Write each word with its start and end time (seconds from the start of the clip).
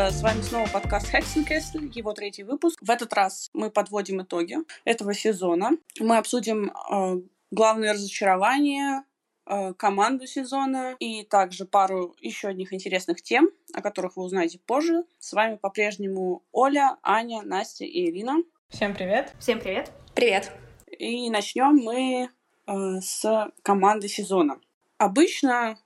Э, 0.00 0.10
с 0.10 0.22
вами 0.22 0.40
снова 0.40 0.66
подкаст 0.66 1.12
Hexenkessel, 1.12 1.92
его 1.94 2.14
третий 2.14 2.42
выпуск. 2.42 2.78
В 2.80 2.88
этот 2.88 3.12
раз 3.12 3.50
мы 3.52 3.70
подводим 3.70 4.22
итоги 4.22 4.56
этого 4.86 5.12
сезона. 5.12 5.72
Мы 5.98 6.16
обсудим 6.16 6.70
э, 6.70 7.20
главные 7.50 7.92
разочарования, 7.92 9.04
э, 9.44 9.74
команду 9.74 10.26
сезона 10.26 10.96
и 11.00 11.22
также 11.24 11.66
пару 11.66 12.16
еще 12.18 12.48
одних 12.48 12.72
интересных 12.72 13.20
тем, 13.20 13.50
о 13.74 13.82
которых 13.82 14.16
вы 14.16 14.22
узнаете 14.22 14.58
позже. 14.58 15.04
С 15.18 15.34
вами 15.34 15.56
по-прежнему 15.56 16.44
Оля, 16.50 16.96
Аня, 17.02 17.42
Настя 17.42 17.84
и 17.84 18.08
Ирина. 18.08 18.38
Всем 18.70 18.94
привет. 18.94 19.34
Всем 19.38 19.60
привет. 19.60 19.92
Привет. 20.14 20.50
И 20.86 21.28
начнем 21.28 21.76
мы 21.76 22.30
э, 22.66 23.00
с 23.02 23.52
команды 23.62 24.08
сезона. 24.08 24.60
Обычно 24.96 25.76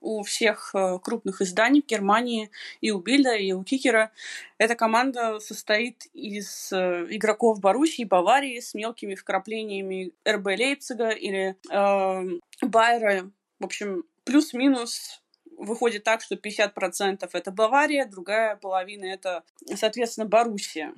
у 0.00 0.22
всех 0.22 0.74
э, 0.74 0.98
крупных 1.02 1.40
изданий 1.40 1.82
в 1.82 1.86
Германии, 1.86 2.50
и 2.80 2.90
у 2.90 3.00
Бильда, 3.00 3.34
и 3.34 3.52
у 3.52 3.62
Кикера. 3.64 4.10
Эта 4.58 4.74
команда 4.74 5.40
состоит 5.40 6.06
из 6.14 6.72
э, 6.72 7.06
игроков 7.10 7.60
Боруссии, 7.60 8.04
Баварии 8.04 8.60
с 8.60 8.74
мелкими 8.74 9.14
вкраплениями 9.14 10.12
РБ 10.28 10.46
Лейпцига 10.46 11.10
или 11.10 11.56
э, 11.70 12.38
Байера. 12.62 13.30
В 13.58 13.64
общем, 13.64 14.04
плюс-минус 14.24 15.22
выходит 15.56 16.04
так, 16.04 16.22
что 16.22 16.36
50% 16.36 17.28
это 17.32 17.50
Бавария, 17.50 18.06
другая 18.06 18.56
половина 18.56 19.06
это, 19.06 19.42
соответственно, 19.74 20.26
Боруссия. 20.26 20.94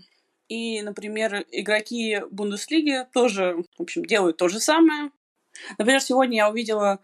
И, 0.48 0.82
например, 0.82 1.46
игроки 1.52 2.22
Бундеслиги 2.30 3.06
тоже, 3.12 3.64
в 3.78 3.82
общем, 3.82 4.04
делают 4.04 4.36
то 4.36 4.48
же 4.48 4.60
самое. 4.60 5.10
Например, 5.78 6.00
сегодня 6.00 6.38
я 6.38 6.50
увидела 6.50 6.98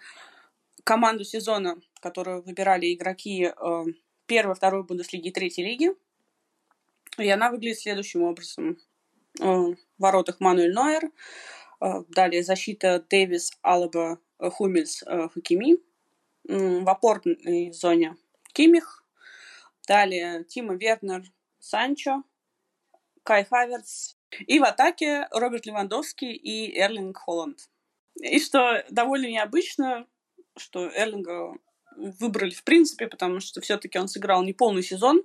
команду 0.87 1.25
сезона, 1.25 1.81
которую 2.01 2.43
выбирали 2.43 2.95
игроки 2.95 3.45
э, 3.45 3.85
первой, 4.27 4.55
второй 4.55 4.85
Бундеслиги 4.85 5.29
и 5.29 5.33
третьей 5.33 5.65
лиги. 5.67 5.91
И 7.19 7.29
она 7.29 7.51
выглядит 7.51 7.81
следующим 7.81 8.23
образом. 8.23 8.79
Э, 9.41 9.45
в 9.45 9.77
воротах 9.99 10.39
Мануэль 10.39 10.73
Нойер, 10.73 11.11
э, 11.81 12.05
далее 12.09 12.45
защита 12.45 13.05
Дэвис, 13.11 13.51
Алаба, 13.63 14.21
Хумельс, 14.39 15.03
Хакими. 15.35 15.79
В 16.45 16.89
опорной 16.89 17.73
зоне 17.73 18.17
Кимих. 18.53 19.05
Далее 19.89 20.45
Тима 20.45 20.75
Вернер, 20.75 21.25
Санчо, 21.59 22.23
Кай 23.25 23.45
Хаверц. 23.45 24.17
И 24.47 24.61
в 24.61 24.63
атаке 24.63 25.27
Роберт 25.33 25.67
Левандовский 25.67 26.33
и 26.33 26.79
Эрлинг 26.79 27.17
Холланд. 27.17 27.69
И 28.21 28.39
что 28.39 28.85
довольно 28.91 29.27
необычно, 29.27 30.07
что 30.57 30.89
Эрлинга 30.89 31.55
выбрали 31.97 32.53
в 32.53 32.65
принципе, 32.65 33.07
потому 33.07 33.41
что 33.41 33.61
все-таки 33.61 33.99
он 33.99 34.09
сыграл 34.09 34.43
не 34.43 34.53
полный 34.53 34.83
сезон, 34.83 35.23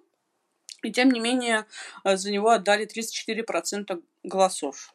и 0.83 0.91
тем 0.91 1.11
не 1.11 1.19
менее 1.19 1.65
э, 2.03 2.17
за 2.17 2.31
него 2.31 2.49
отдали 2.49 2.87
34% 2.87 4.01
голосов. 4.23 4.93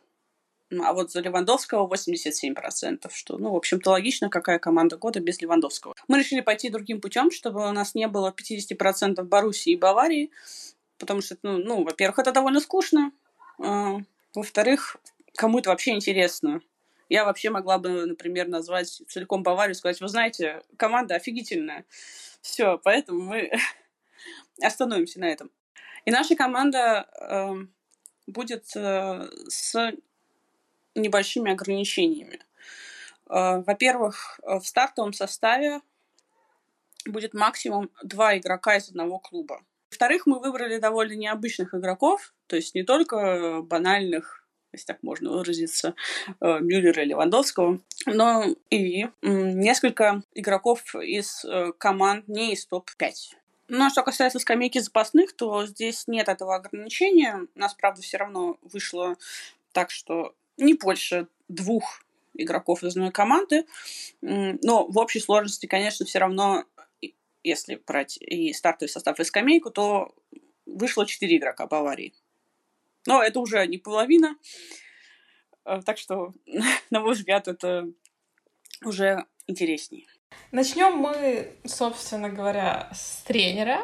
А 0.80 0.92
вот 0.92 1.12
за 1.12 1.20
Левандовского 1.20 1.86
87%, 1.86 3.08
что, 3.12 3.38
ну, 3.38 3.52
в 3.52 3.56
общем-то, 3.56 3.90
логично, 3.90 4.28
какая 4.28 4.58
команда 4.58 4.96
года 4.96 5.20
без 5.20 5.40
Левандовского. 5.40 5.94
Мы 6.08 6.18
решили 6.18 6.40
пойти 6.40 6.70
другим 6.70 7.00
путем, 7.00 7.30
чтобы 7.30 7.68
у 7.68 7.72
нас 7.72 7.94
не 7.94 8.08
было 8.08 8.34
50% 8.36 9.22
Боруссии 9.22 9.72
и 9.72 9.76
Баварии, 9.76 10.32
потому 10.98 11.20
что, 11.20 11.36
ну, 11.42 11.58
ну 11.58 11.84
во-первых, 11.84 12.18
это 12.18 12.32
довольно 12.32 12.58
скучно, 12.58 13.12
а, 13.62 13.98
во-вторых, 14.34 14.96
кому 15.36 15.60
это 15.60 15.70
вообще 15.70 15.92
интересно. 15.92 16.60
Я 17.08 17.24
вообще 17.24 17.50
могла 17.50 17.78
бы, 17.78 18.06
например, 18.06 18.48
назвать 18.48 18.88
целиком 18.88 19.42
Баварию, 19.42 19.74
сказать, 19.74 20.00
вы 20.00 20.08
знаете, 20.08 20.62
команда 20.76 21.14
офигительная. 21.14 21.84
Все, 22.40 22.78
поэтому 22.82 23.20
мы 23.22 23.50
остановимся 24.62 25.20
на 25.20 25.26
этом. 25.26 25.50
И 26.04 26.10
наша 26.10 26.36
команда 26.36 27.08
э, 27.20 27.54
будет 28.26 28.64
э, 28.76 29.28
с 29.48 29.92
небольшими 30.94 31.52
ограничениями. 31.52 32.40
Э, 33.28 33.62
во-первых, 33.66 34.40
в 34.42 34.62
стартовом 34.62 35.12
составе 35.12 35.80
будет 37.04 37.34
максимум 37.34 37.90
два 38.02 38.36
игрока 38.36 38.76
из 38.76 38.88
одного 38.88 39.18
клуба. 39.18 39.62
Во-вторых, 39.90 40.26
мы 40.26 40.40
выбрали 40.40 40.78
довольно 40.78 41.14
необычных 41.14 41.74
игроков, 41.74 42.34
то 42.48 42.56
есть 42.56 42.74
не 42.74 42.82
только 42.82 43.62
банальных 43.62 44.45
если 44.72 44.86
так 44.86 45.02
можно 45.02 45.30
выразиться, 45.30 45.94
э, 46.40 46.60
Мюллера 46.60 47.02
и 47.02 47.06
Левандовского, 47.06 47.80
но 48.06 48.44
и 48.70 49.06
несколько 49.22 50.22
игроков 50.34 50.94
из 50.94 51.44
э, 51.44 51.72
команд 51.78 52.28
не 52.28 52.52
из 52.52 52.66
топ-5. 52.66 53.12
Ну, 53.68 53.86
а 53.86 53.90
что 53.90 54.02
касается 54.02 54.38
скамейки 54.38 54.78
запасных, 54.78 55.34
то 55.34 55.66
здесь 55.66 56.06
нет 56.06 56.28
этого 56.28 56.54
ограничения. 56.54 57.46
У 57.54 57.58
нас, 57.58 57.74
правда, 57.74 58.00
все 58.00 58.16
равно 58.16 58.58
вышло 58.62 59.16
так, 59.72 59.90
что 59.90 60.34
не 60.56 60.74
больше 60.74 61.26
двух 61.48 62.04
игроков 62.34 62.82
из 62.84 62.96
одной 62.96 63.10
команды. 63.10 63.66
Но 64.20 64.86
в 64.86 64.98
общей 64.98 65.20
сложности, 65.20 65.66
конечно, 65.66 66.06
все 66.06 66.20
равно, 66.20 66.64
если 67.42 67.80
брать 67.86 68.18
и 68.18 68.52
стартовый 68.52 68.88
состав 68.88 69.18
и 69.18 69.24
скамейку, 69.24 69.70
то 69.70 70.14
вышло 70.64 71.06
четыре 71.06 71.38
игрока 71.38 71.66
Баварии. 71.66 72.14
Но 73.06 73.22
это 73.22 73.40
уже 73.40 73.66
не 73.66 73.78
половина. 73.78 74.36
Э, 75.64 75.80
так 75.84 75.98
что, 75.98 76.32
на 76.90 77.00
мой 77.00 77.14
взгляд, 77.14 77.48
это 77.48 77.88
уже 78.84 79.24
интереснее. 79.46 80.06
Начнем 80.52 80.96
мы, 80.96 81.56
собственно 81.64 82.28
говоря, 82.28 82.90
с 82.92 83.22
тренера. 83.22 83.80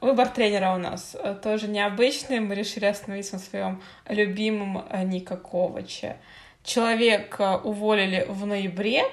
Выбор 0.00 0.28
тренера 0.28 0.74
у 0.74 0.78
нас 0.78 1.14
э, 1.14 1.38
тоже 1.42 1.68
необычный. 1.68 2.40
Мы 2.40 2.54
решили 2.54 2.86
остановиться 2.86 3.34
на 3.34 3.38
своем 3.38 3.82
любимом 4.08 4.84
э, 4.90 5.04
Ника 5.04 5.36
Коваче. 5.36 6.18
Человека 6.64 7.58
уволили 7.58 8.26
в 8.28 8.46
ноябре, 8.46 9.04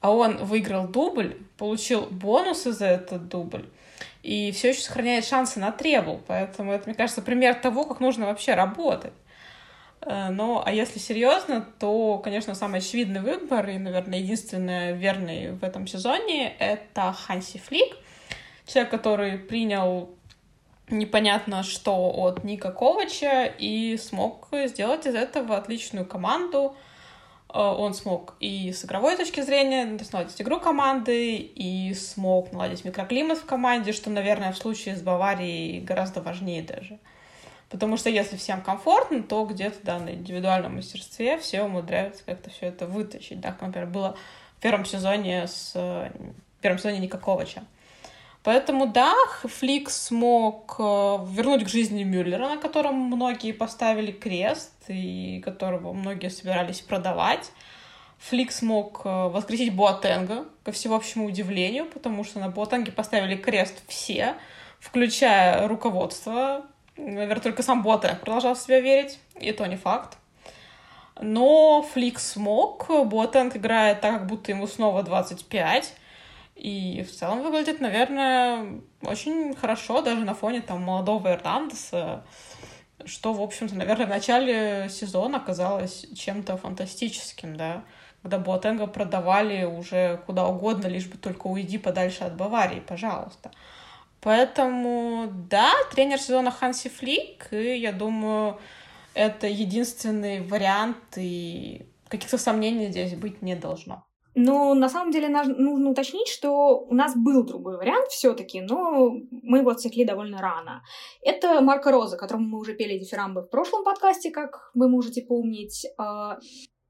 а 0.00 0.10
он 0.10 0.44
выиграл 0.44 0.88
дубль, 0.88 1.38
получил 1.56 2.06
бонусы 2.06 2.72
за 2.72 2.86
этот 2.86 3.28
дубль 3.28 3.66
и 4.22 4.52
все 4.52 4.70
еще 4.70 4.80
сохраняет 4.80 5.24
шансы 5.24 5.60
на 5.60 5.72
требл. 5.72 6.20
Поэтому 6.26 6.72
это, 6.72 6.88
мне 6.88 6.94
кажется, 6.94 7.22
пример 7.22 7.54
того, 7.54 7.84
как 7.84 8.00
нужно 8.00 8.26
вообще 8.26 8.54
работать. 8.54 9.12
Э, 10.00 10.28
но, 10.30 10.62
а 10.64 10.72
если 10.72 10.98
серьезно, 10.98 11.66
то, 11.78 12.18
конечно, 12.18 12.54
самый 12.54 12.78
очевидный 12.78 13.20
выбор 13.20 13.68
и, 13.68 13.78
наверное, 13.78 14.18
единственный 14.18 14.96
верный 14.96 15.52
в 15.52 15.64
этом 15.64 15.86
сезоне— 15.86 16.54
это 16.58 17.12
Ханси 17.12 17.58
Флик. 17.58 17.96
Человек, 18.66 18.90
который 18.90 19.38
принял 19.38 20.10
непонятно 20.90 21.62
что 21.62 22.10
от 22.14 22.44
Ника 22.44 22.72
Ковача 22.72 23.44
и 23.44 23.96
смог 23.98 24.48
сделать 24.64 25.06
из 25.06 25.14
этого 25.14 25.56
отличную 25.56 26.06
команду— 26.06 26.76
он 27.48 27.94
смог 27.94 28.34
и 28.40 28.72
с 28.72 28.84
игровой 28.84 29.16
точки 29.16 29.40
зрения 29.40 29.84
наладить 30.12 30.40
игру 30.40 30.60
команды, 30.60 31.36
и 31.36 31.94
смог 31.94 32.52
наладить 32.52 32.84
микроклимат 32.84 33.38
в 33.38 33.46
команде, 33.46 33.92
что, 33.92 34.10
наверное, 34.10 34.52
в 34.52 34.58
случае 34.58 34.96
с 34.96 35.02
Баварией 35.02 35.80
гораздо 35.80 36.20
важнее 36.20 36.62
даже. 36.62 36.98
Потому 37.70 37.96
что 37.96 38.08
если 38.10 38.36
всем 38.36 38.62
комфортно, 38.62 39.22
то 39.22 39.44
где-то 39.44 39.78
да, 39.82 39.98
на 39.98 40.10
индивидуальном 40.10 40.76
мастерстве 40.76 41.38
все 41.38 41.62
умудряются 41.62 42.24
как-то 42.24 42.50
все 42.50 42.66
это 42.66 42.86
вытащить. 42.86 43.42
Как, 43.42 43.60
например, 43.60 43.88
было 43.88 44.16
в 44.58 44.62
первом 44.62 44.84
сезоне 44.84 45.46
с 45.46 45.74
в 45.74 46.60
первом 46.60 46.78
сезоне 46.78 46.98
Никаковича. 46.98 47.62
Поэтому 48.48 48.86
да, 48.86 49.14
Флик 49.44 49.90
смог 49.90 50.76
э, 50.78 50.82
вернуть 50.82 51.64
к 51.64 51.68
жизни 51.68 52.02
Мюллера, 52.02 52.48
на 52.48 52.56
котором 52.56 52.94
многие 52.94 53.52
поставили 53.52 54.10
крест 54.10 54.72
и 54.88 55.42
которого 55.44 55.92
многие 55.92 56.30
собирались 56.30 56.80
продавать. 56.80 57.50
Флик 58.16 58.50
смог 58.50 59.02
э, 59.04 59.08
воскресить 59.28 59.74
Буатенга, 59.74 60.46
ко 60.64 60.72
всеобщему 60.72 61.26
удивлению, 61.26 61.84
потому 61.84 62.24
что 62.24 62.40
на 62.40 62.48
Буатенге 62.48 62.90
поставили 62.90 63.36
крест 63.36 63.82
все, 63.86 64.34
включая 64.80 65.68
руководство. 65.68 66.64
Наверное, 66.96 67.42
только 67.42 67.62
сам 67.62 67.82
Буатенг 67.82 68.20
продолжал 68.20 68.54
в 68.54 68.60
себя 68.60 68.80
верить, 68.80 69.18
и 69.38 69.52
то 69.52 69.66
не 69.66 69.76
факт. 69.76 70.16
Но 71.20 71.82
Флик 71.92 72.18
смог, 72.18 72.86
Буатенг 72.88 73.56
играет 73.56 74.00
так, 74.00 74.20
как 74.20 74.26
будто 74.26 74.52
ему 74.52 74.66
снова 74.66 75.02
25, 75.02 75.94
и 76.58 77.02
в 77.04 77.12
целом 77.12 77.42
выглядит, 77.42 77.80
наверное, 77.80 78.80
очень 79.02 79.54
хорошо, 79.54 80.02
даже 80.02 80.24
на 80.24 80.34
фоне 80.34 80.60
там 80.60 80.82
молодого 80.82 81.28
Эрнандеса, 81.28 82.24
что, 83.04 83.32
в 83.32 83.40
общем-то, 83.40 83.76
наверное, 83.76 84.06
в 84.06 84.10
начале 84.10 84.88
сезона 84.90 85.38
оказалось 85.38 86.06
чем-то 86.16 86.56
фантастическим, 86.56 87.56
да, 87.56 87.84
когда 88.22 88.38
Буатенга 88.38 88.88
продавали 88.88 89.64
уже 89.64 90.20
куда 90.26 90.46
угодно, 90.48 90.88
лишь 90.88 91.06
бы 91.06 91.16
только 91.16 91.46
уйди 91.46 91.78
подальше 91.78 92.24
от 92.24 92.36
Баварии, 92.36 92.80
пожалуйста. 92.80 93.52
Поэтому, 94.20 95.28
да, 95.30 95.72
тренер 95.92 96.18
сезона 96.18 96.50
Ханси 96.50 96.88
Флик, 96.88 97.52
и 97.52 97.76
я 97.78 97.92
думаю, 97.92 98.58
это 99.14 99.46
единственный 99.46 100.40
вариант, 100.40 101.16
и 101.16 101.86
каких-то 102.08 102.36
сомнений 102.36 102.88
здесь 102.88 103.14
быть 103.14 103.42
не 103.42 103.54
должно. 103.54 104.07
Но 104.40 104.74
на 104.74 104.88
самом 104.88 105.10
деле 105.10 105.28
нужно 105.28 105.90
уточнить, 105.90 106.28
что 106.28 106.78
у 106.78 106.94
нас 106.94 107.16
был 107.16 107.42
другой 107.44 107.76
вариант 107.76 108.06
все-таки, 108.10 108.60
но 108.60 109.10
мы 109.42 109.58
его 109.58 109.70
отсекли 109.70 110.04
довольно 110.04 110.38
рано. 110.40 110.84
Это 111.22 111.60
Марко 111.60 111.90
Роза, 111.90 112.16
которому 112.16 112.46
мы 112.46 112.58
уже 112.60 112.74
пели 112.74 112.98
дифирамбы 112.98 113.42
в 113.42 113.50
прошлом 113.50 113.82
подкасте, 113.82 114.30
как 114.30 114.70
вы 114.74 114.88
можете 114.88 115.22
помнить. 115.22 115.86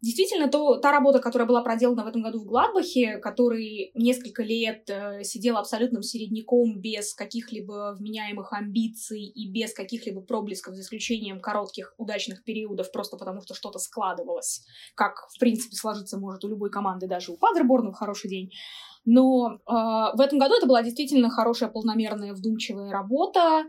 Действительно, 0.00 0.48
то, 0.48 0.76
та 0.76 0.92
работа, 0.92 1.18
которая 1.18 1.48
была 1.48 1.60
проделана 1.60 2.04
в 2.04 2.06
этом 2.06 2.22
году 2.22 2.38
в 2.38 2.44
Гладбахе, 2.44 3.18
который 3.18 3.90
несколько 3.94 4.44
лет 4.44 4.88
э, 4.88 5.24
сидел 5.24 5.56
абсолютным 5.56 6.02
середняком 6.02 6.80
без 6.80 7.14
каких-либо 7.14 7.96
вменяемых 7.98 8.52
амбиций 8.52 9.24
и 9.24 9.50
без 9.50 9.74
каких-либо 9.74 10.20
проблесков, 10.20 10.76
за 10.76 10.82
исключением 10.82 11.40
коротких 11.40 11.94
удачных 11.98 12.44
периодов, 12.44 12.92
просто 12.92 13.16
потому 13.16 13.42
что 13.42 13.54
что-то 13.54 13.80
складывалось, 13.80 14.64
как, 14.94 15.28
в 15.34 15.38
принципе, 15.40 15.74
сложиться 15.74 16.16
может 16.16 16.44
у 16.44 16.48
любой 16.48 16.70
команды, 16.70 17.08
даже 17.08 17.32
у 17.32 17.36
Падерборна 17.36 17.90
в 17.90 17.96
хороший 17.96 18.30
день. 18.30 18.52
Но 19.04 19.48
э, 19.54 19.58
в 19.66 20.20
этом 20.20 20.38
году 20.38 20.54
это 20.54 20.68
была 20.68 20.84
действительно 20.84 21.28
хорошая, 21.28 21.70
полномерная, 21.70 22.34
вдумчивая 22.34 22.92
работа, 22.92 23.64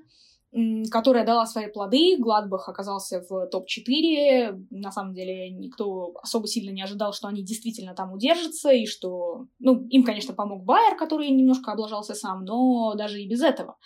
которая 0.91 1.25
дала 1.25 1.45
свои 1.45 1.67
плоды. 1.67 2.17
Гладбах 2.17 2.69
оказался 2.69 3.21
в 3.29 3.47
топ-4. 3.47 4.67
На 4.71 4.91
самом 4.91 5.13
деле 5.13 5.49
никто 5.51 6.13
особо 6.21 6.47
сильно 6.47 6.71
не 6.71 6.81
ожидал, 6.81 7.13
что 7.13 7.27
они 7.27 7.43
действительно 7.43 7.93
там 7.93 8.13
удержатся, 8.13 8.71
и 8.71 8.85
что... 8.85 9.45
Ну, 9.59 9.85
им, 9.89 10.03
конечно, 10.03 10.33
помог 10.33 10.63
Байер, 10.63 10.97
который 10.97 11.29
немножко 11.29 11.71
облажался 11.71 12.15
сам, 12.15 12.45
но 12.45 12.95
даже 12.95 13.21
и 13.21 13.27
без 13.27 13.41
этого. 13.41 13.77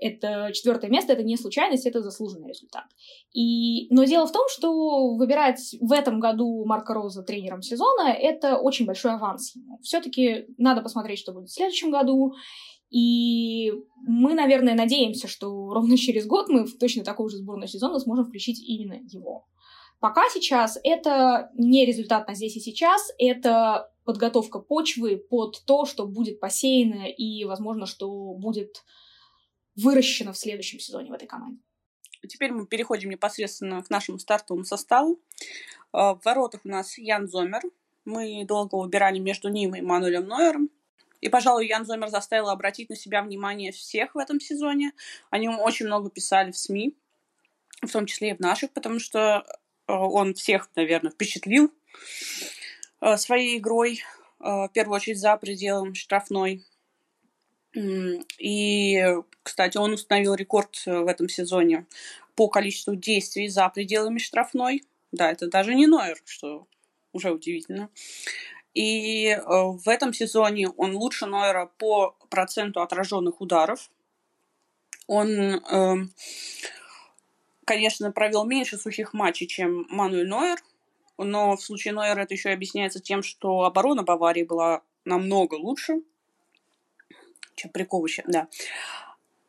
Это 0.00 0.50
четвертое 0.54 0.88
место, 0.88 1.12
это 1.12 1.22
не 1.22 1.36
случайность, 1.36 1.86
это 1.86 2.00
заслуженный 2.00 2.48
результат. 2.48 2.84
И... 3.32 3.86
Но 3.94 4.04
дело 4.04 4.26
в 4.26 4.32
том, 4.32 4.46
что 4.48 5.14
выбирать 5.14 5.76
в 5.78 5.92
этом 5.92 6.20
году 6.20 6.64
Марка 6.64 6.94
Роза 6.94 7.22
тренером 7.22 7.60
сезона— 7.60 8.08
это 8.18 8.56
очень 8.56 8.86
большой 8.86 9.12
аванс 9.12 9.54
ему. 9.54 9.78
Все-таки 9.82 10.46
надо 10.56 10.80
посмотреть, 10.80 11.18
что 11.18 11.32
будет 11.32 11.50
в 11.50 11.54
следующем 11.54 11.90
году. 11.90 12.32
И 12.90 13.72
мы, 13.96 14.34
наверное, 14.34 14.74
надеемся, 14.74 15.28
что 15.28 15.72
ровно 15.72 15.96
через 15.96 16.26
год 16.26 16.48
мы 16.48 16.64
в 16.64 16.76
точно 16.76 17.04
такую 17.04 17.28
же 17.30 17.36
сборную 17.36 17.68
сезона 17.68 17.98
сможем 18.00 18.26
включить 18.26 18.60
именно 18.60 18.94
его. 18.94 19.46
Пока 20.00 20.22
сейчас 20.32 20.78
это 20.82 21.50
не 21.54 21.84
результат 21.86 22.26
на 22.26 22.34
здесь 22.34 22.56
и 22.56 22.60
сейчас, 22.60 23.12
это 23.18 23.92
подготовка 24.04 24.58
почвы 24.58 25.16
под 25.16 25.62
то, 25.66 25.84
что 25.84 26.06
будет 26.06 26.40
посеяно 26.40 27.06
и, 27.06 27.44
возможно, 27.44 27.86
что 27.86 28.08
будет 28.34 28.82
выращено 29.76 30.32
в 30.32 30.38
следующем 30.38 30.80
сезоне 30.80 31.10
в 31.10 31.12
этой 31.12 31.28
команде. 31.28 31.62
Теперь 32.26 32.52
мы 32.52 32.66
переходим 32.66 33.10
непосредственно 33.10 33.82
к 33.82 33.90
нашему 33.90 34.18
стартовому 34.18 34.64
составу. 34.64 35.20
Э, 35.92 36.14
в 36.14 36.20
воротах 36.24 36.62
у 36.64 36.68
нас 36.68 36.98
Ян 36.98 37.28
Зомер. 37.28 37.62
Мы 38.04 38.44
долго 38.46 38.76
выбирали 38.76 39.18
между 39.18 39.48
ним 39.48 39.74
и 39.74 39.80
Мануэлем 39.80 40.26
Нойером. 40.26 40.70
И, 41.20 41.28
пожалуй, 41.28 41.66
Ян 41.66 41.84
Зомер 41.84 42.08
заставил 42.08 42.48
обратить 42.48 42.88
на 42.88 42.96
себя 42.96 43.22
внимание 43.22 43.72
всех 43.72 44.14
в 44.14 44.18
этом 44.18 44.40
сезоне. 44.40 44.92
О 45.30 45.38
нем 45.38 45.58
очень 45.60 45.86
много 45.86 46.10
писали 46.10 46.50
в 46.50 46.56
СМИ, 46.56 46.94
в 47.82 47.90
том 47.90 48.06
числе 48.06 48.30
и 48.30 48.34
в 48.34 48.40
наших, 48.40 48.70
потому 48.70 48.98
что 48.98 49.44
э, 49.86 49.92
он 49.92 50.34
всех, 50.34 50.70
наверное, 50.76 51.10
впечатлил 51.10 51.72
э, 53.00 53.16
своей 53.16 53.58
игрой, 53.58 54.02
э, 54.40 54.44
в 54.44 54.70
первую 54.72 54.96
очередь 54.96 55.18
за 55.18 55.36
пределом 55.36 55.94
штрафной. 55.94 56.64
И, 57.72 59.04
кстати, 59.44 59.76
он 59.76 59.92
установил 59.92 60.34
рекорд 60.34 60.76
в 60.86 61.06
этом 61.06 61.28
сезоне 61.28 61.86
по 62.34 62.48
количеству 62.48 62.96
действий 62.96 63.46
за 63.48 63.68
пределами 63.68 64.18
штрафной. 64.18 64.82
Да, 65.12 65.30
это 65.30 65.46
даже 65.46 65.76
не 65.76 65.86
Нойер, 65.86 66.20
что 66.24 66.66
уже 67.12 67.30
удивительно. 67.30 67.88
И 68.74 69.26
э, 69.26 69.40
в 69.42 69.88
этом 69.88 70.12
сезоне 70.12 70.68
он 70.68 70.94
лучше 70.94 71.26
Нойера 71.26 71.66
по 71.78 72.16
проценту 72.28 72.80
отраженных 72.80 73.40
ударов. 73.40 73.90
Он, 75.06 75.28
э, 75.28 75.94
конечно, 77.64 78.12
провел 78.12 78.44
меньше 78.44 78.78
сухих 78.78 79.12
матчей, 79.12 79.48
чем 79.48 79.86
Мануэль 79.88 80.28
Нойер, 80.28 80.58
но 81.18 81.56
в 81.56 81.62
случае 81.62 81.94
Нойера 81.94 82.20
это 82.20 82.34
еще 82.34 82.50
объясняется 82.50 83.00
тем, 83.00 83.22
что 83.22 83.64
оборона 83.64 84.04
Баварии 84.04 84.44
была 84.44 84.82
намного 85.04 85.54
лучше, 85.54 86.02
чем 87.56 87.70
при 87.72 87.82
Коваче, 87.82 88.22
да. 88.28 88.46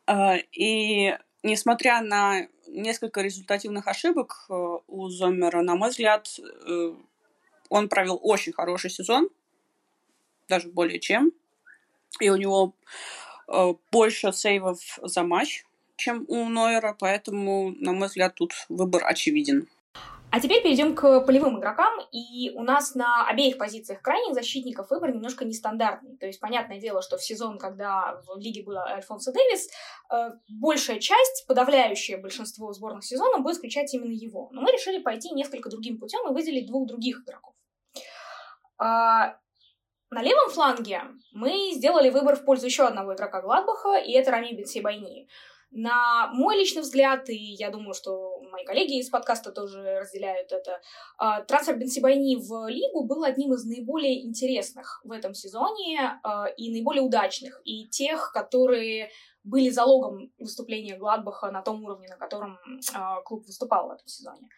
Э, 0.08 0.38
и 0.50 1.16
несмотря 1.44 2.00
на 2.00 2.48
несколько 2.66 3.20
результативных 3.20 3.86
ошибок 3.86 4.46
э, 4.48 4.52
у 4.88 5.08
Зоммера, 5.10 5.62
на 5.62 5.76
мой 5.76 5.90
взгляд, 5.90 6.28
он 7.72 7.88
провел 7.88 8.18
очень 8.22 8.52
хороший 8.52 8.90
сезон, 8.90 9.30
даже 10.46 10.68
более 10.68 11.00
чем. 11.00 11.32
И 12.20 12.28
у 12.28 12.36
него 12.36 12.74
э, 13.48 13.74
больше 13.90 14.32
сейвов 14.32 14.78
за 15.02 15.22
матч, 15.22 15.64
чем 15.96 16.26
у 16.28 16.48
Нойера, 16.50 16.94
поэтому, 16.98 17.72
на 17.78 17.92
мой 17.92 18.08
взгляд, 18.08 18.34
тут 18.34 18.52
выбор 18.68 19.02
очевиден. 19.06 19.68
А 20.30 20.40
теперь 20.40 20.62
перейдем 20.62 20.94
к 20.94 21.20
полевым 21.20 21.58
игрокам, 21.58 21.92
и 22.10 22.50
у 22.54 22.62
нас 22.62 22.94
на 22.94 23.26
обеих 23.26 23.56
позициях 23.56 24.02
крайних 24.02 24.34
защитников 24.34 24.90
выбор 24.90 25.14
немножко 25.14 25.46
нестандартный. 25.46 26.16
То 26.18 26.26
есть, 26.26 26.40
понятное 26.40 26.78
дело, 26.78 27.00
что 27.00 27.16
в 27.16 27.24
сезон, 27.24 27.58
когда 27.58 28.20
в 28.26 28.38
лиге 28.38 28.62
был 28.62 28.76
Альфонсо 28.76 29.32
Дэвис, 29.32 29.70
э, 30.10 30.30
большая 30.48 31.00
часть, 31.00 31.46
подавляющее 31.46 32.18
большинство 32.18 32.70
сборных 32.74 33.04
сезона 33.04 33.38
будет 33.38 33.56
включать 33.56 33.94
именно 33.94 34.12
его. 34.12 34.50
Но 34.52 34.60
мы 34.60 34.72
решили 34.72 35.02
пойти 35.02 35.30
несколько 35.32 35.70
другим 35.70 35.98
путем 35.98 36.20
и 36.28 36.34
выделить 36.34 36.66
двух 36.66 36.86
других 36.86 37.22
игроков. 37.22 37.54
А, 38.78 39.36
на 40.10 40.22
левом 40.22 40.50
фланге 40.50 41.02
мы 41.32 41.72
сделали 41.72 42.10
выбор 42.10 42.36
в 42.36 42.44
пользу 42.44 42.66
еще 42.66 42.84
одного 42.84 43.14
игрока 43.14 43.40
Гладбаха, 43.40 43.96
и 43.96 44.12
это 44.12 44.30
Рами 44.30 44.52
Бенсейбайни. 44.52 45.28
На 45.74 46.26
мой 46.34 46.58
личный 46.58 46.82
взгляд, 46.82 47.30
и 47.30 47.34
я 47.34 47.70
думаю, 47.70 47.94
что 47.94 48.42
мои 48.50 48.62
коллеги 48.62 48.98
из 48.98 49.08
подкаста 49.08 49.52
тоже 49.52 50.00
разделяют 50.00 50.52
это, 50.52 50.82
а, 51.16 51.40
трансфер 51.40 51.78
Бенсибайни 51.78 52.36
в 52.36 52.68
лигу 52.68 53.04
был 53.06 53.24
одним 53.24 53.54
из 53.54 53.64
наиболее 53.64 54.22
интересных 54.26 55.00
в 55.02 55.10
этом 55.12 55.32
сезоне 55.32 56.20
а, 56.22 56.46
и 56.46 56.70
наиболее 56.70 57.02
удачных, 57.02 57.62
и 57.64 57.88
тех, 57.88 58.32
которые 58.32 59.10
были 59.44 59.70
залогом 59.70 60.30
выступления 60.38 60.98
Гладбаха 60.98 61.50
на 61.50 61.62
том 61.62 61.82
уровне, 61.82 62.08
на 62.08 62.16
котором 62.16 62.58
клуб 63.24 63.46
выступал 63.46 63.88
в 63.88 63.92
этом 63.92 64.06
сезоне. 64.06 64.48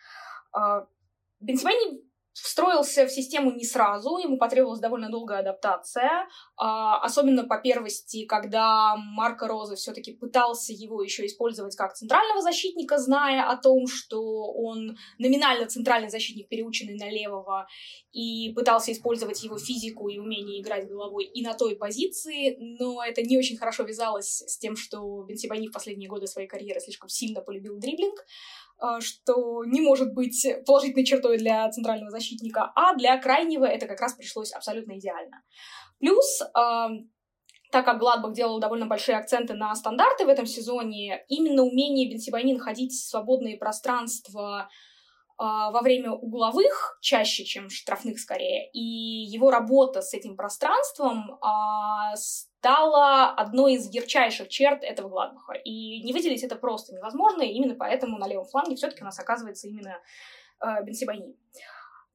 Бенсибайни 1.40 2.02
встроился 2.34 3.06
в 3.06 3.10
систему 3.10 3.52
не 3.52 3.64
сразу, 3.64 4.18
ему 4.18 4.38
потребовалась 4.38 4.80
довольно 4.80 5.08
долгая 5.08 5.40
адаптация, 5.40 6.28
а, 6.56 7.00
особенно 7.00 7.44
по 7.44 7.58
первости, 7.58 8.26
когда 8.26 8.96
Марко 8.96 9.46
Роза 9.46 9.76
все-таки 9.76 10.12
пытался 10.12 10.72
его 10.72 11.02
еще 11.02 11.24
использовать 11.26 11.76
как 11.76 11.94
центрального 11.94 12.42
защитника, 12.42 12.98
зная 12.98 13.48
о 13.48 13.56
том, 13.56 13.86
что 13.86 14.20
он 14.52 14.98
номинально 15.18 15.66
центральный 15.66 16.10
защитник, 16.10 16.48
переученный 16.48 16.96
на 16.98 17.08
левого, 17.08 17.68
и 18.12 18.52
пытался 18.54 18.92
использовать 18.92 19.42
его 19.42 19.58
физику 19.58 20.08
и 20.08 20.18
умение 20.18 20.60
играть 20.60 20.88
головой 20.88 21.24
и 21.24 21.42
на 21.42 21.54
той 21.54 21.76
позиции, 21.76 22.56
но 22.80 23.02
это 23.02 23.22
не 23.22 23.38
очень 23.38 23.56
хорошо 23.56 23.84
вязалось 23.84 24.42
с 24.46 24.58
тем, 24.58 24.76
что 24.76 25.22
Бенсибани 25.22 25.68
в 25.68 25.72
последние 25.72 26.08
годы 26.08 26.26
своей 26.26 26.48
карьеры 26.48 26.80
слишком 26.80 27.08
сильно 27.08 27.40
полюбил 27.40 27.76
дриблинг, 27.78 28.24
что 29.00 29.64
не 29.64 29.80
может 29.80 30.14
быть 30.14 30.46
положительной 30.66 31.04
чертой 31.04 31.38
для 31.38 31.70
центрального 31.70 32.10
защитника, 32.10 32.72
а 32.74 32.94
для 32.94 33.16
крайнего 33.18 33.64
это 33.64 33.86
как 33.86 34.00
раз 34.00 34.14
пришлось 34.14 34.52
абсолютно 34.52 34.98
идеально. 34.98 35.42
Плюс, 35.98 36.42
а, 36.54 36.90
так 37.70 37.84
как 37.84 37.98
Гладбах 37.98 38.34
делал 38.34 38.60
довольно 38.60 38.86
большие 38.86 39.16
акценты 39.16 39.54
на 39.54 39.74
стандарты 39.74 40.26
в 40.26 40.28
этом 40.28 40.46
сезоне, 40.46 41.24
именно 41.28 41.62
умение 41.62 42.10
Бенсибайни 42.10 42.52
находить 42.52 42.94
свободные 42.94 43.56
пространства 43.56 44.68
а, 45.36 45.70
во 45.70 45.80
время 45.80 46.12
угловых 46.12 46.98
чаще, 47.00 47.44
чем 47.44 47.70
штрафных 47.70 48.20
скорее, 48.20 48.70
и 48.72 48.80
его 48.80 49.50
работа 49.50 50.02
с 50.02 50.14
этим 50.14 50.36
пространством 50.36 51.38
а, 51.40 52.14
стала 52.64 53.28
одной 53.28 53.74
из 53.74 53.90
ярчайших 53.90 54.48
черт 54.48 54.82
этого 54.82 55.10
Гладбаха. 55.10 55.52
И 55.52 56.02
не 56.02 56.14
выделить 56.14 56.42
это 56.42 56.56
просто 56.56 56.94
невозможно, 56.94 57.42
и 57.42 57.52
именно 57.52 57.74
поэтому 57.74 58.16
на 58.16 58.26
левом 58.26 58.46
фланге 58.46 58.76
все-таки 58.76 59.02
у 59.02 59.04
нас 59.04 59.18
оказывается 59.18 59.68
именно 59.68 60.00
э, 60.62 60.82
Бенсибани. 60.82 61.36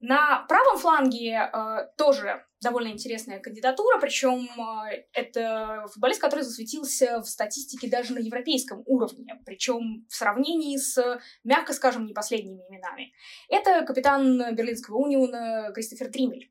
На 0.00 0.44
правом 0.48 0.76
фланге 0.78 1.50
э, 1.52 1.88
тоже 1.96 2.44
довольно 2.60 2.88
интересная 2.88 3.38
кандидатура, 3.38 4.00
причем 4.00 4.48
э, 4.58 5.04
это 5.12 5.86
футболист, 5.92 6.20
который 6.20 6.42
засветился 6.42 7.20
в 7.20 7.26
статистике 7.26 7.88
даже 7.88 8.12
на 8.12 8.18
европейском 8.18 8.82
уровне, 8.86 9.40
причем 9.46 10.04
в 10.08 10.16
сравнении 10.16 10.76
с, 10.76 11.20
мягко 11.44 11.72
скажем, 11.72 12.06
не 12.06 12.12
последними 12.12 12.60
именами. 12.68 13.12
Это 13.48 13.84
капитан 13.86 14.52
Берлинского 14.56 14.96
униона 14.96 15.70
Кристофер 15.72 16.10
Тримель, 16.10 16.50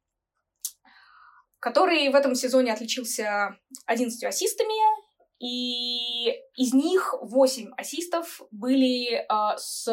который 1.60 2.10
в 2.10 2.16
этом 2.16 2.36
сезоне 2.36 2.74
отличился 2.74 3.58
11 3.86 4.24
ассистами, 4.24 4.74
и 5.40 6.32
из 6.56 6.74
них 6.74 7.16
8 7.22 7.72
ассистов 7.78 8.42
были 8.52 9.14
э, 9.14 9.58
с, 9.58 9.84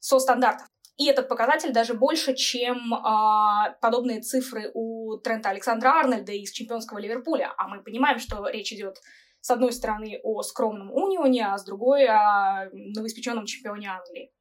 со 0.00 0.18
стандартов. 0.18 0.66
И 0.98 1.06
этот 1.06 1.28
показатель 1.28 1.72
даже 1.72 1.94
больше, 1.94 2.34
чем 2.34 2.92
а, 2.92 3.70
подобные 3.80 4.20
цифры 4.20 4.72
у 4.74 5.16
Трента 5.18 5.50
Александра 5.50 5.90
Арнольда 5.90 6.32
из 6.32 6.50
чемпионского 6.50 6.98
Ливерпуля. 6.98 7.54
А 7.56 7.68
мы 7.68 7.84
понимаем, 7.84 8.18
что 8.18 8.48
речь 8.48 8.72
идет 8.72 9.00
с 9.40 9.48
одной 9.48 9.72
стороны 9.72 10.18
о 10.24 10.42
скромном 10.42 10.90
унионе, 10.90 11.46
а 11.46 11.56
с 11.56 11.64
другой 11.64 12.06
о 12.06 12.68
новоиспеченном 12.72 13.46
чемпионе 13.46 13.90
Англии. 13.90 14.32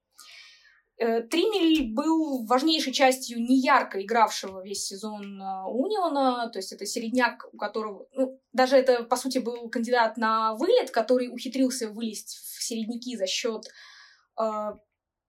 Э, 1.00 1.22
Тримель 1.22 1.94
был 1.94 2.46
важнейшей 2.46 2.92
частью 2.92 3.40
неярко 3.40 4.02
игравшего 4.02 4.64
весь 4.64 4.86
сезон 4.86 5.40
э, 5.40 5.64
Униона, 5.68 6.50
то 6.50 6.58
есть 6.58 6.72
это 6.72 6.88
середняк, 6.88 7.48
у 7.54 7.58
которого... 7.58 8.08
Ну, 8.14 8.42
даже 8.52 8.78
это, 8.78 9.04
по 9.04 9.16
сути, 9.16 9.38
был 9.38 9.70
кандидат 9.70 10.18
на 10.18 10.56
вылет, 10.56 10.90
который 10.90 11.30
ухитрился 11.32 11.90
вылезть 11.90 12.38
в 12.38 12.64
середняки 12.64 13.16
за 13.16 13.28
счет 13.28 13.66
э, 14.42 14.72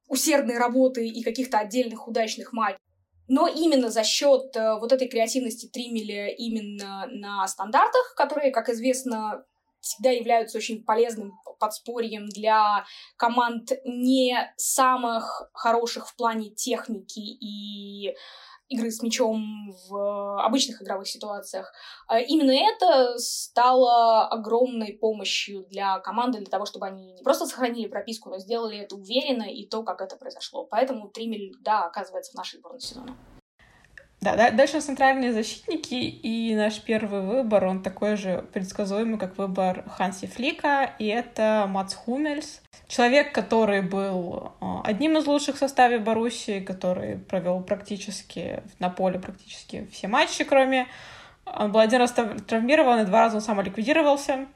усердной 0.08 0.56
работы 0.56 1.06
и 1.06 1.22
каких-то 1.22 1.58
отдельных 1.58 2.08
удачных 2.08 2.54
матчей. 2.54 2.80
Но 3.28 3.46
именно 3.46 3.90
за 3.90 4.04
счет 4.04 4.56
э, 4.56 4.78
вот 4.80 4.90
этой 4.90 5.06
креативности 5.06 5.66
Тримеля 5.66 6.28
именно 6.28 7.06
на 7.10 7.46
стандартах, 7.46 8.14
которые, 8.16 8.52
как 8.52 8.70
известно, 8.70 9.44
всегда 9.80 10.11
являются 10.11 10.58
очень 10.58 10.85
полезным 10.85 11.38
подспорьем 11.58 12.28
для 12.28 12.85
команд 13.16 13.73
не 13.85 14.52
самых 14.56 15.50
хороших 15.52 16.08
в 16.08 16.16
плане 16.16 16.50
техники 16.50 17.20
и 17.20 18.14
игры 18.68 18.90
с 18.90 19.02
мячом 19.02 19.73
в 19.88 20.44
обычных 20.44 20.82
игровых 20.82 21.08
ситуациях. 21.08 21.73
А 22.06 22.20
именно 22.20 22.52
это 22.52 23.18
стало 23.18 24.26
огромной 24.28 24.92
помощью 24.92 25.64
для 25.68 25.99
команды, 26.00 26.38
для 26.38 26.49
того, 26.49 26.66
чтобы 26.66 26.87
они 26.87 27.12
не 27.14 27.23
просто 27.23 27.47
сохранили 27.47 27.88
прописку, 27.88 28.30
но 28.30 28.38
сделали 28.38 28.78
это 28.78 28.94
уверенно 28.97 29.44
и 29.44 29.66
то, 29.66 29.82
как 29.82 30.02
это 30.02 30.16
произошло. 30.16 30.64
Поэтому 30.64 31.08
Тримель, 31.08 31.54
да, 31.61 31.85
оказывается 31.85 32.32
в 32.32 32.35
нашей 32.35 32.58
сборной 32.58 32.80
сезона. 32.80 33.16
Да, 34.20 34.50
дальше 34.50 34.80
центральные 34.80 35.32
защитники, 35.32 35.94
и 35.94 36.52
наш 36.56 36.80
первый 36.80 37.20
выбор, 37.20 37.66
он 37.66 37.82
такой 37.84 38.16
же 38.16 38.44
предсказуемый, 38.52 39.16
как 39.16 39.38
выбор 39.38 39.84
Ханси 39.88 40.26
Флика, 40.26 40.92
и 40.98 41.06
это 41.06 41.66
Мац 41.68 41.94
Хумельс. 41.94 42.60
Человек, 42.88 43.32
который 43.32 43.80
был 43.80 44.52
а, 44.60 44.82
одним 44.82 45.18
из 45.18 45.26
лучших 45.26 45.54
в 45.54 45.58
составе 45.58 45.98
Боруссии, 45.98 46.58
который 46.58 47.18
провел 47.18 47.60
практически 47.60 48.62
на 48.80 48.90
поле 48.90 49.18
практически 49.18 49.88
все 49.92 50.08
матчи, 50.08 50.44
кроме... 50.44 50.87
Он 51.46 51.72
был 51.72 51.80
один 51.80 52.00
раз 52.00 52.12
травмирован, 52.46 53.00
и 53.00 53.04
два 53.06 53.20
раза 53.20 53.37
он 53.37 53.40
самоликвидировался. 53.40 54.46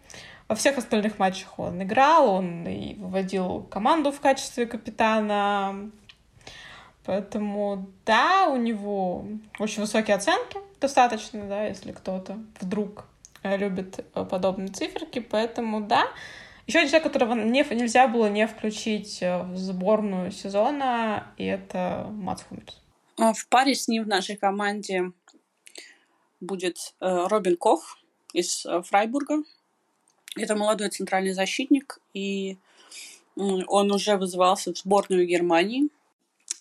Во 0.48 0.54
всех 0.54 0.76
остальных 0.76 1.18
матчах 1.18 1.58
он 1.58 1.82
играл, 1.82 2.28
он 2.28 2.66
и 2.66 2.94
выводил 2.96 3.62
команду 3.70 4.12
в 4.12 4.20
качестве 4.20 4.66
капитана, 4.66 5.90
Поэтому, 7.04 7.90
да, 8.06 8.48
у 8.48 8.56
него 8.56 9.26
очень 9.58 9.82
высокие 9.82 10.16
оценки, 10.16 10.58
достаточно, 10.80 11.44
да, 11.48 11.66
если 11.66 11.92
кто-то 11.92 12.38
вдруг 12.60 13.06
э, 13.42 13.56
любит 13.56 14.04
э, 14.14 14.24
подобные 14.24 14.68
циферки, 14.68 15.18
поэтому, 15.18 15.80
да. 15.80 16.06
Еще 16.68 16.78
один 16.78 16.90
человек, 16.90 17.12
которого 17.12 17.34
не, 17.34 17.64
нельзя 17.74 18.06
было 18.06 18.26
не 18.26 18.46
включить 18.46 19.20
э, 19.20 19.42
в 19.42 19.56
сборную 19.56 20.30
сезона, 20.30 21.26
и 21.36 21.44
это 21.44 22.06
Мац 22.10 22.42
Хумельс. 22.44 22.80
А 23.18 23.32
в 23.32 23.48
паре 23.48 23.74
с 23.74 23.88
ним 23.88 24.04
в 24.04 24.08
нашей 24.08 24.36
команде 24.36 25.10
будет 26.40 26.94
Робин 27.00 27.56
Кох 27.56 27.98
из 28.32 28.64
Фрайбурга. 28.84 29.42
Это 30.36 30.56
молодой 30.56 30.88
центральный 30.88 31.32
защитник, 31.32 31.98
и 32.14 32.56
он 33.36 33.92
уже 33.92 34.16
вызывался 34.16 34.72
в 34.72 34.78
сборную 34.78 35.26
Германии– 35.26 35.88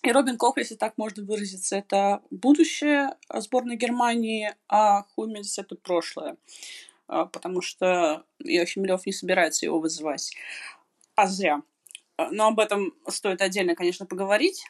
и 0.02 0.10
Робин 0.10 0.36
Кох, 0.36 0.58
если 0.58 0.74
так 0.74 0.98
можно 0.98 1.24
выразиться, 1.24 1.76
это 1.76 2.22
будущее 2.30 3.16
сборной 3.32 3.76
Германии, 3.76 4.54
а 4.68 5.04
Хумельс— 5.14 5.58
это 5.58 5.76
прошлое. 5.76 6.36
А, 7.06 7.26
потому 7.26 7.60
что 7.60 8.24
Йохим 8.40 8.84
Лев 8.84 9.06
не 9.06 9.12
собирается 9.12 9.66
его 9.66 9.78
вызывать. 9.78 10.34
А 11.14 11.26
зря. 11.26 11.62
А, 12.16 12.30
но 12.30 12.48
об 12.48 12.58
этом 12.58 12.94
стоит 13.08 13.42
отдельно, 13.42 13.76
конечно, 13.76 14.06
поговорить. 14.06 14.64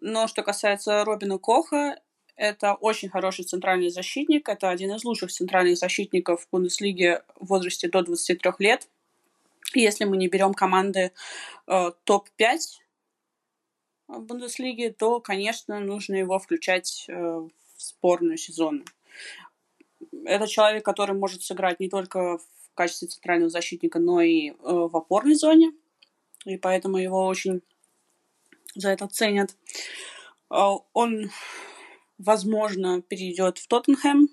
Но 0.00 0.26
что 0.26 0.42
касается 0.42 1.04
Робина 1.04 1.38
Коха, 1.38 1.98
это 2.34 2.74
очень 2.74 3.08
хороший 3.08 3.44
центральный 3.44 3.90
защитник. 3.90 4.48
Это 4.48 4.70
один 4.70 4.92
из 4.94 5.04
лучших 5.04 5.30
центральных 5.30 5.78
защитников 5.78 6.42
в 6.42 6.48
Бундеслиге 6.50 7.22
в 7.38 7.46
возрасте 7.46 7.88
до 7.88 8.02
23 8.02 8.52
лет. 8.58 8.88
Если 9.74 10.04
мы 10.04 10.16
не 10.16 10.28
берем 10.28 10.54
команды 10.54 11.12
э, 11.68 11.92
топ-5 12.04 12.58
Бундеслиги, 14.18 14.94
то, 14.96 15.20
конечно, 15.20 15.80
нужно 15.80 16.16
его 16.16 16.38
включать 16.38 17.06
э, 17.08 17.12
в 17.14 17.50
сборную 17.78 18.36
сезона. 18.36 18.84
Это 20.24 20.46
человек, 20.46 20.84
который 20.84 21.16
может 21.16 21.42
сыграть 21.42 21.80
не 21.80 21.88
только 21.88 22.38
в 22.38 22.74
качестве 22.74 23.08
центрального 23.08 23.50
защитника, 23.50 23.98
но 23.98 24.20
и 24.20 24.50
э, 24.50 24.54
в 24.60 24.96
опорной 24.96 25.34
зоне. 25.34 25.72
И 26.44 26.56
поэтому 26.56 26.98
его 26.98 27.26
очень 27.26 27.62
за 28.74 28.90
это 28.90 29.08
ценят. 29.08 29.56
Э, 30.50 30.72
он, 30.92 31.30
возможно, 32.18 33.00
перейдет 33.02 33.58
в 33.58 33.68
Тоттенхэм, 33.68 34.28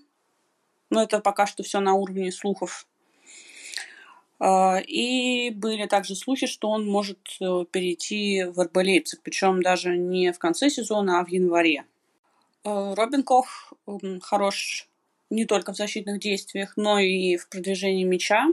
но 0.89 1.03
это 1.03 1.19
пока 1.19 1.45
что 1.47 1.63
все 1.63 1.79
на 1.79 1.93
уровне 1.93 2.31
слухов. 2.31 2.87
А, 4.39 4.79
и 4.79 5.51
были 5.51 5.85
также 5.85 6.15
слухи, 6.15 6.47
что 6.47 6.69
он 6.69 6.87
может 6.87 7.19
э, 7.41 7.65
перейти 7.71 8.45
в 8.45 8.63
РБ 8.63 8.77
Лейпциг, 8.77 9.21
причем 9.21 9.61
даже 9.61 9.97
не 9.97 10.31
в 10.31 10.39
конце 10.39 10.69
сезона, 10.69 11.19
а 11.19 11.25
в 11.25 11.27
январе. 11.27 11.83
Э, 12.63 12.93
Робин 12.93 13.23
Кох 13.23 13.73
хорош 14.21 14.87
не 15.29 15.45
только 15.45 15.73
в 15.73 15.75
защитных 15.75 16.19
действиях, 16.19 16.73
но 16.77 16.99
и 16.99 17.35
в 17.35 17.49
продвижении 17.49 18.05
мяча. 18.05 18.47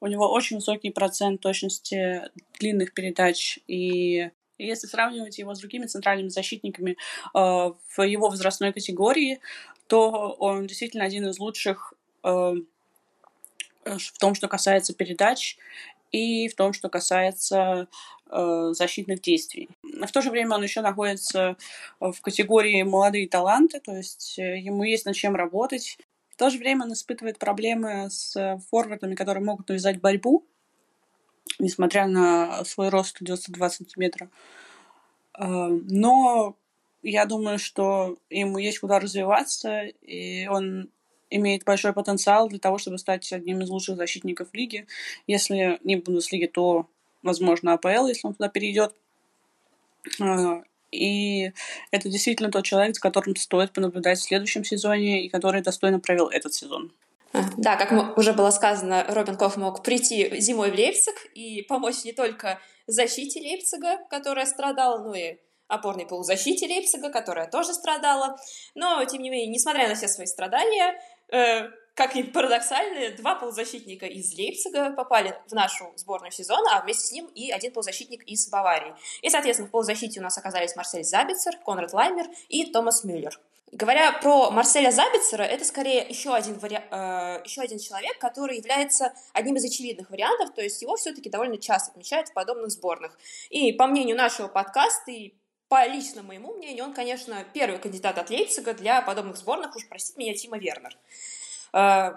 У 0.00 0.06
него 0.06 0.32
очень 0.32 0.56
высокий 0.56 0.90
процент 0.90 1.42
точности 1.42 2.22
длинных 2.58 2.94
передач 2.94 3.58
и 3.66 4.30
если 4.56 4.86
сравнивать 4.86 5.38
его 5.38 5.54
с 5.54 5.60
другими 5.60 5.86
центральными 5.86 6.28
защитниками 6.28 6.92
э, 6.92 6.96
в 7.34 8.02
его 8.02 8.28
возрастной 8.28 8.72
категории, 8.72 9.40
то 9.86 10.36
он 10.38 10.66
действительно 10.66 11.04
один 11.04 11.26
из 11.28 11.38
лучших 11.38 11.94
в 13.84 14.18
том, 14.18 14.34
что 14.34 14.48
касается 14.48 14.94
передач, 14.94 15.56
и 16.12 16.48
в 16.48 16.56
том, 16.56 16.72
что 16.72 16.88
касается 16.88 17.88
э, 18.30 18.70
защитных 18.72 19.20
действий. 19.20 19.68
В 19.82 20.10
то 20.10 20.22
же 20.22 20.30
время 20.30 20.56
он 20.56 20.62
еще 20.62 20.80
находится 20.80 21.56
в 22.00 22.20
категории 22.20 22.82
молодые 22.82 23.28
таланты, 23.28 23.80
то 23.80 23.92
есть 23.92 24.38
э, 24.38 24.58
ему 24.58 24.82
есть 24.82 25.06
над 25.06 25.14
чем 25.14 25.36
работать. 25.36 25.98
В 26.30 26.36
то 26.36 26.50
же 26.50 26.58
время 26.58 26.84
он 26.84 26.92
испытывает 26.92 27.38
проблемы 27.38 28.08
с 28.10 28.58
форвардами, 28.70 29.14
которые 29.14 29.44
могут 29.44 29.68
навязать 29.68 30.00
борьбу, 30.00 30.44
несмотря 31.58 32.06
на 32.06 32.64
свой 32.64 32.88
рост 32.88 33.18
92 33.20 33.70
сантиметра. 33.70 34.30
Э, 35.38 35.44
но 35.44 36.56
я 37.02 37.24
думаю, 37.24 37.58
что 37.58 38.18
ему 38.28 38.58
есть 38.58 38.80
куда 38.80 38.98
развиваться, 38.98 39.84
и 39.84 40.46
он 40.48 40.90
имеет 41.30 41.64
большой 41.64 41.92
потенциал 41.92 42.48
для 42.48 42.58
того, 42.58 42.78
чтобы 42.78 42.98
стать 42.98 43.32
одним 43.32 43.62
из 43.62 43.70
лучших 43.70 43.96
защитников 43.96 44.48
лиги. 44.52 44.86
Если 45.26 45.78
не 45.84 45.96
в 45.96 46.04
Бундеслиге, 46.04 46.48
то, 46.48 46.86
возможно, 47.22 47.72
АПЛ, 47.72 48.06
если 48.06 48.26
он 48.26 48.34
туда 48.34 48.48
перейдет. 48.48 48.94
А, 50.20 50.62
и 50.90 51.52
это 51.90 52.08
действительно 52.08 52.50
тот 52.50 52.64
человек, 52.64 52.94
за 52.94 53.00
которым 53.00 53.36
стоит 53.36 53.72
понаблюдать 53.72 54.18
в 54.18 54.22
следующем 54.22 54.64
сезоне 54.64 55.24
и 55.24 55.28
который 55.28 55.62
достойно 55.62 56.00
провел 56.00 56.28
этот 56.28 56.52
сезон. 56.54 56.92
А, 57.32 57.44
да, 57.56 57.76
как 57.76 58.18
уже 58.18 58.32
было 58.32 58.50
сказано, 58.50 59.04
Робин 59.08 59.36
Коф 59.36 59.56
мог 59.56 59.82
прийти 59.82 60.40
зимой 60.40 60.72
в 60.72 60.74
Лейпциг 60.74 61.14
и 61.34 61.62
помочь 61.62 62.04
не 62.04 62.12
только 62.12 62.58
защите 62.86 63.40
Лейпцига, 63.40 63.98
которая 64.10 64.46
страдала, 64.46 64.98
но 64.98 65.14
и 65.14 65.36
опорной 65.68 66.06
полузащите 66.06 66.66
Лейпцига, 66.66 67.10
которая 67.10 67.48
тоже 67.48 67.72
страдала. 67.72 68.36
Но, 68.74 69.04
тем 69.04 69.22
не 69.22 69.30
менее, 69.30 69.46
несмотря 69.46 69.88
на 69.88 69.94
все 69.94 70.08
свои 70.08 70.26
страдания, 70.26 71.00
как 71.30 72.14
ни 72.14 72.22
парадоксально, 72.22 73.14
два 73.16 73.34
полузащитника 73.34 74.06
из 74.06 74.32
Лейпцига 74.34 74.90
попали 74.92 75.38
в 75.46 75.52
нашу 75.52 75.92
сборную 75.96 76.32
сезона, 76.32 76.78
а 76.78 76.82
вместе 76.82 77.06
с 77.06 77.12
ним 77.12 77.26
и 77.34 77.50
один 77.50 77.72
полузащитник 77.72 78.22
из 78.24 78.48
Баварии. 78.48 78.94
И, 79.22 79.28
соответственно, 79.28 79.68
в 79.68 79.70
полузащите 79.70 80.20
у 80.20 80.22
нас 80.22 80.38
оказались 80.38 80.76
Марсель 80.76 81.04
Забицер, 81.04 81.56
Конрад 81.58 81.92
Лаймер 81.92 82.26
и 82.48 82.64
Томас 82.72 83.04
Мюллер. 83.04 83.38
Говоря 83.72 84.10
про 84.12 84.50
Марселя 84.50 84.90
Забицера, 84.90 85.44
это 85.44 85.64
скорее 85.64 86.04
еще 86.08 86.34
один, 86.34 86.58
вари... 86.58 86.80
э, 86.90 87.40
еще 87.44 87.60
один 87.60 87.78
человек, 87.78 88.18
который 88.18 88.56
является 88.56 89.12
одним 89.32 89.56
из 89.56 89.64
очевидных 89.64 90.10
вариантов, 90.10 90.54
то 90.54 90.60
есть 90.60 90.82
его 90.82 90.96
все-таки 90.96 91.30
довольно 91.30 91.56
часто 91.56 91.92
отмечают 91.92 92.30
в 92.30 92.32
подобных 92.32 92.72
сборных. 92.72 93.16
И 93.48 93.72
по 93.72 93.86
мнению 93.86 94.16
нашего 94.16 94.48
подкаста, 94.48 95.12
и 95.12 95.34
по 95.70 95.86
лично 95.86 96.24
моему 96.24 96.52
мнению, 96.54 96.84
он, 96.84 96.92
конечно, 96.92 97.44
первый 97.54 97.78
кандидат 97.78 98.18
от 98.18 98.28
Лейпцига 98.28 98.74
для 98.74 99.00
подобных 99.02 99.36
сборных, 99.36 99.76
уж 99.76 99.86
простите 99.88 100.18
меня, 100.18 100.34
Тима 100.34 100.58
Вернер. 100.58 100.96
Э, 101.72 102.14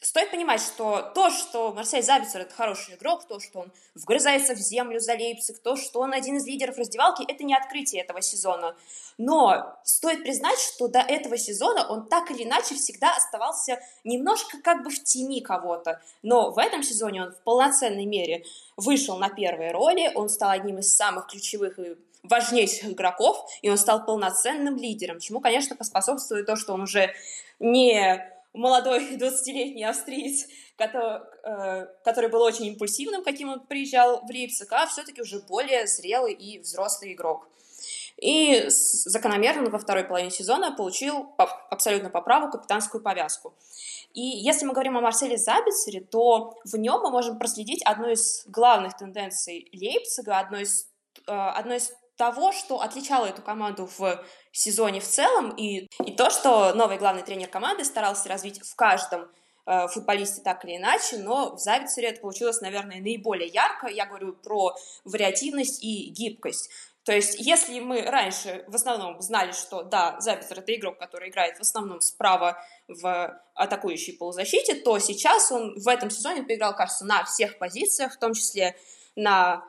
стоит 0.00 0.32
понимать, 0.32 0.60
что 0.60 1.12
то, 1.14 1.30
что 1.30 1.72
Марсель 1.72 2.02
Забицер 2.02 2.40
это 2.40 2.52
хороший 2.52 2.96
игрок, 2.96 3.24
то, 3.28 3.38
что 3.38 3.60
он 3.60 3.72
вгрызается 3.94 4.54
в 4.54 4.58
землю 4.58 4.98
за 4.98 5.12
Лейпциг, 5.12 5.60
то, 5.60 5.76
что 5.76 6.00
он 6.00 6.12
один 6.12 6.38
из 6.38 6.46
лидеров 6.46 6.76
раздевалки, 6.76 7.22
это 7.22 7.44
не 7.44 7.54
открытие 7.54 8.02
этого 8.02 8.20
сезона. 8.20 8.74
Но 9.16 9.78
стоит 9.84 10.24
признать, 10.24 10.58
что 10.58 10.88
до 10.88 10.98
этого 10.98 11.38
сезона 11.38 11.86
он 11.88 12.08
так 12.08 12.32
или 12.32 12.42
иначе 12.42 12.74
всегда 12.74 13.14
оставался 13.14 13.80
немножко 14.02 14.60
как 14.60 14.82
бы 14.82 14.90
в 14.90 15.04
тени 15.04 15.40
кого-то. 15.40 16.02
Но 16.24 16.50
в 16.50 16.58
этом 16.58 16.82
сезоне 16.82 17.22
он 17.22 17.30
в 17.30 17.40
полноценной 17.44 18.06
мере 18.06 18.44
вышел 18.76 19.18
на 19.18 19.28
первые 19.28 19.70
роли, 19.70 20.10
он 20.16 20.28
стал 20.28 20.50
одним 20.50 20.80
из 20.80 20.92
самых 20.92 21.28
ключевых 21.28 21.78
и 21.78 21.96
важнейших 22.28 22.90
игроков, 22.90 23.48
и 23.62 23.70
он 23.70 23.78
стал 23.78 24.04
полноценным 24.04 24.76
лидером, 24.76 25.20
чему, 25.20 25.40
конечно, 25.40 25.76
поспособствует 25.76 26.46
то, 26.46 26.56
что 26.56 26.74
он 26.74 26.82
уже 26.82 27.12
не 27.58 28.24
молодой 28.52 29.16
20-летний 29.16 29.84
австриец, 29.84 30.46
который, 30.76 31.20
э, 31.44 31.86
который 32.04 32.30
был 32.30 32.42
очень 32.42 32.66
импульсивным, 32.66 33.22
каким 33.24 33.50
он 33.50 33.66
приезжал 33.66 34.20
в 34.26 34.30
Лейпциг, 34.30 34.72
а 34.72 34.86
все-таки 34.86 35.22
уже 35.22 35.40
более 35.40 35.86
зрелый 35.86 36.32
и 36.32 36.58
взрослый 36.58 37.12
игрок. 37.14 37.48
И 38.16 38.64
закономерно 38.68 39.70
во 39.70 39.78
второй 39.78 40.02
половине 40.02 40.30
сезона 40.30 40.72
получил 40.72 41.32
абсолютно 41.70 42.10
по 42.10 42.20
праву 42.20 42.50
капитанскую 42.50 43.00
повязку. 43.00 43.54
И 44.12 44.20
если 44.20 44.66
мы 44.66 44.72
говорим 44.72 44.96
о 44.96 45.00
Марселе 45.00 45.36
Забицере, 45.36 46.00
то 46.00 46.58
в 46.64 46.76
нем 46.76 47.00
мы 47.00 47.10
можем 47.10 47.38
проследить 47.38 47.82
одну 47.84 48.08
из 48.10 48.42
главных 48.46 48.96
тенденций 48.96 49.68
Лейпцига, 49.72 50.40
одно 50.40 50.58
из, 50.58 50.88
э, 51.28 51.32
одно 51.32 51.74
из 51.74 51.92
того, 52.18 52.52
что 52.52 52.80
отличало 52.82 53.26
эту 53.26 53.40
команду 53.42 53.88
в 53.96 54.24
сезоне 54.52 55.00
в 55.00 55.06
целом, 55.06 55.50
и, 55.56 55.86
и 56.04 56.12
то, 56.12 56.30
что 56.30 56.74
новый 56.74 56.98
главный 56.98 57.22
тренер 57.22 57.48
команды 57.48 57.84
старался 57.84 58.28
развить 58.28 58.60
в 58.60 58.74
каждом 58.74 59.30
э, 59.66 59.86
футболисте 59.86 60.42
так 60.42 60.64
или 60.64 60.76
иначе, 60.76 61.18
но 61.18 61.54
в 61.54 61.58
Завицере 61.60 62.08
это 62.08 62.20
получилось, 62.20 62.60
наверное, 62.60 63.00
наиболее 63.00 63.48
ярко. 63.48 63.86
Я 63.86 64.04
говорю 64.04 64.32
про 64.32 64.74
вариативность 65.04 65.82
и 65.82 66.10
гибкость. 66.10 66.70
То 67.04 67.12
есть, 67.12 67.36
если 67.38 67.78
мы 67.78 68.02
раньше 68.02 68.64
в 68.66 68.74
основном 68.74 69.22
знали, 69.22 69.52
что 69.52 69.82
да, 69.84 70.16
Забицер 70.18 70.58
это 70.58 70.74
игрок, 70.74 70.98
который 70.98 71.30
играет 71.30 71.56
в 71.56 71.60
основном 71.60 72.00
справа 72.00 72.58
в 72.88 73.40
атакующей 73.54 74.18
полузащите, 74.18 74.74
то 74.74 74.98
сейчас 74.98 75.52
он 75.52 75.78
в 75.78 75.86
этом 75.86 76.10
сезоне 76.10 76.42
поиграл, 76.42 76.74
кажется, 76.74 77.06
на 77.06 77.24
всех 77.24 77.58
позициях, 77.58 78.14
в 78.14 78.18
том 78.18 78.34
числе 78.34 78.76
на 79.14 79.64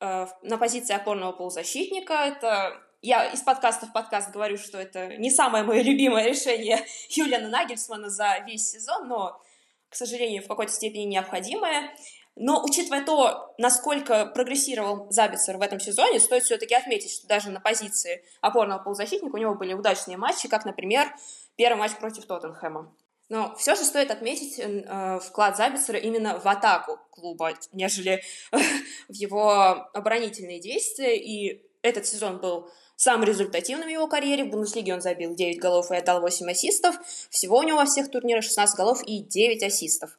на 0.00 0.58
позиции 0.58 0.94
опорного 0.94 1.32
полузащитника. 1.32 2.14
Это 2.14 2.80
я 3.02 3.26
из 3.26 3.40
подкаста 3.40 3.86
в 3.86 3.92
подкаст 3.92 4.30
говорю, 4.32 4.56
что 4.58 4.78
это 4.78 5.16
не 5.16 5.30
самое 5.30 5.64
мое 5.64 5.82
любимое 5.82 6.26
решение 6.26 6.84
Юлиана 7.08 7.48
Нагельсмана 7.48 8.10
за 8.10 8.38
весь 8.46 8.70
сезон, 8.70 9.08
но, 9.08 9.40
к 9.88 9.94
сожалению, 9.94 10.42
в 10.42 10.48
какой-то 10.48 10.72
степени 10.72 11.04
необходимое. 11.04 11.94
Но 12.34 12.62
учитывая 12.62 13.02
то, 13.02 13.54
насколько 13.56 14.26
прогрессировал 14.26 15.06
Забицер 15.10 15.56
в 15.56 15.62
этом 15.62 15.80
сезоне, 15.80 16.20
стоит 16.20 16.42
все-таки 16.42 16.74
отметить, 16.74 17.10
что 17.10 17.26
даже 17.26 17.50
на 17.50 17.60
позиции 17.60 18.22
опорного 18.42 18.82
полузащитника 18.82 19.34
у 19.34 19.38
него 19.38 19.54
были 19.54 19.72
удачные 19.72 20.18
матчи, 20.18 20.48
как, 20.48 20.66
например, 20.66 21.14
первый 21.56 21.78
матч 21.78 21.92
против 21.92 22.26
Тоттенхэма. 22.26 22.92
Но 23.28 23.56
все 23.56 23.74
же 23.74 23.82
стоит 23.82 24.10
отметить 24.10 24.58
э, 24.58 25.18
вклад 25.20 25.56
Забицера 25.56 25.98
именно 25.98 26.38
в 26.38 26.46
атаку 26.46 26.98
клуба, 27.10 27.54
нежели 27.72 28.22
в 29.08 29.12
его 29.12 29.50
оборонительные 29.92 30.60
действия. 30.60 31.16
И 31.16 31.62
этот 31.82 32.06
сезон 32.06 32.38
был 32.38 32.70
самым 32.94 33.24
результативным 33.24 33.88
в 33.88 33.90
его 33.90 34.06
карьере. 34.06 34.44
В 34.44 34.50
Бундеслиге 34.50 34.94
он 34.94 35.00
забил 35.00 35.34
9 35.34 35.58
голов 35.58 35.90
и 35.90 35.96
отдал 35.96 36.20
8 36.20 36.50
ассистов. 36.50 36.96
Всего 37.30 37.58
у 37.58 37.62
него 37.62 37.78
во 37.78 37.86
всех 37.86 38.10
турнирах 38.10 38.44
16 38.44 38.76
голов 38.76 39.02
и 39.04 39.20
9 39.20 39.62
ассистов. 39.62 40.18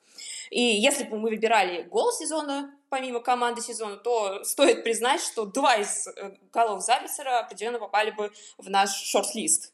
И 0.50 0.62
если 0.62 1.04
бы 1.04 1.18
мы 1.18 1.30
выбирали 1.30 1.84
гол 1.84 2.12
сезона, 2.12 2.74
помимо 2.90 3.20
команды 3.20 3.62
сезона, 3.62 3.98
то 3.98 4.44
стоит 4.44 4.84
признать, 4.84 5.22
что 5.22 5.46
два 5.46 5.76
из 5.76 6.08
э, 6.08 6.36
голов 6.52 6.84
Забицера 6.84 7.40
определенно 7.40 7.80
попали 7.80 8.12
бы 8.12 8.32
в 8.58 8.70
наш 8.70 8.92
шорт-лист. 8.92 9.74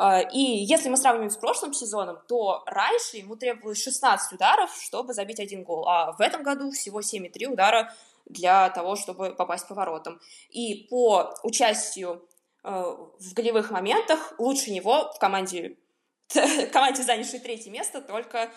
А, 0.00 0.20
и 0.20 0.38
если 0.38 0.88
мы 0.88 0.96
сравниваем 0.96 1.28
с 1.28 1.36
прошлым 1.36 1.72
сезоном, 1.72 2.20
то 2.28 2.62
раньше 2.66 3.16
ему 3.16 3.34
требовалось 3.34 3.82
16 3.82 4.32
ударов, 4.32 4.70
чтобы 4.80 5.12
забить 5.12 5.40
один 5.40 5.64
гол, 5.64 5.88
а 5.88 6.12
в 6.12 6.20
этом 6.20 6.44
году 6.44 6.70
всего 6.70 7.00
7,3 7.00 7.46
удара 7.46 7.92
для 8.24 8.70
того, 8.70 8.94
чтобы 8.94 9.34
попасть 9.34 9.66
по 9.66 9.74
воротам. 9.74 10.20
И 10.50 10.86
по 10.88 11.34
участию 11.42 12.24
э, 12.62 12.70
в 12.70 13.34
голевых 13.34 13.72
моментах 13.72 14.34
лучше 14.38 14.70
него 14.70 15.10
в 15.12 15.18
команде, 15.18 15.76
команде 16.72 17.02
занявшей 17.02 17.40
третье 17.40 17.72
место, 17.72 18.00
только 18.00 18.52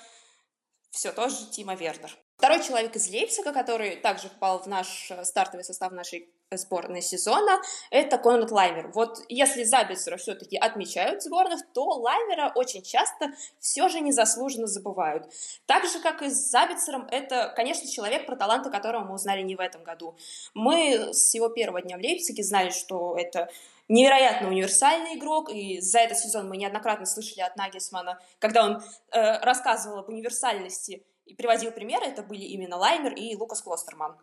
все 0.91 1.11
тоже 1.11 1.49
Тима 1.49 1.73
Вернер. 1.73 2.15
Второй 2.41 2.63
человек 2.63 2.95
из 2.95 3.07
Лейпцига, 3.07 3.53
который 3.53 3.97
также 3.97 4.27
попал 4.27 4.57
в 4.57 4.65
наш 4.65 5.11
э, 5.11 5.23
стартовый 5.25 5.63
состав 5.63 5.91
нашей 5.91 6.27
сборной 6.49 7.03
сезона, 7.03 7.61
это 7.91 8.17
Конрад 8.17 8.49
Лаймер. 8.49 8.87
Вот 8.95 9.19
если 9.29 9.63
Забицера 9.63 10.17
все-таки 10.17 10.57
отмечают 10.57 11.21
сборных, 11.21 11.61
то 11.71 11.83
Лаймера 11.83 12.51
очень 12.55 12.81
часто 12.81 13.27
все 13.59 13.89
же 13.89 13.99
незаслуженно 13.99 14.65
забывают. 14.65 15.31
Так 15.67 15.85
же, 15.85 15.99
как 15.99 16.23
и 16.23 16.31
с 16.31 16.49
Забицером, 16.49 17.07
это, 17.11 17.53
конечно, 17.55 17.87
человек, 17.87 18.25
про 18.25 18.35
таланты 18.35 18.71
которого 18.71 19.03
мы 19.03 19.13
узнали 19.13 19.43
не 19.43 19.55
в 19.55 19.59
этом 19.59 19.83
году. 19.83 20.17
Мы 20.55 21.13
с 21.13 21.35
его 21.35 21.47
первого 21.47 21.83
дня 21.83 21.95
в 21.95 22.01
Лейпциге 22.01 22.41
знали, 22.41 22.71
что 22.71 23.15
это 23.15 23.51
невероятно 23.87 24.47
универсальный 24.47 25.13
игрок, 25.13 25.51
и 25.51 25.79
за 25.79 25.99
этот 25.99 26.17
сезон 26.17 26.49
мы 26.49 26.57
неоднократно 26.57 27.05
слышали 27.05 27.41
от 27.41 27.55
Нагельсмана, 27.55 28.19
когда 28.39 28.65
он 28.65 28.81
э, 29.11 29.37
рассказывал 29.41 29.99
об 29.99 30.09
универсальности 30.09 31.03
и 31.31 31.33
приводил 31.33 31.71
примеры, 31.71 32.05
это 32.05 32.23
были 32.23 32.43
именно 32.43 32.77
Лаймер 32.77 33.13
и 33.13 33.35
Лукас 33.35 33.61
Клостерман. 33.61 34.15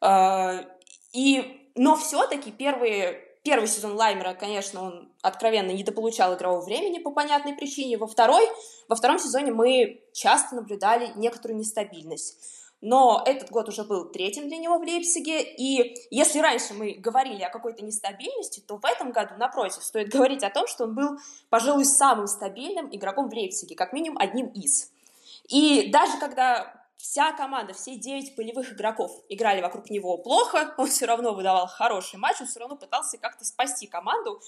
Э, 0.00 0.64
и, 1.12 1.68
но 1.74 1.96
все-таки 1.96 2.50
первые, 2.50 3.20
первый 3.42 3.68
сезон 3.68 3.92
Лаймера, 3.94 4.32
конечно, 4.32 4.82
он 4.82 5.12
откровенно 5.20 5.70
недополучал 5.72 6.34
игрового 6.34 6.64
времени 6.64 6.98
по 6.98 7.10
понятной 7.10 7.54
причине. 7.54 7.98
Во, 7.98 8.06
второй, 8.06 8.48
во 8.88 8.96
втором 8.96 9.18
сезоне 9.18 9.52
мы 9.52 10.02
часто 10.14 10.56
наблюдали 10.56 11.10
некоторую 11.16 11.58
нестабильность. 11.58 12.38
Но 12.80 13.22
этот 13.24 13.50
год 13.50 13.68
уже 13.68 13.84
был 13.84 14.10
третьим 14.10 14.48
для 14.48 14.56
него 14.56 14.78
в 14.78 14.82
Лейпциге, 14.82 15.40
и 15.40 15.94
если 16.10 16.40
раньше 16.40 16.74
мы 16.74 16.94
говорили 16.94 17.42
о 17.42 17.50
какой-то 17.50 17.84
нестабильности, 17.84 18.58
то 18.58 18.76
в 18.76 18.84
этом 18.84 19.12
году, 19.12 19.34
напротив, 19.38 19.84
стоит 19.84 20.08
говорить 20.12 20.42
о 20.42 20.50
том, 20.50 20.66
что 20.66 20.84
он 20.84 20.94
был, 20.96 21.18
пожалуй, 21.48 21.84
самым 21.84 22.26
стабильным 22.26 22.88
игроком 22.90 23.28
в 23.28 23.32
Лейпциге, 23.32 23.76
как 23.76 23.92
минимум 23.92 24.18
одним 24.18 24.48
из. 24.48 24.90
И 25.48 25.90
даже 25.90 26.18
когда 26.18 26.82
вся 26.96 27.32
команда, 27.32 27.74
все 27.74 27.96
девять 27.96 28.36
полевых 28.36 28.72
игроков 28.72 29.10
играли 29.28 29.60
вокруг 29.60 29.90
него 29.90 30.18
плохо, 30.18 30.74
он 30.78 30.86
все 30.86 31.06
равно 31.06 31.34
выдавал 31.34 31.66
хороший 31.66 32.18
матч, 32.18 32.40
он 32.40 32.46
все 32.46 32.60
равно 32.60 32.76
пытался 32.76 33.18
как-то 33.18 33.44
спасти 33.44 33.86
команду. 33.86 34.40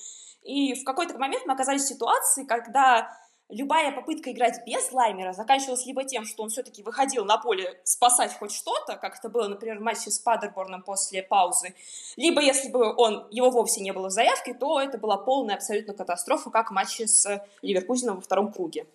И 0.43 0.75
в 0.75 0.85
какой-то 0.85 1.19
момент 1.19 1.47
мы 1.47 1.55
оказались 1.55 1.83
в 1.83 1.89
ситуации, 1.89 2.45
когда 2.45 3.11
любая 3.49 3.93
попытка 3.93 4.31
играть 4.31 4.61
без 4.67 4.91
Лаймера 4.93 5.33
заканчивалась 5.33 5.85
либо 5.85 6.05
тем, 6.05 6.25
что 6.25 6.43
он 6.43 6.51
все-таки 6.51 6.83
выходил 6.83 7.25
на 7.25 7.39
поле 7.39 7.81
спасать 7.85 8.33
хоть 8.39 8.53
что-то, 8.53 8.97
как 8.97 9.19
это 9.19 9.29
было, 9.29 9.49
например, 9.49 9.79
в 9.79 9.83
матче 9.83 10.11
с 10.11 10.19
Падерборном 10.19 10.83
после 10.83 11.23
паузы, 11.23 11.75
либо 12.17 12.41
если 12.41 12.71
бы 12.71 12.95
он, 12.97 13.27
его 13.31 13.51
вовсе 13.51 13.81
не 13.81 13.93
было 13.93 14.09
в 14.09 14.13
заявке, 14.13 14.55
то 14.55 14.81
это 14.81 14.99
была 14.99 15.17
полная 15.17 15.57
абсолютно 15.57 15.95
катастрофа, 15.95 16.51
как 16.51 16.71
в 16.71 16.75
матче 16.75 17.07
с 17.07 17.45
Ливерпузином 17.63 18.17
во 18.17 18.23
втором 18.23 18.53
круге. 18.53 18.87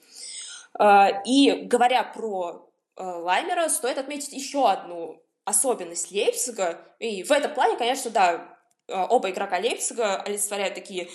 А, 0.77 1.09
и 1.25 1.63
говоря 1.65 2.03
про 2.03 2.69
Э, 2.99 3.03
Лаймера 3.03 3.69
стоит 3.69 3.97
отметить 3.97 4.33
еще 4.33 4.69
одну 4.69 5.23
особенность 5.45 6.11
Лейпцига. 6.11 6.85
И 6.99 7.23
в 7.23 7.31
этом 7.31 7.53
плане, 7.53 7.77
конечно, 7.77 8.11
да, 8.11 8.57
э, 8.87 9.05
оба 9.09 9.31
игрока 9.31 9.57
Лейпцига 9.57 10.17
олицетворяют 10.17 10.75
такие 10.75 11.09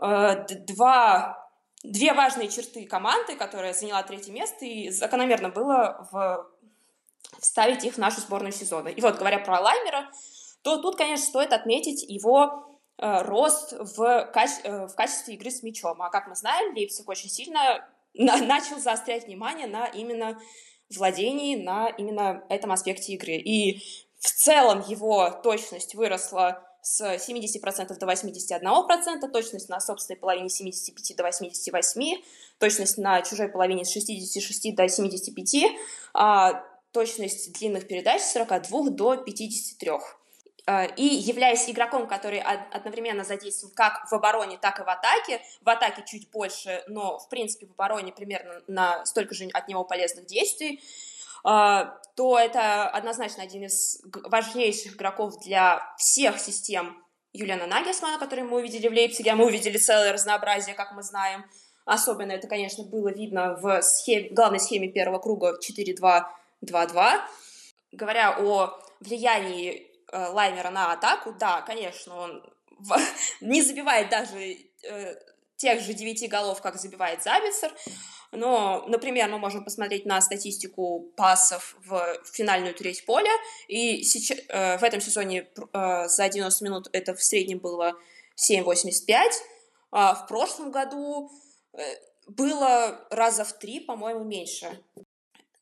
э, 0.00 0.46
два, 0.66 1.50
две 1.82 2.12
важные 2.12 2.48
черты 2.48 2.84
команды, 2.86 3.34
которая 3.34 3.72
заняла 3.72 4.02
третье 4.02 4.30
место, 4.30 4.66
и 4.66 4.90
закономерно 4.90 5.48
было 5.48 6.06
в, 6.12 6.50
вставить 7.40 7.84
их 7.84 7.94
в 7.94 7.98
нашу 7.98 8.20
сборную 8.20 8.52
сезона. 8.52 8.88
И 8.88 9.00
вот, 9.00 9.16
говоря 9.16 9.38
про 9.38 9.58
Лаймера, 9.58 10.10
то 10.60 10.76
тут, 10.82 10.96
конечно, 10.96 11.26
стоит 11.26 11.54
отметить 11.54 12.02
его 12.02 12.78
э, 12.98 13.22
рост 13.22 13.72
в, 13.72 14.02
э, 14.02 14.86
в 14.86 14.94
качестве 14.94 15.34
игры 15.34 15.50
с 15.50 15.62
мячом. 15.62 16.02
А 16.02 16.10
как 16.10 16.26
мы 16.28 16.36
знаем, 16.36 16.74
Лейпциг 16.74 17.08
очень 17.08 17.30
сильно 17.30 17.88
на- 18.14 18.38
начал 18.38 18.78
заострять 18.78 19.26
внимание 19.26 19.66
на 19.66 19.86
именно 19.86 20.40
владении 20.94 21.56
на 21.56 21.88
именно 21.88 22.44
этом 22.48 22.72
аспекте 22.72 23.12
игры. 23.14 23.36
И 23.36 23.82
в 24.18 24.30
целом 24.30 24.84
его 24.86 25.30
точность 25.42 25.94
выросла 25.94 26.66
с 26.82 27.00
70% 27.00 27.96
до 27.96 28.06
81%, 28.06 29.30
точность 29.32 29.68
на 29.68 29.80
собственной 29.80 30.18
половине 30.18 30.48
с 30.48 30.56
75 30.56 31.16
до 31.16 31.22
88, 31.22 32.22
точность 32.58 32.98
на 32.98 33.22
чужой 33.22 33.48
половине 33.48 33.84
с 33.84 33.92
66 33.92 34.74
до 34.74 34.88
75, 34.88 35.72
а 36.12 36.64
точность 36.92 37.52
длинных 37.58 37.86
передач 37.86 38.20
с 38.20 38.32
42 38.32 38.90
до 38.90 39.16
53. 39.16 39.90
Э, 40.66 40.86
и 40.94 41.04
являясь 41.04 41.68
игроком, 41.68 42.06
который 42.06 42.40
одновременно 42.40 43.24
задействован 43.24 43.74
как 43.74 44.08
в 44.08 44.14
обороне, 44.14 44.58
так 44.58 44.78
и 44.78 44.84
в 44.84 44.88
атаке, 44.88 45.42
в 45.60 45.68
атаке 45.68 46.04
чуть 46.06 46.30
больше, 46.30 46.84
но, 46.86 47.18
в 47.18 47.28
принципе, 47.28 47.66
в 47.66 47.72
обороне 47.72 48.12
примерно 48.12 48.62
на 48.68 49.04
столько 49.04 49.34
же 49.34 49.48
от 49.52 49.66
него 49.66 49.84
полезных 49.84 50.26
действий, 50.26 50.80
э, 51.44 51.84
то 52.14 52.38
это 52.38 52.88
однозначно 52.88 53.42
один 53.42 53.64
из 53.64 54.00
важнейших 54.24 54.94
игроков 54.94 55.40
для 55.40 55.82
всех 55.98 56.38
систем 56.38 57.02
Юлиана 57.32 57.66
Нагельсмана, 57.66 58.18
который 58.18 58.44
мы 58.44 58.58
увидели 58.58 58.86
в 58.86 58.92
Лейпциге, 58.92 59.32
а 59.32 59.36
мы 59.36 59.46
увидели 59.46 59.78
целое 59.78 60.12
разнообразие, 60.12 60.76
как 60.76 60.92
мы 60.92 61.02
знаем. 61.02 61.44
Особенно 61.86 62.30
это, 62.30 62.46
конечно, 62.46 62.84
было 62.84 63.08
видно 63.08 63.56
в 63.56 63.82
схеме, 63.82 64.28
главной 64.30 64.60
схеме 64.60 64.88
первого 64.88 65.18
круга 65.18 65.58
4-2-2-2. 65.58 67.20
Говоря 67.90 68.36
о 68.38 68.78
влиянии 69.00 69.91
Лаймера 70.12 70.70
на 70.70 70.92
атаку, 70.92 71.32
да, 71.32 71.62
конечно, 71.62 72.16
он 72.16 72.54
не 73.40 73.62
забивает 73.62 74.10
даже 74.10 74.38
э, 74.82 75.14
тех 75.56 75.80
же 75.80 75.94
9 75.94 76.28
голов, 76.28 76.60
как 76.60 76.76
забивает 76.76 77.22
Забицер, 77.22 77.72
но, 78.32 78.84
например, 78.88 79.28
мы 79.28 79.38
можем 79.38 79.62
посмотреть 79.62 80.06
на 80.06 80.20
статистику 80.20 81.12
пасов 81.16 81.76
в 81.84 82.18
финальную 82.24 82.74
треть 82.74 83.04
поля, 83.04 83.30
и 83.68 84.02
сейчас, 84.02 84.38
э, 84.48 84.78
в 84.78 84.82
этом 84.82 85.00
сезоне 85.00 85.48
э, 85.72 86.08
за 86.08 86.28
90 86.28 86.64
минут 86.64 86.88
это 86.92 87.14
в 87.14 87.22
среднем 87.22 87.58
было 87.58 87.94
7,85, 88.36 89.30
а 89.90 90.14
в 90.14 90.26
прошлом 90.26 90.72
году 90.72 91.30
э, 91.74 91.82
было 92.26 93.06
раза 93.10 93.44
в 93.44 93.52
три, 93.58 93.80
по-моему, 93.80 94.24
меньше. 94.24 94.82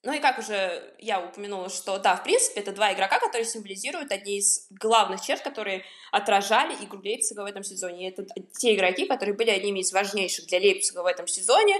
Ну 0.02 0.14
и 0.14 0.18
как 0.18 0.38
уже 0.38 0.94
я 0.98 1.20
упомянула, 1.20 1.68
что 1.68 1.98
да, 1.98 2.16
в 2.16 2.22
принципе, 2.22 2.60
это 2.60 2.72
два 2.72 2.94
игрока, 2.94 3.18
которые 3.18 3.44
символизируют 3.44 4.10
одни 4.12 4.38
из 4.38 4.66
главных 4.70 5.20
черт, 5.20 5.42
которые 5.42 5.84
отражали 6.10 6.74
игру 6.84 7.00
Лейпцига 7.02 7.42
в 7.42 7.46
этом 7.46 7.62
сезоне. 7.62 8.06
И 8.06 8.10
это 8.10 8.24
те 8.58 8.74
игроки, 8.74 9.06
которые 9.06 9.36
были 9.36 9.50
одними 9.50 9.80
из 9.80 9.92
важнейших 9.92 10.46
для 10.46 10.58
Лейпцига 10.58 11.02
в 11.02 11.06
этом 11.06 11.26
сезоне, 11.26 11.76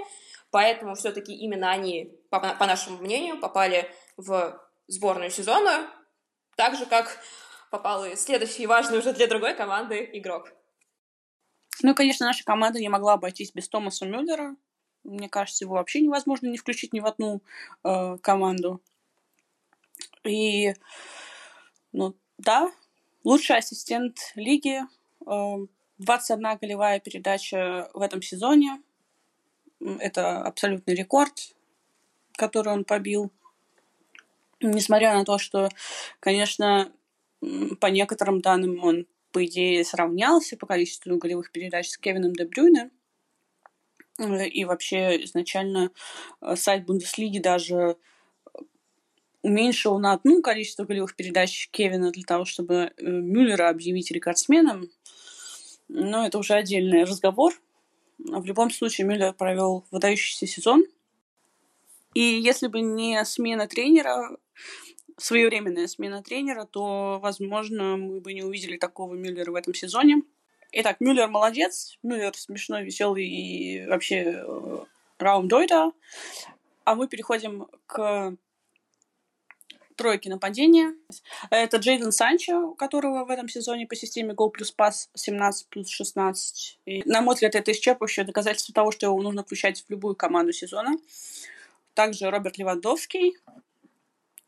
поэтому 0.51 0.95
все-таки 0.97 1.33
именно 1.33 1.71
они, 1.71 2.13
по, 2.29 2.41
по 2.41 2.67
нашему 2.67 2.99
мнению, 2.99 3.41
попали 3.41 3.91
в 4.19 4.61
сборную 4.87 5.31
сезона, 5.31 5.91
так 6.57 6.77
же, 6.77 6.85
как 6.85 7.19
попал 7.71 8.05
и 8.05 8.17
следующий 8.17 8.67
важный 8.67 8.99
уже 8.99 9.15
для 9.15 9.29
другой 9.29 9.55
команды 9.55 10.11
игрок. 10.13 10.53
Ну, 11.83 11.95
конечно, 11.95 12.27
наша 12.27 12.45
команда 12.45 12.81
не 12.81 12.91
могла 12.91 13.15
обойтись 13.15 13.53
без 13.55 13.67
Томаса 13.67 14.05
Мюллера, 14.05 14.57
мне 15.05 15.29
кажется, 15.29 15.65
его 15.65 15.75
вообще 15.75 16.01
невозможно 16.01 16.47
не 16.47 16.59
включить 16.59 16.93
ни 16.93 17.01
в 17.01 17.07
одну 17.07 17.41
э, 17.85 18.19
команду. 18.19 18.81
И, 20.25 20.75
ну, 21.93 22.15
да, 22.39 22.71
лучший 23.25 23.57
ассистент 23.57 24.33
лиги, 24.35 24.81
э, 25.27 25.67
21 25.99 26.59
голевая 26.61 27.01
передача 27.01 27.91
в 27.95 28.01
этом 28.01 28.23
сезоне. 28.23 28.83
Это 29.81 30.43
абсолютный 30.43 30.95
рекорд, 30.95 31.55
который 32.37 32.73
он 32.73 32.85
побил. 32.85 33.31
Несмотря 34.61 35.15
на 35.15 35.25
то, 35.25 35.39
что, 35.39 35.71
конечно, 36.21 36.93
по 37.81 37.87
некоторым 37.87 38.41
данным 38.41 38.83
он, 38.85 39.07
по 39.33 39.45
идее, 39.45 39.85
сравнялся 39.85 40.57
по 40.57 40.67
количеству 40.67 41.17
голевых 41.17 41.51
передач 41.51 41.89
с 41.89 41.99
Кевином 41.99 42.35
Де 42.35 42.45
Брюйне. 42.45 42.91
Э, 42.91 43.00
и 44.21 44.65
вообще 44.65 45.25
изначально 45.25 45.91
э, 46.41 46.57
сайт 46.57 46.87
Бундеслиги 46.87 47.39
даже 47.39 47.97
уменьшил 49.43 49.99
на 49.99 50.13
одну 50.13 50.43
количество 50.43 50.85
голевых 50.85 51.17
передач 51.17 51.69
Кевина 51.71 52.11
для 52.11 52.25
того, 52.25 52.45
чтобы 52.45 52.75
э, 52.75 53.05
Мюллера 53.05 53.69
объявить 53.69 54.11
рекордсменом. 54.11 54.91
Но 55.89 56.27
это 56.27 56.39
уже 56.39 56.55
отдельный 56.55 57.05
разговор. 57.05 57.55
В 58.19 58.45
любом 58.45 58.71
случае, 58.71 59.07
Мюллер 59.07 59.33
провел 59.33 59.85
выдающийся 59.91 60.47
сезон. 60.47 60.85
И 62.15 62.21
если 62.21 62.67
бы 62.67 62.81
не 62.81 63.25
смена 63.25 63.67
тренера, 63.67 64.37
своевременная 65.17 65.87
смена 65.87 66.23
тренера, 66.23 66.65
то, 66.65 67.19
возможно, 67.23 67.97
мы 67.97 68.21
бы 68.21 68.35
не 68.35 68.43
увидели 68.43 68.77
такого 68.77 69.15
Мюллера 69.15 69.51
в 69.53 69.55
этом 69.55 69.75
сезоне. 69.75 70.23
Итак, 70.73 71.01
Мюллер 71.01 71.29
молодец, 71.29 71.99
Мюллер 72.05 72.37
смешной, 72.37 72.85
веселый 72.85 73.27
и 73.27 73.87
вообще 73.87 74.45
э, 74.47 74.85
раундойда. 75.19 75.91
А 76.85 76.95
мы 76.95 77.09
переходим 77.09 77.67
к 77.87 78.37
тройке 79.97 80.31
нападения. 80.31 80.95
Это 81.51 81.79
Джейден 81.79 82.13
Санчо, 82.13 82.71
у 82.71 82.75
которого 82.75 83.25
в 83.25 83.31
этом 83.31 83.49
сезоне 83.49 83.87
по 83.87 83.97
системе 83.97 84.33
гол 84.33 84.51
плюс 84.51 84.71
пас 84.71 85.11
17 85.15 85.67
плюс 85.67 85.89
16. 85.89 86.79
И, 86.87 87.03
на 87.05 87.21
мой 87.21 87.35
взгляд, 87.35 87.57
это 87.57 87.73
исчерпывающее 87.73 88.25
доказательство 88.25 88.73
того, 88.73 88.93
что 88.93 89.07
его 89.07 89.21
нужно 89.21 89.43
включать 89.43 89.85
в 89.85 89.91
любую 89.91 90.15
команду 90.15 90.53
сезона. 90.53 90.97
Также 91.95 92.31
Роберт 92.31 92.59
Левандовский, 92.59 93.37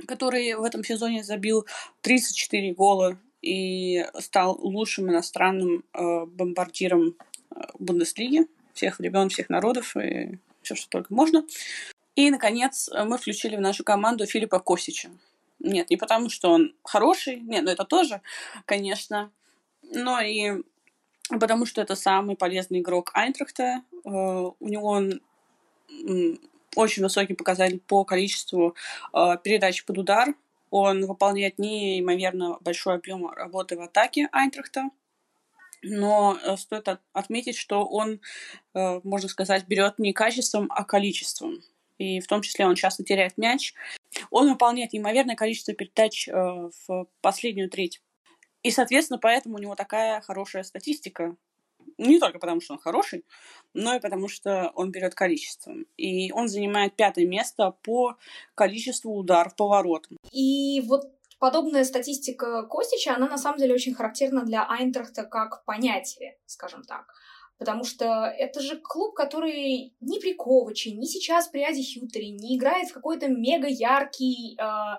который 0.07 0.55
в 0.55 0.63
этом 0.63 0.85
сезоне 0.85 1.25
забил 1.25 1.67
34 2.01 2.73
гола 2.75 3.19
и 3.43 4.07
стал 4.21 4.59
лучшим 4.61 5.11
иностранным 5.11 5.85
э, 5.93 6.25
бомбардиром 6.27 7.17
э, 7.51 7.61
Бундеслиги 7.79 8.47
всех 8.73 8.99
времен, 8.99 9.29
всех 9.29 9.51
народов 9.51 9.97
и 9.97 10.39
все, 10.63 10.75
что 10.75 10.89
только 10.89 11.13
можно. 11.13 11.45
И, 12.15 12.31
наконец, 12.31 12.89
мы 13.05 13.19
включили 13.19 13.57
в 13.57 13.61
нашу 13.61 13.85
команду 13.85 14.27
Филиппа 14.27 14.61
Косича. 14.61 15.11
Нет, 15.59 15.91
не 15.91 15.97
потому, 15.97 16.29
что 16.29 16.51
он 16.51 16.75
хороший, 16.83 17.41
нет, 17.41 17.65
ну 17.65 17.71
это 17.71 17.85
тоже, 17.85 18.21
конечно, 18.65 19.31
но 19.83 20.21
и 20.21 20.63
потому, 21.29 21.67
что 21.67 21.81
это 21.81 21.95
самый 21.95 22.37
полезный 22.37 22.81
игрок 22.81 23.11
Айнтрахта. 23.15 23.83
Э, 24.05 24.09
у 24.09 24.69
него 24.69 24.89
он 24.89 25.21
очень 26.75 27.03
высокий 27.03 27.35
показатель 27.35 27.81
по 27.81 28.05
количеству 28.05 28.75
э, 29.13 29.37
передач 29.43 29.85
под 29.85 29.99
удар, 29.99 30.35
он 30.73 31.05
выполняет 31.05 31.59
неимоверно 31.59 32.57
большой 32.63 32.95
объем 32.95 33.29
работы 33.29 33.77
в 33.77 33.83
атаке 33.83 34.31
Айнтрахта, 34.33 34.89
но 35.83 36.39
э, 36.43 36.57
стоит 36.57 36.89
отметить, 37.13 37.57
что 37.57 37.85
он, 37.85 38.23
э, 38.73 39.01
можно 39.05 39.29
сказать, 39.29 39.69
берет 39.69 39.99
не 39.99 40.15
качеством, 40.15 40.69
а 40.71 40.85
количеством. 40.85 41.61
И 41.99 42.21
в 42.21 42.27
том 42.27 42.41
числе 42.41 42.67
он 42.67 42.75
часто 42.75 43.05
теряет 43.05 43.37
мяч. 43.37 43.75
Он 44.31 44.49
выполняет 44.49 44.95
неимоверное 44.95 45.37
количество 45.37 45.75
передач 45.75 46.27
э, 46.27 46.33
в 46.33 47.07
последнюю 47.21 47.69
треть. 47.69 48.01
И, 48.63 48.71
соответственно, 48.71 49.19
поэтому 49.19 49.57
у 49.57 49.59
него 49.59 49.75
такая 49.75 50.23
хорошая 50.23 50.63
статистика 50.63 51.37
не 51.99 52.19
только 52.19 52.39
потому, 52.39 52.61
что 52.61 52.75
он 52.75 52.81
хороший, 52.81 53.25
но 53.75 53.95
и 53.95 54.01
потому, 54.01 54.29
что 54.29 54.73
он 54.75 54.91
берет 54.91 55.15
количеством. 55.15 55.87
И 55.97 56.33
он 56.33 56.49
занимает 56.49 56.97
пятое 56.97 57.27
место 57.27 57.75
по 57.83 58.17
количеству 58.55 59.15
ударов 59.15 59.57
по 59.57 59.69
воротам. 59.69 60.17
И 60.31 60.81
вот 60.83 61.03
подобная 61.39 61.85
статистика 61.85 62.63
Костича, 62.63 63.17
она 63.17 63.29
на 63.29 63.39
самом 63.39 63.59
деле 63.59 63.75
очень 63.75 63.95
характерна 63.95 64.45
для 64.45 64.65
Айнтрахта 64.65 65.25
как 65.25 65.65
понятие, 65.65 66.39
скажем 66.47 66.85
так. 66.85 67.07
Потому 67.59 67.85
что 67.85 68.05
это 68.27 68.61
же 68.61 68.77
клуб, 68.77 69.15
который 69.15 69.95
ни 70.01 70.19
при 70.21 70.35
Коваче, 70.35 70.93
ни 70.93 71.05
сейчас 71.05 71.49
при 71.49 71.63
Аде 71.63 71.83
Хьютере 71.83 72.31
не 72.31 72.57
играет 72.57 72.89
в 72.89 72.93
какой-то 72.93 73.29
мега 73.29 73.69
яркий, 73.69 74.59
э, 74.61 74.99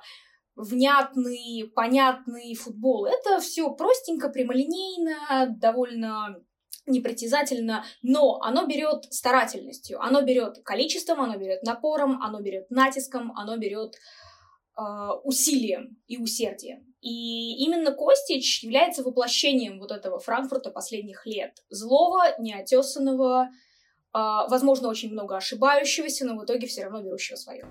внятный, 0.56 1.72
понятный 1.76 2.56
футбол. 2.56 3.06
Это 3.06 3.40
все 3.40 3.70
простенько, 3.72 4.30
прямолинейно, 4.30 5.48
довольно 5.58 6.44
непритязательно, 6.86 7.86
но 8.02 8.40
оно 8.42 8.66
берет 8.66 9.06
старательностью, 9.14 10.02
оно 10.02 10.22
берет 10.22 10.60
количеством, 10.64 11.22
оно 11.22 11.38
берет 11.38 11.64
напором, 11.64 12.22
оно 12.22 12.42
берет 12.42 12.70
натиском, 12.70 13.32
оно 13.38 13.58
берет 13.58 13.96
э, 14.78 14.82
усилием 15.24 15.98
и 16.08 16.18
усердием. 16.18 16.94
И 17.02 17.64
именно 17.64 17.92
Костич 17.92 18.64
является 18.64 19.04
воплощением 19.04 19.80
вот 19.80 19.92
этого 19.92 20.20
Франкфурта 20.20 20.72
последних 20.72 21.26
лет. 21.26 21.64
Злого, 21.70 22.36
неотесанного, 22.40 23.50
э, 23.50 23.50
возможно, 24.14 24.90
очень 24.90 25.12
много 25.12 25.38
ошибающегося, 25.38 26.26
но 26.26 26.38
в 26.38 26.46
итоге 26.46 26.68
все 26.68 26.84
равно 26.84 27.02
берущего 27.02 27.36
свое. 27.36 27.66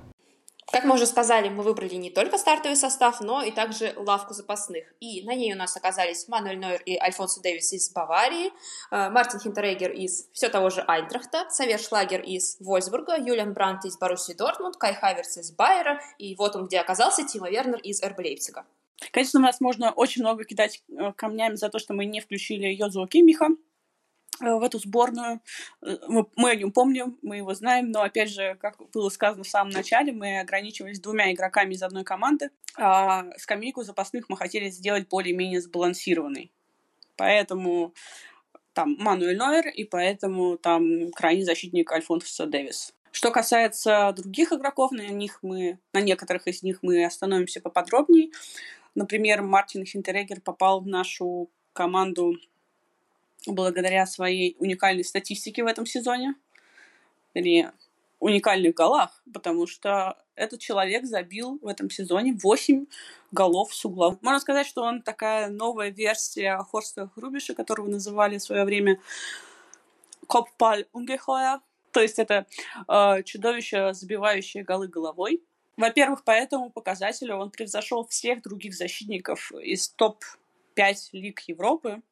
Как 0.71 0.85
мы 0.85 0.95
уже 0.95 1.07
сказали, 1.07 1.49
мы 1.49 1.63
выбрали 1.65 1.97
не 1.97 2.11
только 2.11 2.39
стартовый 2.39 2.77
состав, 2.77 3.21
но 3.21 3.43
и 3.43 3.51
также 3.51 3.93
лавку 3.97 4.33
запасных. 4.33 4.85
И 5.01 5.25
на 5.25 5.35
ней 5.35 5.53
у 5.53 5.57
нас 5.57 5.77
оказались 5.77 6.29
Мануэль 6.29 6.59
Нойер 6.59 6.81
и 6.83 6.97
Альфонсо 6.97 7.43
Дэвис 7.43 7.73
из 7.73 7.93
Баварии, 7.93 8.53
э, 8.91 9.11
Мартин 9.11 9.41
Хинтерегер 9.41 9.91
из 9.91 10.29
все 10.33 10.49
того 10.49 10.71
же 10.71 10.83
Айнтрахта, 10.83 11.47
Савер 11.51 11.81
Шлагер 11.81 12.23
из 12.23 12.57
Вольсбурга, 12.61 13.17
Юлиан 13.19 13.53
Брант 13.53 13.85
из 13.85 13.99
Боруссии 13.99 14.35
Дортмунд, 14.35 14.77
Кай 14.77 14.95
Хаверс 14.95 15.37
из 15.37 15.51
Байера, 15.53 16.01
и 16.19 16.35
вот 16.37 16.57
он 16.57 16.67
где 16.67 16.79
оказался, 16.79 17.27
Тима 17.27 17.51
Вернер 17.51 17.79
из 17.81 18.01
Лейпцига. 18.03 18.65
Конечно, 19.11 19.41
у 19.41 19.43
нас 19.43 19.61
можно 19.61 19.91
очень 19.91 20.23
много 20.23 20.45
кидать 20.45 20.83
э, 20.89 21.13
камнями 21.17 21.57
за 21.57 21.69
то, 21.69 21.79
что 21.79 21.93
мы 21.93 22.07
не 22.07 22.21
включили 22.21 22.69
Йозуа 22.69 23.09
Кимиха, 23.09 23.49
в 24.43 24.63
эту 24.63 24.79
сборную. 24.79 25.41
Мы, 25.81 26.27
мы 26.37 26.51
о 26.51 26.57
нем 26.57 26.73
помним, 26.73 27.19
мы 27.23 27.37
его 27.39 27.55
знаем, 27.55 27.91
но, 27.91 28.03
опять 28.03 28.31
же, 28.31 28.57
как 28.61 28.77
было 28.91 29.09
сказано 29.09 29.45
в 29.45 29.49
самом 29.49 29.71
начале, 29.71 30.13
мы 30.13 30.41
ограничивались 30.41 31.01
двумя 31.01 31.33
игроками 31.33 31.75
из 31.75 31.83
одной 31.83 32.05
команды, 32.05 32.51
а 32.77 33.25
скамейку 33.39 33.83
запасных 33.83 34.29
мы 34.29 34.37
хотели 34.37 34.69
сделать 34.69 35.09
более-менее 35.09 35.61
сбалансированной. 35.61 36.53
Поэтому 37.17 37.95
там 38.73 38.97
Мануэль 38.99 39.37
Нойер, 39.37 39.69
и 39.69 39.85
поэтому 39.85 40.59
там 40.59 41.11
крайний 41.13 41.45
защитник 41.45 41.93
Альфонсо 41.93 42.47
Дэвис. 42.47 42.95
Что 43.13 43.31
касается 43.31 44.13
других 44.17 44.53
игроков, 44.53 44.91
на 44.91 45.07
них 45.09 45.39
мы, 45.43 45.79
на 45.93 46.01
некоторых 46.01 46.47
из 46.49 46.63
них 46.63 46.79
мы 46.83 47.05
остановимся 47.05 47.61
поподробнее. 47.61 48.31
Например, 48.95 49.43
Мартин 49.43 49.85
Хинтерегер 49.85 50.41
попал 50.41 50.81
в 50.81 50.87
нашу 50.87 51.51
команду 51.75 52.37
благодаря 53.47 54.07
своей 54.07 54.57
уникальной 54.59 55.05
статистике 55.05 55.63
в 55.63 55.67
этом 55.67 55.87
сезоне. 55.87 56.35
Или 57.35 57.71
уникальных 58.23 58.75
голах, 58.75 59.21
потому 59.35 59.67
что 59.67 60.17
этот 60.37 60.61
человек 60.61 61.05
забил 61.05 61.59
в 61.61 61.67
этом 61.67 61.91
сезоне 61.91 62.39
8 62.41 62.87
голов 63.33 63.75
с 63.75 63.85
угла. 63.85 64.17
Можно 64.23 64.39
сказать, 64.39 64.67
что 64.67 64.83
он 64.83 65.03
такая 65.03 65.49
новая 65.49 65.91
версия 65.91 66.57
Хорста 66.71 67.09
Хрубиша, 67.09 67.55
которого 67.55 67.89
называли 67.89 68.39
в 68.39 68.43
свое 68.43 68.65
время 68.65 69.01
Коппаль 70.29 70.87
Унгехоя. 70.93 71.61
То 71.91 72.01
есть 72.01 72.21
это 72.21 72.47
э, 72.87 73.23
чудовище, 73.25 73.93
забивающее 73.93 74.63
голы 74.63 74.87
головой. 74.87 75.43
Во-первых, 75.77 76.23
по 76.23 76.31
этому 76.31 76.71
показателю 76.71 77.37
он 77.37 77.51
превзошел 77.51 78.07
всех 78.07 78.43
других 78.43 78.75
защитников 78.75 79.51
из 79.53 79.89
топ-5 79.89 80.95
лиг 81.13 81.41
Европы, 81.49 82.03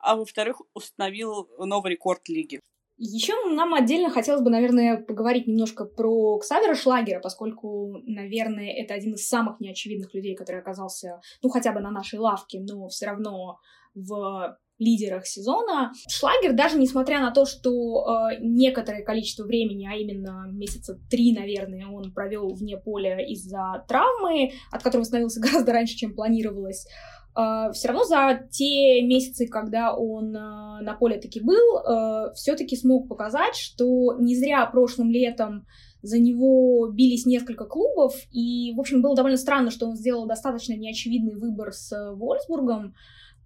а 0.00 0.16
во-вторых, 0.16 0.62
установил 0.74 1.48
новый 1.58 1.92
рекорд 1.92 2.28
лиги. 2.28 2.60
Еще 3.02 3.32
нам 3.48 3.72
отдельно 3.72 4.10
хотелось 4.10 4.42
бы, 4.42 4.50
наверное, 4.50 4.98
поговорить 4.98 5.46
немножко 5.46 5.86
про 5.86 6.38
Ксавера 6.38 6.74
Шлагера, 6.74 7.18
поскольку, 7.20 7.96
наверное, 8.04 8.70
это 8.72 8.92
один 8.92 9.14
из 9.14 9.26
самых 9.26 9.58
неочевидных 9.58 10.12
людей, 10.12 10.36
который 10.36 10.60
оказался, 10.60 11.20
ну, 11.42 11.48
хотя 11.48 11.72
бы 11.72 11.80
на 11.80 11.90
нашей 11.90 12.18
лавке, 12.18 12.60
но 12.60 12.88
все 12.88 13.06
равно 13.06 13.58
в 13.94 14.58
лидерах 14.78 15.26
сезона. 15.26 15.92
Шлагер, 16.08 16.54
даже 16.54 16.78
несмотря 16.78 17.20
на 17.20 17.30
то, 17.30 17.44
что 17.44 18.30
э, 18.30 18.38
некоторое 18.40 19.02
количество 19.02 19.44
времени, 19.44 19.86
а 19.86 19.94
именно 19.94 20.46
месяца 20.50 20.98
три, 21.08 21.32
наверное, 21.32 21.86
он 21.86 22.12
провел 22.12 22.48
вне 22.54 22.76
поля 22.76 23.18
из-за 23.26 23.84
травмы, 23.86 24.52
от 24.72 24.82
которой 24.82 25.02
восстановился 25.02 25.40
гораздо 25.42 25.72
раньше, 25.72 25.96
чем 25.96 26.14
планировалось, 26.14 26.86
все 27.32 27.88
равно 27.88 28.04
за 28.04 28.40
те 28.50 29.02
месяцы, 29.02 29.46
когда 29.46 29.94
он 29.94 30.36
uh, 30.36 30.80
на 30.80 30.96
поле 30.98 31.18
таки 31.18 31.40
был, 31.40 31.78
uh, 31.78 32.32
все-таки 32.34 32.76
смог 32.76 33.08
показать, 33.08 33.54
что 33.54 34.14
не 34.18 34.34
зря 34.34 34.66
прошлым 34.66 35.10
летом 35.10 35.66
за 36.02 36.18
него 36.18 36.88
бились 36.88 37.26
несколько 37.26 37.66
клубов, 37.66 38.14
и, 38.32 38.72
в 38.74 38.80
общем, 38.80 39.02
было 39.02 39.14
довольно 39.14 39.36
странно, 39.36 39.70
что 39.70 39.86
он 39.86 39.96
сделал 39.96 40.26
достаточно 40.26 40.74
неочевидный 40.74 41.36
выбор 41.36 41.72
с 41.72 42.12
Вольсбургом, 42.14 42.94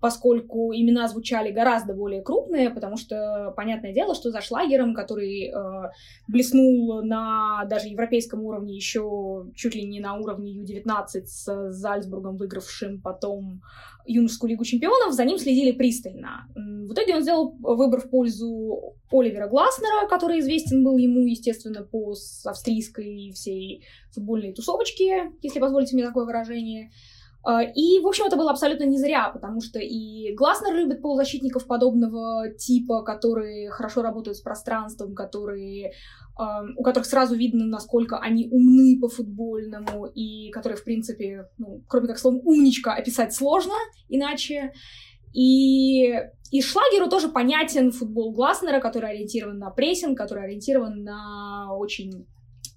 поскольку 0.05 0.75
имена 0.75 1.09
звучали 1.09 1.51
гораздо 1.51 1.95
более 1.95 2.21
крупные, 2.21 2.69
потому 2.69 2.99
что 2.99 3.55
понятное 3.57 3.95
дело, 3.95 4.15
что 4.15 4.31
за 4.31 4.43
Шлагером, 4.43 4.93
который 4.93 5.49
э, 5.49 5.91
блеснул 6.29 7.03
на 7.03 7.65
даже 7.71 7.89
европейском 7.89 8.43
уровне 8.43 8.77
еще 8.77 9.47
чуть 9.57 9.75
ли 9.75 9.87
не 9.87 10.01
на 10.01 10.19
уровне 10.19 10.53
Ю-19 10.53 11.25
с 11.25 11.71
Зальцбургом, 11.71 12.37
выигравшим 12.37 13.01
потом 13.01 13.63
юношескую 14.05 14.51
лигу 14.51 14.65
чемпионов, 14.65 15.15
за 15.15 15.25
ним 15.25 15.39
следили 15.39 15.73
пристально. 15.73 16.49
В 16.55 16.93
итоге 16.93 17.17
он 17.17 17.23
сделал 17.23 17.57
выбор 17.61 18.03
в 18.03 18.11
пользу 18.11 18.95
Оливера 19.11 19.49
Гласнера, 19.49 20.07
который 20.07 20.41
известен 20.41 20.85
был 20.85 20.99
ему, 20.99 21.27
естественно, 21.27 21.83
по 21.83 22.15
австрийской 22.45 23.33
всей 23.35 23.87
футбольной 24.13 24.53
тусовочке, 24.53 25.33
если 25.41 25.61
позволите 25.61 25.97
мне 25.97 26.05
такое 26.05 26.27
выражение. 26.27 26.91
А, 27.45 27.63
и, 27.63 28.01
в 28.01 28.07
общем, 28.07 28.25
это 28.25 28.37
было 28.37 28.51
абсолютно 28.51 28.85
не 28.85 28.99
зря, 28.99 29.29
потому 29.29 29.61
что 29.61 29.79
и 29.79 30.35
Гласнер 30.35 30.75
любит 30.75 31.03
полузащитников 31.03 31.67
подобного 31.67 32.51
типа, 32.51 33.03
которые 33.03 33.71
хорошо 33.71 34.03
работают 34.03 34.39
с 34.39 34.41
пространством, 34.41 35.15
которые, 35.15 35.93
у 36.77 36.83
которых 36.83 37.07
сразу 37.07 37.37
видно, 37.37 37.67
насколько 37.67 38.19
они 38.19 38.49
умны 38.51 38.99
по 38.99 39.09
футбольному, 39.09 40.07
и 40.07 40.51
которые, 40.51 40.79
в 40.79 40.85
принципе, 40.85 41.49
ну, 41.59 41.83
кроме 41.87 42.09
как 42.09 42.19
словом 42.19 42.41
«умничка» 42.45 42.95
описать 42.95 43.35
сложно 43.35 43.75
иначе. 44.09 44.73
И, 45.35 46.15
и 46.51 46.63
Шлагеру 46.63 47.11
тоже 47.11 47.29
понятен 47.29 47.93
футбол 47.93 48.33
Гласнера, 48.33 48.81
который 48.81 49.11
ориентирован 49.11 49.59
на 49.59 49.71
прессинг, 49.71 50.17
который 50.17 50.45
ориентирован 50.45 51.03
на 51.03 51.75
очень 51.77 52.27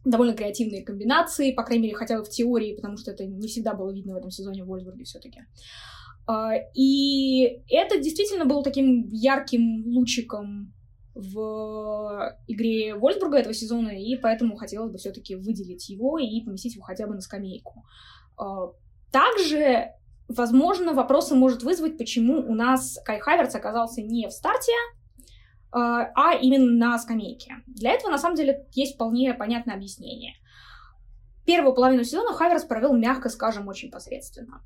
довольно 0.06 0.34
креативные 0.34 0.84
комбинации, 0.84 1.52
по 1.52 1.64
крайней 1.64 1.86
мере, 1.86 1.96
хотя 1.96 2.18
бы 2.18 2.24
в 2.24 2.30
теории, 2.30 2.76
потому 2.76 2.98
что 2.98 3.12
это 3.12 3.26
не 3.26 3.48
всегда 3.48 3.74
было 3.74 3.92
видно 3.92 4.14
в 4.14 4.18
этом 4.18 4.32
сезоне 4.32 4.64
в 4.64 4.68
Вольсбурге 4.68 5.04
все-таки. 5.04 5.42
А, 6.28 6.52
и 6.74 7.62
это 7.70 8.00
действительно 8.00 8.46
был 8.46 8.64
таким 8.64 9.10
ярким 9.12 9.86
лучиком 9.86 10.74
в 11.16 12.38
игре 12.48 12.96
Вольсбурга 12.96 13.38
этого 13.38 13.54
сезона, 13.54 13.90
и 13.90 14.16
поэтому 14.18 14.56
хотелось 14.56 14.92
бы 14.92 14.98
все-таки 14.98 15.36
выделить 15.36 15.90
его 15.90 16.20
и 16.20 16.42
поместить 16.42 16.76
его 16.76 16.84
хотя 16.84 17.08
бы 17.08 17.16
на 17.16 17.22
скамейку. 17.22 17.84
А, 18.38 18.72
также, 19.12 19.92
возможно, 20.28 20.94
вопросы 20.94 21.36
может 21.36 21.64
вызвать, 21.64 21.98
почему 21.98 22.40
у 22.40 22.54
нас 22.54 23.00
Кай 23.04 23.20
Хаверц 23.20 23.56
оказался 23.56 24.02
не 24.02 24.28
в 24.28 24.32
старте, 24.32 24.74
а, 25.72 26.12
а 26.16 26.34
именно 26.36 26.72
на 26.72 26.98
скамейке. 26.98 27.56
Для 27.68 27.92
этого, 27.92 28.12
на 28.12 28.18
самом 28.18 28.36
деле, 28.36 28.68
есть 28.74 28.96
вполне 28.96 29.34
понятное 29.34 29.76
объяснение. 29.76 30.34
Первую 31.46 31.74
половину 31.74 32.04
сезона 32.04 32.34
Хаверс 32.34 32.66
провел, 32.66 32.94
мягко 32.94 33.30
скажем, 33.30 33.68
очень 33.68 33.92
посредственно. 33.92 34.62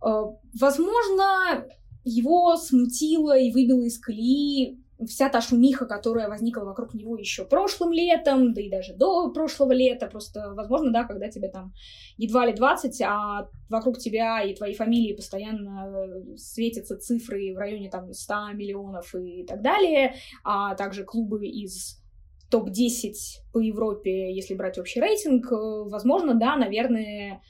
А, 0.00 0.24
возможно, 0.58 1.66
его 2.04 2.56
смутило 2.56 3.36
и 3.38 3.52
выбило 3.52 3.82
из 3.82 3.98
колеи 3.98 4.82
вся 5.06 5.28
та 5.28 5.40
шумиха, 5.40 5.86
которая 5.86 6.28
возникла 6.28 6.64
вокруг 6.64 6.94
него 6.94 7.16
еще 7.16 7.44
прошлым 7.44 7.92
летом, 7.92 8.52
да 8.52 8.60
и 8.60 8.68
даже 8.68 8.94
до 8.94 9.30
прошлого 9.30 9.72
лета, 9.72 10.06
просто, 10.06 10.52
возможно, 10.54 10.90
да, 10.90 11.04
когда 11.04 11.28
тебе 11.28 11.48
там 11.48 11.72
едва 12.16 12.46
ли 12.46 12.52
20, 12.52 13.00
а 13.02 13.48
вокруг 13.68 13.98
тебя 13.98 14.42
и 14.42 14.54
твоей 14.54 14.74
фамилии 14.74 15.14
постоянно 15.14 16.36
светятся 16.36 16.96
цифры 16.96 17.54
в 17.54 17.58
районе 17.58 17.90
там 17.90 18.12
100 18.12 18.34
миллионов 18.54 19.14
и 19.14 19.44
так 19.44 19.62
далее, 19.62 20.14
а 20.44 20.74
также 20.74 21.04
клубы 21.04 21.46
из 21.46 22.02
топ-10 22.50 23.12
по 23.52 23.58
Европе, 23.58 24.34
если 24.34 24.54
брать 24.54 24.78
общий 24.78 25.00
рейтинг, 25.00 25.46
возможно, 25.50 26.34
да, 26.34 26.56
наверное, 26.56 27.42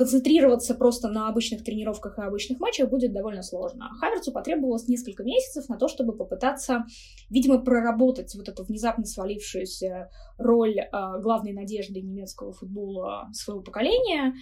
концентрироваться 0.00 0.74
просто 0.74 1.08
на 1.08 1.28
обычных 1.28 1.62
тренировках 1.62 2.18
и 2.18 2.22
обычных 2.22 2.58
матчах 2.58 2.88
будет 2.88 3.12
довольно 3.12 3.42
сложно. 3.42 3.90
Хаверцу 4.00 4.32
потребовалось 4.32 4.88
несколько 4.88 5.22
месяцев 5.24 5.68
на 5.68 5.76
то, 5.76 5.88
чтобы 5.88 6.16
попытаться, 6.16 6.86
видимо, 7.28 7.58
проработать 7.58 8.34
вот 8.34 8.48
эту 8.48 8.64
внезапно 8.64 9.04
свалившуюся 9.04 10.08
роль 10.38 10.78
э, 10.78 10.88
главной 11.20 11.52
надежды 11.52 12.00
немецкого 12.00 12.54
футбола 12.54 13.28
своего 13.34 13.62
поколения. 13.62 14.36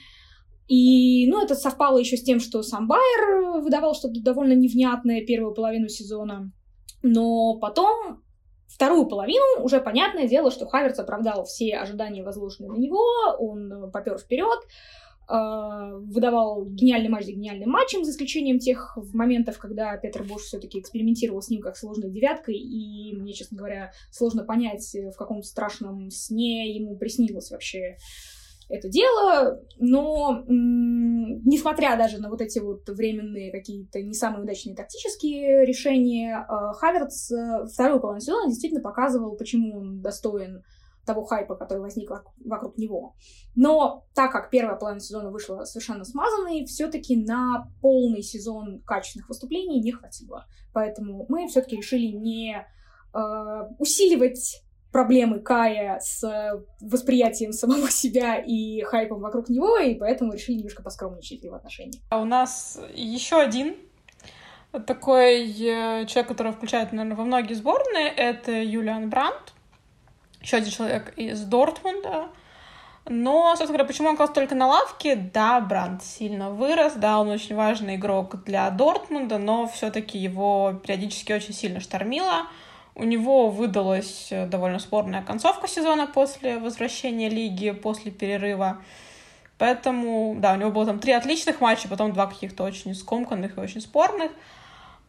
И, 0.68 1.26
ну, 1.28 1.42
это 1.42 1.56
совпало 1.56 1.98
еще 1.98 2.16
с 2.16 2.22
тем, 2.22 2.38
что 2.38 2.62
сам 2.62 2.86
Байер 2.86 3.60
выдавал 3.60 3.96
что-то 3.96 4.22
довольно 4.22 4.52
невнятное 4.52 5.26
первую 5.26 5.54
половину 5.54 5.88
сезона. 5.88 6.52
Но 7.02 7.58
потом 7.58 8.22
Вторую 8.68 9.06
половину 9.06 9.64
уже 9.64 9.80
понятное 9.80 10.28
дело, 10.28 10.50
что 10.50 10.66
Хаверц 10.66 10.98
оправдал 10.98 11.44
все 11.44 11.78
ожидания, 11.78 12.22
возложенные 12.22 12.70
на 12.70 12.76
него, 12.76 13.02
он 13.38 13.90
попер 13.90 14.18
вперед, 14.18 14.58
а, 14.60 15.07
выдавал 15.28 16.64
гениальный 16.64 17.10
матч 17.10 17.26
за 17.26 17.32
гениальным 17.32 17.70
матчем, 17.70 18.04
за 18.04 18.12
исключением 18.12 18.58
тех 18.58 18.96
моментов, 19.12 19.58
когда 19.58 19.96
Петр 19.96 20.24
Бош 20.24 20.42
все-таки 20.42 20.80
экспериментировал 20.80 21.42
с 21.42 21.50
ним 21.50 21.60
как 21.60 21.76
сложной 21.76 22.10
девяткой, 22.10 22.56
и 22.56 23.14
мне, 23.14 23.34
честно 23.34 23.58
говоря, 23.58 23.92
сложно 24.10 24.44
понять, 24.44 24.94
в 24.94 25.16
каком 25.16 25.42
страшном 25.42 26.10
сне 26.10 26.74
ему 26.74 26.96
приснилось 26.96 27.50
вообще 27.50 27.96
это 28.68 28.88
дело, 28.88 29.60
но 29.78 30.44
несмотря 30.46 31.96
даже 31.96 32.18
на 32.18 32.28
вот 32.28 32.42
эти 32.42 32.58
вот 32.58 32.86
временные 32.88 33.50
какие-то 33.50 34.02
не 34.02 34.12
самые 34.12 34.42
удачные 34.42 34.76
тактические 34.76 35.64
решения, 35.64 36.44
а, 36.48 36.74
Хаверц 36.74 37.30
э, 37.32 37.66
половину 37.76 38.20
сезона 38.20 38.48
действительно 38.48 38.82
показывал, 38.82 39.36
почему 39.36 39.78
он 39.78 40.02
достоин 40.02 40.62
того 41.08 41.24
хайпа, 41.24 41.56
который 41.56 41.78
возник 41.78 42.10
вокруг 42.44 42.76
него. 42.76 43.16
Но 43.56 44.04
так 44.14 44.30
как 44.30 44.50
первая 44.50 44.76
половина 44.76 45.00
сезона 45.00 45.30
вышла 45.30 45.64
совершенно 45.64 46.04
смазанной, 46.04 46.66
все-таки 46.66 47.16
на 47.16 47.68
полный 47.80 48.22
сезон 48.22 48.82
качественных 48.84 49.28
выступлений 49.30 49.80
не 49.80 49.92
хватило. 49.92 50.46
Поэтому 50.74 51.24
мы 51.30 51.48
все-таки 51.48 51.76
решили 51.76 52.08
не 52.08 52.66
э, 53.14 53.18
усиливать 53.78 54.62
проблемы 54.92 55.40
Кая 55.40 55.98
с 56.00 56.62
восприятием 56.80 57.52
самого 57.52 57.90
себя 57.90 58.36
и 58.36 58.82
хайпом 58.82 59.20
вокруг 59.20 59.48
него, 59.48 59.78
и 59.78 59.94
поэтому 59.94 60.34
решили 60.34 60.56
немножко 60.56 60.82
поскромничать 60.82 61.42
его 61.42 61.56
отношении. 61.56 62.02
А 62.10 62.20
у 62.20 62.26
нас 62.26 62.78
еще 62.94 63.40
один 63.40 63.76
Такой 64.86 65.50
э, 65.50 66.04
человек, 66.06 66.28
который 66.28 66.52
включает, 66.52 66.92
наверное, 66.92 67.16
во 67.16 67.24
многие 67.24 67.54
сборные, 67.54 68.08
это 68.08 68.52
Юлиан 68.52 69.08
Брандт, 69.08 69.54
еще 70.40 70.58
один 70.58 70.70
человек 70.70 71.12
из 71.16 71.42
Дортмунда. 71.42 72.28
Но, 73.10 73.48
собственно 73.56 73.78
говоря, 73.78 73.84
почему 73.84 74.08
он 74.08 74.14
оказался 74.14 74.34
только 74.34 74.54
на 74.54 74.66
лавке? 74.66 75.16
Да, 75.16 75.60
Бранд 75.60 76.02
сильно 76.02 76.50
вырос, 76.50 76.92
да, 76.94 77.18
он 77.20 77.30
очень 77.30 77.56
важный 77.56 77.96
игрок 77.96 78.44
для 78.44 78.68
Дортмунда, 78.70 79.38
но 79.38 79.66
все-таки 79.66 80.18
его 80.18 80.74
периодически 80.82 81.32
очень 81.32 81.54
сильно 81.54 81.80
штормило. 81.80 82.46
У 82.94 83.04
него 83.04 83.48
выдалась 83.48 84.28
э, 84.30 84.46
довольно 84.46 84.78
спорная 84.78 85.22
концовка 85.22 85.68
сезона 85.68 86.06
после 86.06 86.58
возвращения 86.58 87.30
лиги, 87.30 87.70
после 87.70 88.10
перерыва. 88.10 88.82
Поэтому, 89.56 90.36
да, 90.38 90.52
у 90.52 90.56
него 90.56 90.70
было 90.70 90.84
там 90.84 90.98
три 90.98 91.12
отличных 91.12 91.60
матча, 91.60 91.88
потом 91.88 92.12
два 92.12 92.26
каких-то 92.26 92.64
очень 92.64 92.94
скомканных 92.94 93.56
и 93.56 93.60
очень 93.60 93.80
спорных. 93.80 94.32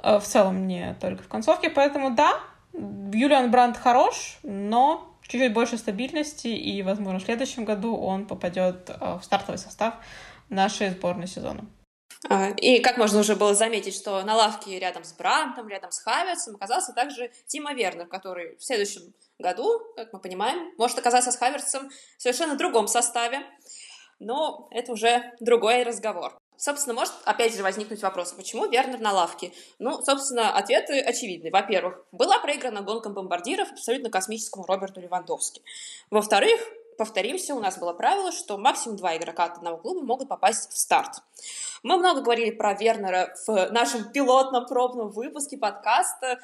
Э, 0.01 0.19
в 0.19 0.23
целом 0.23 0.67
не 0.67 0.95
только 1.01 1.23
в 1.23 1.27
концовке. 1.27 1.69
Поэтому, 1.69 2.11
да, 2.11 2.39
Юлиан 2.73 3.51
Бранд 3.51 3.77
хорош, 3.77 4.39
но 4.43 5.09
чуть-чуть 5.29 5.53
больше 5.53 5.77
стабильности, 5.77 6.47
и, 6.47 6.81
возможно, 6.83 7.19
в 7.19 7.23
следующем 7.23 7.63
году 7.63 7.95
он 7.95 8.25
попадет 8.25 8.89
э, 8.89 9.17
в 9.19 9.23
стартовый 9.23 9.59
состав 9.59 9.93
нашей 10.49 10.89
сборной 10.89 11.27
сезона. 11.27 11.65
А, 12.27 12.49
и, 12.49 12.79
как 12.79 12.97
можно 12.97 13.19
уже 13.19 13.35
было 13.35 13.53
заметить, 13.53 13.95
что 13.95 14.21
на 14.23 14.35
лавке 14.35 14.77
рядом 14.79 15.03
с 15.03 15.13
Брантом, 15.13 15.69
рядом 15.69 15.91
с 15.91 15.99
Хаверсом 15.99 16.55
оказался 16.55 16.91
также 16.93 17.31
Тима 17.45 17.73
Вернер, 17.73 18.07
который 18.07 18.57
в 18.57 18.63
следующем 18.63 19.13
году, 19.37 19.79
как 19.95 20.11
мы 20.11 20.19
понимаем, 20.19 20.73
может 20.77 20.97
оказаться 20.97 21.31
с 21.31 21.37
Хаверсом 21.37 21.89
в 22.17 22.21
совершенно 22.21 22.55
другом 22.55 22.87
составе. 22.87 23.39
Но 24.19 24.67
это 24.71 24.91
уже 24.91 25.33
другой 25.39 25.83
разговор 25.83 26.37
собственно, 26.59 26.93
может 26.93 27.13
опять 27.23 27.55
же 27.55 27.63
возникнуть 27.63 28.03
вопрос, 28.03 28.33
почему 28.33 28.67
Вернер 28.67 28.99
на 28.99 29.13
лавке? 29.13 29.53
Ну, 29.79 30.01
собственно, 30.03 30.55
ответы 30.55 30.99
очевидны. 30.99 31.49
Во-первых, 31.49 32.05
была 32.11 32.37
проиграна 32.39 32.81
гонка 32.81 33.09
бомбардиров 33.09 33.71
абсолютно 33.71 34.11
космическому 34.11 34.65
Роберту 34.65 34.99
Левандовски. 34.99 35.61
Во-вторых, 36.11 36.59
повторимся, 36.97 37.55
у 37.55 37.61
нас 37.61 37.77
было 37.77 37.93
правило, 37.93 38.31
что 38.33 38.57
максимум 38.57 38.97
два 38.97 39.15
игрока 39.15 39.45
от 39.45 39.57
одного 39.57 39.77
клуба 39.77 40.05
могут 40.05 40.27
попасть 40.27 40.69
в 40.69 40.77
старт. 40.77 41.23
Мы 41.81 41.97
много 41.97 42.21
говорили 42.21 42.51
про 42.51 42.73
Вернера 42.73 43.33
в 43.47 43.71
нашем 43.71 44.11
пилотном 44.11 44.65
пробном 44.67 45.09
выпуске 45.09 45.57
подкаста. 45.57 46.39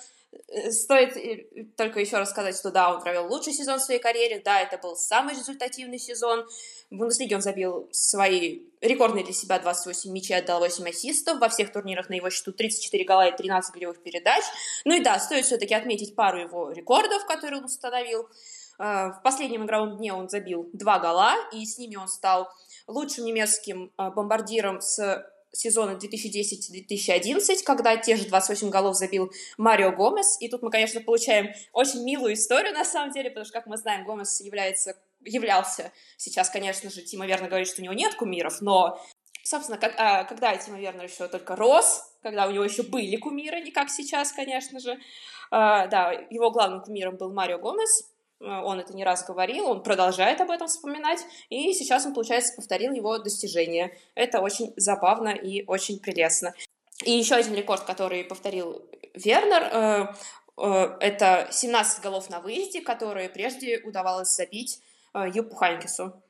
Э, 0.48 0.72
стоит 0.72 1.18
э, 1.18 1.66
только 1.76 2.00
еще 2.00 2.18
раз 2.18 2.30
сказать, 2.30 2.58
что 2.58 2.72
да, 2.72 2.94
он 2.94 3.02
провел 3.02 3.28
лучший 3.28 3.52
сезон 3.52 3.80
в 3.80 3.84
своей 3.84 4.00
карьере, 4.00 4.42
да, 4.44 4.62
это 4.62 4.78
был 4.78 4.96
самый 4.96 5.36
результативный 5.36 6.00
сезон. 6.00 6.48
В 6.92 6.98
Бундеслиге 6.98 7.36
он 7.36 7.42
забил 7.42 7.90
свои 7.92 8.62
рекордные 8.82 9.24
для 9.24 9.34
себя 9.34 9.60
28 9.60 10.12
мячей, 10.12 10.38
отдал 10.38 10.60
8 10.60 10.88
ассистов. 10.90 11.40
Во 11.40 11.50
всех 11.50 11.72
турнирах 11.72 12.10
на 12.10 12.14
его 12.14 12.30
счету 12.30 12.52
34 12.52 13.04
гола 13.06 13.28
и 13.28 13.36
13 13.36 13.74
голевых 13.74 14.02
передач. 14.04 14.44
Ну 14.86 14.96
и 14.96 15.04
да, 15.04 15.20
стоит 15.20 15.46
все-таки 15.46 15.74
отметить 15.74 16.16
пару 16.16 16.40
его 16.40 16.72
рекордов, 16.72 17.26
которые 17.26 17.60
он 17.60 17.66
установил. 17.66 18.30
Э, 18.78 19.10
в 19.10 19.22
последнем 19.24 19.66
игровом 19.66 19.98
дне 19.98 20.14
он 20.14 20.30
забил 20.30 20.70
два 20.74 21.00
гола, 21.00 21.36
и 21.52 21.66
с 21.66 21.78
ними 21.78 21.96
он 21.96 22.08
стал 22.08 22.50
лучшим 22.88 23.26
немецким 23.26 23.92
бомбардиром 23.98 24.82
с 24.82 25.26
сезона 25.56 25.98
2010-2011, 25.98 27.64
когда 27.64 27.98
те 27.98 28.16
же 28.16 28.26
28 28.28 28.70
голов 28.70 28.96
забил 28.96 29.32
Марио 29.58 29.92
Гомес. 29.92 30.38
И 30.40 30.50
тут 30.50 30.62
мы, 30.62 30.70
конечно, 30.70 31.02
получаем 31.02 31.54
очень 31.74 32.04
милую 32.04 32.34
историю, 32.34 32.74
на 32.74 32.86
самом 32.86 33.12
деле, 33.12 33.30
потому 33.30 33.46
что, 33.46 33.54
как 33.54 33.68
мы 33.68 33.78
знаем, 33.78 34.06
Гомес 34.06 34.42
является, 34.42 34.96
являлся, 35.26 35.92
сейчас, 36.18 36.50
конечно 36.50 36.90
же, 36.90 37.02
Тима 37.02 37.26
верно 37.26 37.48
говорит, 37.48 37.68
что 37.68 37.82
у 37.82 37.84
него 37.84 37.94
нет 37.94 38.16
кумиров, 38.16 38.62
но, 38.62 39.02
собственно, 39.44 39.78
как, 39.78 39.94
а, 39.98 40.24
когда 40.24 40.56
Тима 40.56 40.80
Вернер 40.80 41.06
еще 41.06 41.28
только 41.28 41.56
рос, 41.56 42.14
когда 42.22 42.48
у 42.48 42.52
него 42.52 42.64
еще 42.64 42.84
были 42.84 43.16
кумиры, 43.18 43.62
не 43.62 43.72
как 43.72 43.90
сейчас, 43.90 44.32
конечно 44.32 44.80
же, 44.80 44.98
а, 45.52 45.88
да, 45.88 46.12
его 46.30 46.52
главным 46.52 46.82
кумиром 46.82 47.18
был 47.18 47.34
Марио 47.34 47.60
Гомес, 47.60 48.10
он 48.42 48.80
это 48.80 48.94
не 48.94 49.06
раз 49.06 49.26
говорил, 49.26 49.68
он 49.70 49.82
продолжает 49.82 50.42
об 50.42 50.52
этом 50.52 50.68
вспоминать, 50.68 51.26
и 51.50 51.74
сейчас 51.74 52.06
он, 52.06 52.14
получается, 52.14 52.54
повторил 52.56 52.92
его 52.94 53.18
достижение. 53.18 53.98
Это 54.14 54.42
очень 54.42 54.74
забавно 54.76 55.30
и 55.30 55.64
очень 55.66 56.00
прелестно. 56.00 56.54
И 57.04 57.12
еще 57.12 57.36
один 57.36 57.56
рекорд, 57.56 57.84
который 57.84 58.24
повторил 58.24 58.86
Вернер, 59.14 59.64
э, 59.64 60.14
э, 60.58 60.98
это 61.00 61.48
17 61.52 62.02
голов 62.02 62.30
на 62.30 62.40
выезде, 62.40 62.82
которые 62.82 63.30
прежде 63.30 63.80
удавалось 63.80 64.36
забить 64.36 64.82
Юпу 65.34 65.56
Ханкису. 65.56 66.22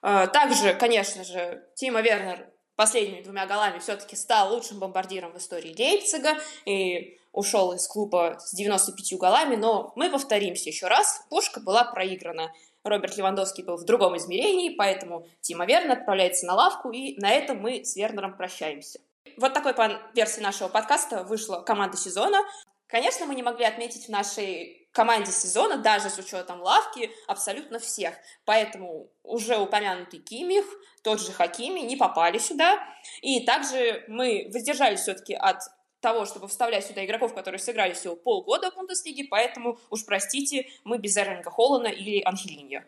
Также, 0.00 0.74
конечно 0.74 1.24
же, 1.24 1.64
Тима 1.74 2.00
Вернер 2.00 2.50
последними 2.76 3.22
двумя 3.22 3.46
голами 3.46 3.78
все-таки 3.78 4.16
стал 4.16 4.52
лучшим 4.52 4.80
бомбардиром 4.80 5.32
в 5.32 5.38
истории 5.38 5.74
Лейпцига, 5.78 6.36
и 6.64 7.18
ушел 7.32 7.72
из 7.72 7.86
клуба 7.88 8.36
с 8.38 8.54
95 8.54 9.18
голами, 9.18 9.56
но 9.56 9.92
мы 9.96 10.10
повторимся 10.10 10.70
еще 10.70 10.86
раз, 10.86 11.24
пушка 11.30 11.60
была 11.60 11.84
проиграна. 11.84 12.52
Роберт 12.84 13.16
Левандовский 13.16 13.64
был 13.64 13.76
в 13.76 13.84
другом 13.84 14.16
измерении, 14.16 14.74
поэтому 14.74 15.26
Тима 15.40 15.66
Вернер 15.66 15.92
отправляется 15.92 16.46
на 16.46 16.54
лавку, 16.54 16.90
и 16.90 17.18
на 17.18 17.30
этом 17.30 17.58
мы 17.58 17.84
с 17.84 17.96
Вернером 17.96 18.36
прощаемся. 18.36 19.00
Вот 19.36 19.54
такой 19.54 19.74
по 19.74 20.00
версии 20.14 20.40
нашего 20.40 20.68
подкаста 20.68 21.24
вышла 21.24 21.60
команда 21.60 21.96
сезона. 21.96 22.38
Конечно, 22.86 23.26
мы 23.26 23.34
не 23.34 23.42
могли 23.42 23.64
отметить 23.64 24.06
в 24.06 24.10
нашей 24.10 24.83
команде 24.94 25.32
сезона, 25.32 25.76
даже 25.76 26.08
с 26.08 26.18
учетом 26.18 26.62
лавки, 26.62 27.10
абсолютно 27.26 27.78
всех. 27.78 28.14
Поэтому 28.44 29.10
уже 29.22 29.58
упомянутый 29.58 30.20
Кимих, 30.20 30.64
тот 31.02 31.20
же 31.20 31.32
Хакими 31.32 31.80
не 31.80 31.96
попали 31.96 32.38
сюда. 32.38 32.82
И 33.20 33.44
также 33.44 34.04
мы 34.08 34.48
воздержались 34.52 35.00
все-таки 35.00 35.34
от 35.34 35.62
того, 36.00 36.26
чтобы 36.26 36.48
вставлять 36.48 36.86
сюда 36.86 37.04
игроков, 37.04 37.34
которые 37.34 37.58
сыграли 37.58 37.92
всего 37.92 38.14
полгода 38.14 38.70
в 38.70 38.74
Бундеслиге, 38.74 39.24
поэтому 39.24 39.78
уж 39.90 40.04
простите, 40.04 40.68
мы 40.84 40.98
без 40.98 41.16
Эрлинга 41.16 41.50
Холлана 41.50 41.88
или 41.88 42.22
Анхелиньо. 42.22 42.82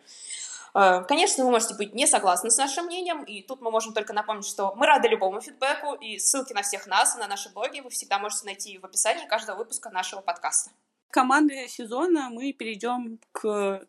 Э, 0.75 1.03
конечно, 1.09 1.45
вы 1.45 1.51
можете 1.51 1.75
быть 1.75 1.95
не 1.95 2.07
согласны 2.07 2.51
с 2.51 2.59
нашим 2.59 2.87
мнением, 2.87 3.25
и 3.25 3.43
тут 3.43 3.63
мы 3.63 3.71
можем 3.71 3.95
только 3.95 4.13
напомнить, 4.13 4.47
что 4.47 4.75
мы 4.77 4.87
рады 4.87 5.09
любому 5.09 5.41
фидбэку, 5.41 5.95
и 5.95 6.19
ссылки 6.19 6.53
на 6.53 6.63
всех 6.63 6.87
нас, 6.87 7.17
на 7.17 7.27
наши 7.27 7.49
блоги 7.49 7.81
вы 7.81 7.89
всегда 7.89 8.19
можете 8.19 8.45
найти 8.45 8.77
в 8.79 8.85
описании 8.85 9.27
каждого 9.27 9.57
выпуска 9.57 9.89
нашего 9.89 10.21
подкаста. 10.21 10.71
Команды 11.11 11.67
сезона 11.69 12.29
мы 12.31 12.53
перейдем 12.53 13.19
к 13.33 13.87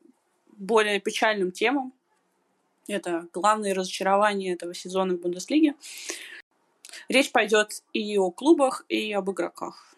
более 0.57 0.99
печальным 0.99 1.51
темам. 1.51 1.93
Это 2.87 3.27
главное 3.33 3.73
разочарование 3.73 4.53
этого 4.53 4.73
сезона 4.73 5.15
в 5.15 5.19
Бундеслиге. 5.19 5.75
Речь 7.09 7.31
пойдет 7.31 7.83
и 7.93 8.17
о 8.17 8.31
клубах, 8.31 8.85
и 8.89 9.11
об 9.13 9.29
игроках. 9.29 9.95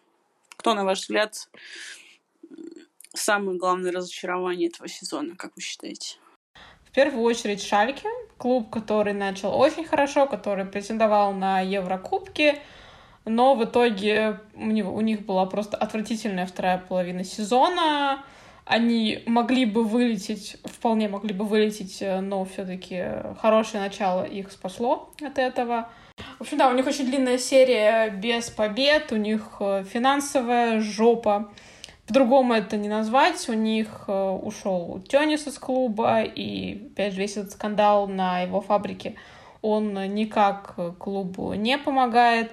Кто, 0.58 0.74
на 0.74 0.84
ваш 0.84 1.02
взгляд, 1.02 1.50
самое 3.14 3.58
главное 3.58 3.92
разочарование 3.92 4.70
этого 4.70 4.88
сезона, 4.88 5.36
как 5.36 5.56
вы 5.56 5.62
считаете? 5.62 6.18
В 6.84 6.92
первую 6.92 7.24
очередь 7.24 7.62
Шальке, 7.62 8.10
клуб, 8.38 8.70
который 8.72 9.14
начал 9.14 9.56
очень 9.56 9.86
хорошо, 9.86 10.26
который 10.26 10.66
претендовал 10.66 11.34
на 11.34 11.62
Еврокубки, 11.62 12.60
но 13.30 13.54
в 13.56 13.64
итоге 13.64 14.40
у, 14.56 14.66
него, 14.66 14.94
у 14.94 15.02
них 15.02 15.26
была 15.26 15.46
просто 15.46 15.78
отвратительная 15.78 16.48
вторая 16.48 16.80
половина 16.80 17.24
сезона. 17.24 18.24
Они 18.66 19.24
могли 19.26 19.66
бы 19.66 19.84
вылететь, 19.84 20.58
вполне 20.66 21.08
могли 21.08 21.34
бы 21.34 21.46
вылететь, 21.46 22.04
но 22.22 22.44
все-таки 22.46 23.04
хорошее 23.40 23.84
начало 23.84 24.24
их 24.24 24.52
спасло 24.52 25.12
от 25.22 25.38
этого. 25.38 25.90
В 26.38 26.42
общем, 26.42 26.58
да, 26.58 26.70
у 26.70 26.74
них 26.74 26.86
очень 26.88 27.06
длинная 27.06 27.38
серия 27.38 28.10
без 28.10 28.50
побед, 28.50 29.12
у 29.12 29.16
них 29.16 29.58
э, 29.60 29.84
финансовая 29.84 30.82
жопа. 30.82 31.52
По-другому 32.08 32.54
это 32.54 32.78
не 32.78 32.90
назвать. 32.90 33.48
У 33.48 33.54
них 33.54 34.06
э, 34.08 34.30
ушел 34.30 35.02
Теннис 35.08 35.48
из 35.48 35.58
клуба, 35.58 36.22
и, 36.24 36.88
опять 36.92 37.14
же, 37.14 37.22
весь 37.22 37.38
этот 37.38 37.52
скандал 37.52 38.08
на 38.08 38.42
его 38.42 38.62
фабрике, 38.62 39.16
он 39.62 39.94
никак 40.14 40.76
клубу 40.98 41.54
не 41.54 41.78
помогает. 41.78 42.52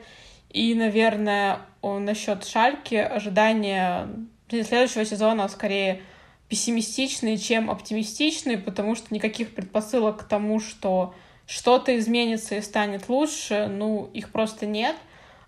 И, 0.50 0.74
наверное, 0.74 1.60
насчет 1.82 2.44
Шальки 2.44 2.94
ожидания 2.94 4.08
следующего 4.48 5.04
сезона 5.04 5.48
скорее 5.48 6.02
пессимистичные, 6.48 7.36
чем 7.36 7.70
оптимистичные, 7.70 8.58
потому 8.58 8.94
что 8.94 9.12
никаких 9.12 9.54
предпосылок 9.54 10.20
к 10.20 10.28
тому, 10.28 10.60
что 10.60 11.14
что-то 11.46 11.96
изменится 11.98 12.56
и 12.56 12.60
станет 12.60 13.08
лучше, 13.08 13.66
ну, 13.66 14.10
их 14.12 14.30
просто 14.30 14.66
нет. 14.66 14.96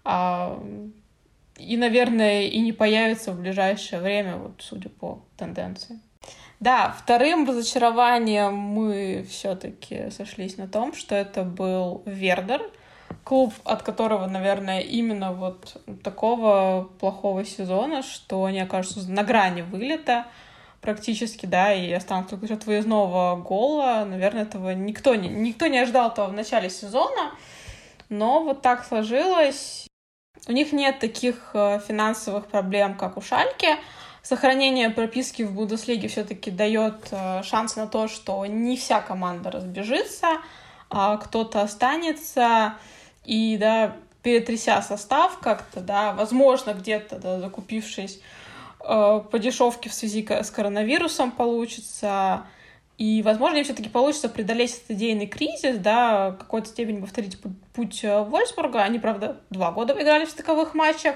А, 0.04 0.62
и, 1.56 1.76
наверное, 1.76 2.42
и 2.42 2.58
не 2.60 2.72
появится 2.72 3.32
в 3.32 3.40
ближайшее 3.40 4.00
время, 4.00 4.36
вот 4.36 4.52
судя 4.58 4.88
по 4.88 5.24
тенденции. 5.36 6.00
Да, 6.60 6.90
вторым 6.90 7.48
разочарованием 7.48 8.52
мы 8.54 9.24
все-таки 9.28 10.10
сошлись 10.10 10.56
на 10.56 10.66
том, 10.66 10.92
что 10.94 11.14
это 11.14 11.44
был 11.44 12.02
Вердер, 12.04 12.62
клуб, 13.24 13.52
от 13.64 13.82
которого, 13.82 14.26
наверное, 14.26 14.80
именно 14.80 15.32
вот 15.32 15.80
такого 16.02 16.88
плохого 16.98 17.44
сезона, 17.44 18.02
что 18.02 18.44
они 18.44 18.60
окажутся 18.60 19.10
на 19.10 19.22
грани 19.22 19.62
вылета 19.62 20.26
практически, 20.80 21.46
да, 21.46 21.72
и 21.72 21.92
останутся 21.92 22.36
только 22.36 22.54
от 22.54 22.66
выездного 22.66 23.36
гола. 23.36 24.04
Наверное, 24.08 24.42
этого 24.42 24.70
никто 24.70 25.14
не, 25.14 25.28
никто 25.28 25.66
не 25.66 25.78
ожидал 25.78 26.10
этого 26.10 26.28
в 26.28 26.32
начале 26.32 26.70
сезона, 26.70 27.32
но 28.08 28.42
вот 28.42 28.62
так 28.62 28.84
сложилось. 28.84 29.86
У 30.46 30.52
них 30.52 30.72
нет 30.72 30.98
таких 30.98 31.50
э, 31.52 31.80
финансовых 31.86 32.46
проблем, 32.46 32.96
как 32.96 33.16
у 33.16 33.20
Шальки. 33.20 33.68
Сохранение 34.22 34.90
прописки 34.90 35.42
в 35.42 35.52
Бундеслиге 35.52 36.08
все-таки 36.08 36.50
дает 36.50 37.08
э, 37.10 37.42
шанс 37.42 37.76
на 37.76 37.86
то, 37.86 38.08
что 38.08 38.46
не 38.46 38.76
вся 38.76 39.00
команда 39.00 39.50
разбежится, 39.50 40.38
а 40.90 41.16
кто-то 41.16 41.60
останется. 41.60 42.74
И, 43.28 43.58
да, 43.58 43.94
перетряся 44.22 44.80
состав 44.80 45.38
как-то, 45.38 45.80
да, 45.80 46.14
возможно, 46.14 46.72
где-то, 46.72 47.18
да, 47.18 47.40
закупившись 47.40 48.20
э, 48.80 49.20
по 49.30 49.38
дешевке 49.38 49.90
в 49.90 49.92
связи 49.92 50.26
с 50.26 50.50
коронавирусом 50.50 51.30
получится, 51.32 52.46
и, 52.96 53.20
возможно, 53.22 53.58
им 53.58 53.64
все-таки 53.64 53.90
получится 53.90 54.30
преодолеть 54.30 54.76
этот 54.76 54.92
идейный 54.92 55.26
кризис, 55.26 55.76
да, 55.76 56.30
в 56.30 56.36
какой-то 56.38 56.68
степени 56.68 57.02
повторить 57.02 57.38
путь 57.74 58.02
э, 58.02 58.22
Вольсбурга. 58.22 58.82
Они, 58.82 58.98
правда, 58.98 59.36
два 59.50 59.72
года 59.72 59.92
играли 59.92 60.24
в 60.24 60.30
стыковых 60.30 60.72
матчах, 60.74 61.14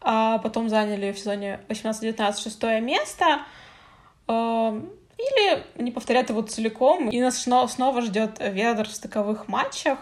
а 0.00 0.38
потом 0.38 0.70
заняли 0.70 1.12
в 1.12 1.18
сезоне 1.18 1.60
18-19 1.68 2.42
шестое 2.42 2.80
место. 2.80 3.42
Э, 4.28 4.80
или 5.18 5.62
они 5.78 5.90
повторят 5.90 6.30
его 6.30 6.40
целиком, 6.40 7.10
и 7.10 7.20
нас 7.20 7.42
снова 7.42 8.00
ждет 8.00 8.38
Ведер 8.40 8.88
в 8.88 8.92
стыковых 8.92 9.46
матчах. 9.46 9.98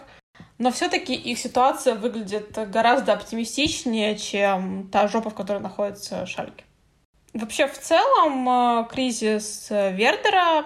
Но 0.59 0.71
все-таки 0.71 1.15
их 1.15 1.39
ситуация 1.39 1.95
выглядит 1.95 2.51
гораздо 2.69 3.13
оптимистичнее, 3.13 4.17
чем 4.17 4.89
та 4.91 5.07
жопа, 5.07 5.31
в 5.31 5.35
которой 5.35 5.61
находится 5.61 6.25
Шальки. 6.25 6.63
Вообще, 7.33 7.67
в 7.67 7.77
целом, 7.79 8.47
э, 8.47 8.87
кризис 8.91 9.67
Вердера 9.69 10.65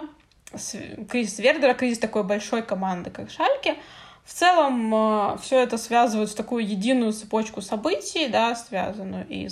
кризис 1.08 1.38
Вердера, 1.38 1.74
кризис 1.74 1.98
такой 1.98 2.24
большой 2.24 2.62
команды, 2.62 3.10
как 3.10 3.30
Шальке. 3.30 3.76
В 4.24 4.32
целом 4.32 4.94
э, 4.94 5.38
все 5.42 5.60
это 5.60 5.76
связывают 5.76 6.30
в 6.30 6.34
такую 6.34 6.66
единую 6.66 7.12
цепочку 7.12 7.60
событий, 7.60 8.28
да, 8.28 8.54
связанную 8.54 9.26
и 9.28 9.48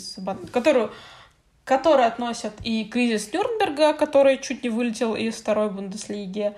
которую 0.52 0.92
которые 1.64 2.08
относят 2.08 2.54
и 2.64 2.84
кризис 2.84 3.32
Нюрнберга, 3.32 3.92
который 3.92 4.38
чуть 4.38 4.64
не 4.64 4.68
вылетел 4.68 5.14
из 5.14 5.36
второй 5.36 5.70
Бундеслиги, 5.70 6.54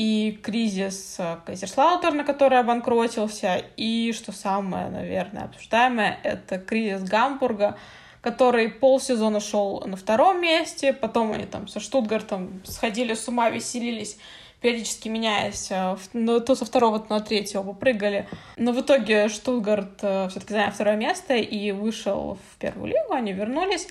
и 0.00 0.32
кризис 0.42 1.16
э, 1.18 1.36
Кайзерслаутерна, 1.44 2.24
который 2.24 2.58
обанкротился, 2.58 3.62
и, 3.76 4.14
что 4.16 4.32
самое, 4.32 4.88
наверное, 4.88 5.44
обсуждаемое, 5.44 6.18
это 6.22 6.56
кризис 6.56 7.02
Гамбурга, 7.02 7.76
который 8.22 8.70
полсезона 8.70 9.40
шел 9.40 9.82
на 9.86 9.98
втором 9.98 10.40
месте, 10.40 10.94
потом 10.94 11.32
они 11.32 11.44
там 11.44 11.68
со 11.68 11.80
Штутгартом 11.80 12.62
сходили 12.64 13.12
с 13.12 13.28
ума, 13.28 13.50
веселились, 13.50 14.16
периодически 14.62 15.08
меняясь, 15.10 15.70
э, 15.70 15.98
ну, 16.14 16.40
то 16.40 16.54
со 16.54 16.64
второго, 16.64 16.98
то 16.98 17.12
на 17.12 17.20
третьего 17.20 17.62
попрыгали. 17.62 18.26
Но 18.56 18.72
в 18.72 18.80
итоге 18.80 19.28
Штутгарт 19.28 19.98
э, 20.00 20.28
все-таки 20.30 20.54
занял 20.54 20.72
второе 20.72 20.96
место 20.96 21.36
и 21.36 21.72
вышел 21.72 22.38
в 22.52 22.58
первую 22.58 22.86
лигу, 22.86 23.12
они 23.12 23.34
вернулись, 23.34 23.86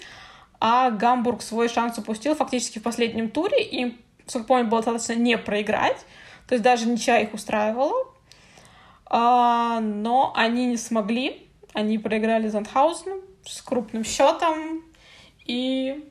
а 0.60 0.90
Гамбург 0.90 1.44
свой 1.44 1.70
шанс 1.70 2.00
упустил 2.00 2.34
фактически 2.34 2.80
в 2.80 2.84
последнем 2.84 3.30
туре, 3.30 3.62
и, 3.64 3.96
сколько 4.30 4.48
помню, 4.48 4.68
было 4.68 4.82
достаточно 4.82 5.22
не 5.22 5.38
проиграть, 5.38 6.06
то 6.48 6.56
есть 6.56 6.64
даже 6.64 6.88
ничья 6.88 7.20
их 7.20 7.34
устраивала, 7.34 8.08
а, 9.06 9.80
но 9.80 10.32
они 10.36 10.68
не 10.68 10.78
смогли, 10.78 11.48
они 11.74 11.98
проиграли 11.98 12.48
Зандхаузену, 12.48 13.22
с 13.46 13.62
крупным 13.62 14.04
счетом 14.04 14.84
и 15.46 16.06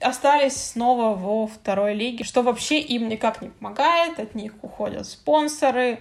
остались 0.00 0.56
снова 0.56 1.14
во 1.14 1.46
второй 1.46 1.94
лиге, 1.94 2.24
что 2.24 2.42
вообще 2.42 2.80
им 2.80 3.08
никак 3.08 3.40
не 3.40 3.48
помогает, 3.48 4.18
от 4.18 4.34
них 4.34 4.54
уходят 4.62 5.06
спонсоры, 5.06 6.00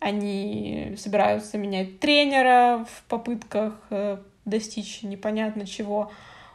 они 0.00 0.94
собираются 0.98 1.58
менять 1.58 2.00
тренера 2.00 2.86
в 2.90 3.04
попытках 3.04 3.74
э, 3.90 4.18
достичь 4.44 5.02
непонятно 5.02 5.66
чего, 5.66 6.10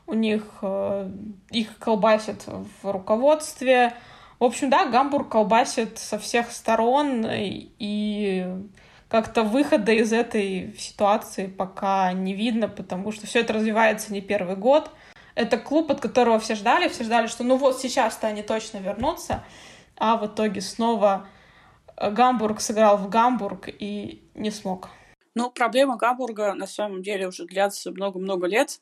у 0.07 0.13
них 0.13 0.43
э, 0.61 1.11
их 1.51 1.77
колбасят 1.77 2.45
в 2.47 2.91
руководстве. 2.91 3.93
В 4.39 4.43
общем, 4.43 4.69
да, 4.69 4.85
Гамбург 4.85 5.29
колбасит 5.29 5.99
со 5.99 6.17
всех 6.17 6.51
сторон, 6.51 7.25
и 7.29 8.47
как-то 9.09 9.43
выхода 9.43 9.91
из 9.91 10.11
этой 10.13 10.75
ситуации 10.77 11.47
пока 11.47 12.11
не 12.13 12.33
видно, 12.33 12.67
потому 12.67 13.11
что 13.11 13.27
все 13.27 13.39
это 13.39 13.53
развивается 13.53 14.13
не 14.13 14.21
первый 14.21 14.55
год. 14.55 14.91
Это 15.35 15.57
клуб, 15.57 15.91
от 15.91 16.01
которого 16.01 16.39
все 16.39 16.55
ждали, 16.55 16.87
все 16.87 17.03
ждали, 17.03 17.27
что 17.27 17.43
ну 17.43 17.57
вот 17.57 17.79
сейчас-то 17.79 18.27
они 18.27 18.41
точно 18.41 18.79
вернутся, 18.79 19.43
а 19.95 20.17
в 20.17 20.25
итоге 20.25 20.61
снова 20.61 21.27
э, 21.95 22.09
Гамбург 22.11 22.59
сыграл 22.59 22.97
в 22.97 23.09
Гамбург 23.09 23.69
и 23.69 24.27
не 24.33 24.51
смог. 24.51 24.89
Ну, 25.35 25.51
проблема 25.51 25.97
Гамбурга 25.97 26.53
на 26.55 26.65
самом 26.65 27.03
деле 27.03 27.27
уже 27.27 27.45
длятся 27.45 27.91
много-много 27.91 28.47
лет. 28.47 28.81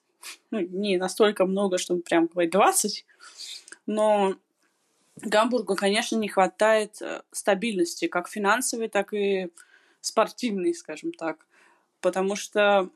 Ну, 0.51 0.59
не 0.59 0.97
настолько 0.97 1.45
много, 1.45 1.77
чтобы 1.77 2.01
прям 2.01 2.27
говорить 2.27 2.51
20, 2.51 3.05
но 3.85 4.35
Гамбургу, 5.17 5.75
конечно, 5.75 6.17
не 6.17 6.27
хватает 6.27 7.01
э, 7.01 7.21
стабильности, 7.31 8.07
как 8.07 8.27
финансовой, 8.27 8.89
так 8.89 9.13
и 9.13 9.49
спортивный, 10.01 10.73
скажем 10.73 11.13
так. 11.13 11.45
Потому 12.01 12.35
что 12.35 12.89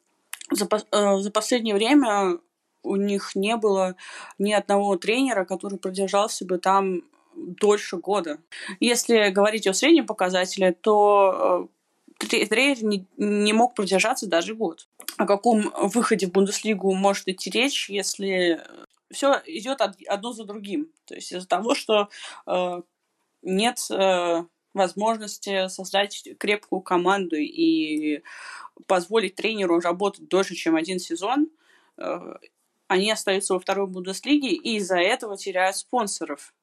за, 0.51 0.67
э, 0.91 1.17
за 1.19 1.31
последнее 1.31 1.75
время 1.75 2.39
у 2.83 2.95
них 2.95 3.35
не 3.35 3.55
было 3.55 3.95
ни 4.37 4.51
одного 4.51 4.97
тренера, 4.97 5.45
который 5.45 5.79
продержался 5.79 6.45
бы 6.45 6.57
там 6.57 7.03
дольше 7.35 7.97
года. 7.97 8.39
Если 8.79 9.29
говорить 9.29 9.67
о 9.67 9.73
среднем 9.73 10.05
показателе, 10.05 10.73
то 10.73 11.69
тренер 12.27 12.83
не, 12.83 13.07
не 13.17 13.53
мог 13.53 13.73
продержаться 13.73 14.27
даже 14.27 14.55
год. 14.55 14.87
О 15.17 15.25
каком 15.25 15.71
выходе 15.75 16.27
в 16.27 16.31
Бундеслигу 16.31 16.93
может 16.93 17.27
идти 17.27 17.49
речь, 17.49 17.89
если 17.89 18.61
все 19.11 19.41
идет 19.45 19.81
одно 19.81 20.33
за 20.33 20.43
другим? 20.43 20.91
То 21.05 21.15
есть 21.15 21.31
из-за 21.31 21.47
того, 21.47 21.75
что 21.75 22.09
э, 22.45 22.81
нет 23.41 23.79
э, 23.89 24.43
возможности 24.73 25.67
создать 25.69 26.27
крепкую 26.37 26.81
команду 26.81 27.35
и 27.35 28.21
позволить 28.87 29.35
тренеру 29.35 29.79
работать 29.79 30.27
дольше, 30.27 30.55
чем 30.55 30.75
один 30.75 30.99
сезон, 30.99 31.49
э, 31.97 32.35
они 32.87 33.11
остаются 33.11 33.53
во 33.53 33.59
второй 33.59 33.87
Бундеслиге 33.87 34.49
и 34.49 34.77
из-за 34.77 34.97
этого 34.97 35.37
теряют 35.37 35.77
спонсоров. 35.77 36.53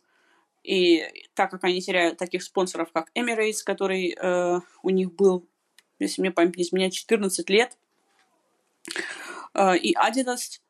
И 0.66 1.04
так 1.34 1.50
как 1.52 1.62
они 1.62 1.80
теряют 1.80 2.18
таких 2.18 2.42
спонсоров, 2.42 2.90
как 2.92 3.10
Emirates, 3.14 3.62
который 3.64 4.16
э, 4.18 4.60
у 4.82 4.90
них 4.90 5.14
был, 5.14 5.48
если 6.00 6.20
мне 6.20 6.32
память 6.32 6.56
не 6.56 6.64
изменяет, 6.64 6.92
14 6.92 7.48
лет, 7.50 7.78
э, 9.54 9.76
и 9.78 9.94
Adidas, 9.94 10.60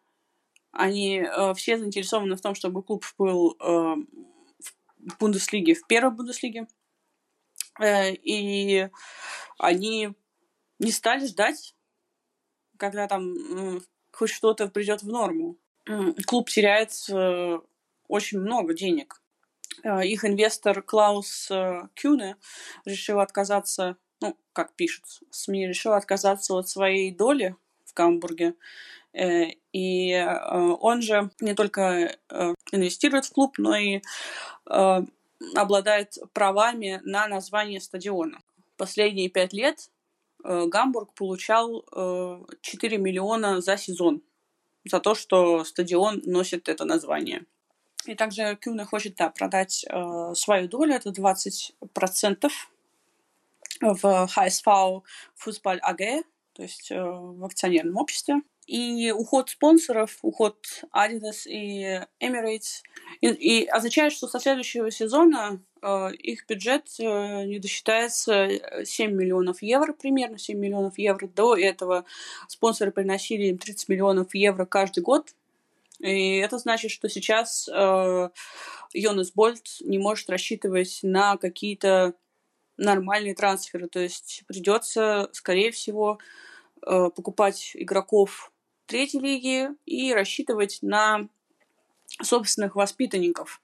они 0.71 1.21
э, 1.21 1.55
все 1.55 1.79
заинтересованы 1.79 2.37
в 2.37 2.43
том, 2.43 2.55
чтобы 2.55 2.83
клуб 2.83 3.07
был 3.17 3.57
э, 3.59 3.65
в 3.65 5.19
Бундеслиге, 5.19 5.75
в 5.75 5.87
первой 5.87 6.15
Бундеслиге. 6.15 6.67
Э, 7.81 8.13
и 8.13 8.91
они 9.59 10.11
не 10.79 10.93
стали 10.93 11.27
ждать, 11.27 11.75
когда 12.77 13.09
там 13.09 13.81
хоть 14.13 14.31
что-то 14.31 14.69
придет 14.69 15.03
в 15.03 15.09
норму. 15.09 15.57
Клуб 16.27 16.51
теряет 16.51 16.93
э, 17.09 17.59
очень 18.09 18.41
много 18.41 18.75
денег. 18.75 19.23
Э, 19.83 20.05
их 20.05 20.25
инвестор 20.25 20.83
Клаус 20.83 21.51
Кюне 21.95 22.37
решил 22.85 23.21
отказаться, 23.21 23.97
ну, 24.21 24.37
как 24.53 24.75
пишут 24.75 25.05
СМИ, 25.31 25.69
решил 25.69 25.93
отказаться 25.93 26.55
от 26.55 26.69
своей 26.69 27.11
доли 27.11 27.57
в 27.85 27.95
Гамбурге. 27.95 28.55
И 29.73 30.27
он 30.81 31.01
же 31.01 31.31
не 31.41 31.55
только 31.55 32.19
инвестирует 32.71 33.25
в 33.25 33.33
клуб, 33.33 33.55
но 33.57 33.75
и 33.75 34.03
обладает 35.55 36.19
правами 36.33 37.01
на 37.05 37.29
название 37.29 37.81
стадиона. 37.81 38.41
Последние 38.77 39.29
пять 39.29 39.53
лет 39.53 39.91
э, 40.45 40.67
Гамбург 40.67 41.15
получал 41.15 41.85
э, 41.93 42.45
4 42.61 42.99
миллиона 42.99 43.61
за 43.61 43.77
сезон 43.77 44.23
за 44.85 45.01
то, 45.01 45.15
что 45.15 45.65
стадион 45.65 46.23
носит 46.25 46.69
это 46.69 46.85
название. 46.85 47.45
И 48.07 48.15
также 48.15 48.57
Кюна 48.57 48.85
хочет 48.85 49.17
да, 49.17 49.31
продать 49.31 49.85
э, 49.89 50.35
свою 50.35 50.69
долю, 50.69 50.95
это 50.95 51.11
20% 51.11 52.51
в 53.81 54.05
HSV 54.05 55.03
Fußball 55.45 55.81
AG, 55.81 56.25
то 56.55 56.63
есть 56.63 56.91
э, 56.91 57.03
в 57.03 57.45
акционерном 57.45 57.97
обществе. 57.97 58.43
И 58.67 59.13
уход 59.13 59.51
спонсоров, 59.51 60.19
уход 60.23 60.57
Adidas 60.93 61.47
и 61.47 62.01
Emirates 62.21 62.83
и, 63.21 63.29
и 63.29 63.67
означает, 63.67 64.13
что 64.13 64.27
со 64.27 64.41
следующего 64.41 64.91
сезона 64.91 65.63
э, 65.83 66.13
их 66.15 66.47
бюджет 66.49 66.89
э, 66.99 67.45
не 67.45 67.61
досчитается 67.61 68.49
7 68.85 69.13
миллионов 69.13 69.63
евро, 69.63 69.93
примерно 69.93 70.39
7 70.39 70.59
миллионов 70.59 70.99
евро. 70.99 71.29
До 71.29 71.57
этого 71.57 72.07
спонсоры 72.49 72.91
приносили 72.91 73.47
им 73.47 73.59
30 73.59 73.89
миллионов 73.89 74.35
евро 74.35 74.65
каждый 74.65 75.05
год. 75.05 75.33
И 76.01 76.37
это 76.37 76.59
значит, 76.59 76.91
что 76.91 77.09
сейчас 77.09 77.69
э, 77.73 78.29
Йонас 78.93 79.33
Больт 79.33 79.79
не 79.81 79.99
может 79.99 80.29
рассчитывать 80.29 81.01
на 81.03 81.37
какие-то 81.37 82.15
нормальные 82.77 83.35
трансферы. 83.35 83.89
То 83.89 84.01
есть 84.01 84.45
придется, 84.47 85.31
скорее 85.33 85.71
всего, 85.71 86.19
э, 86.87 87.11
покупать 87.15 87.73
игроков 87.75 88.53
третьей 88.87 89.21
лиги 89.21 89.69
и 89.87 90.13
рассчитывать 90.13 90.79
на 90.83 91.29
собственных 92.23 92.77
воспитанников. 92.77 93.63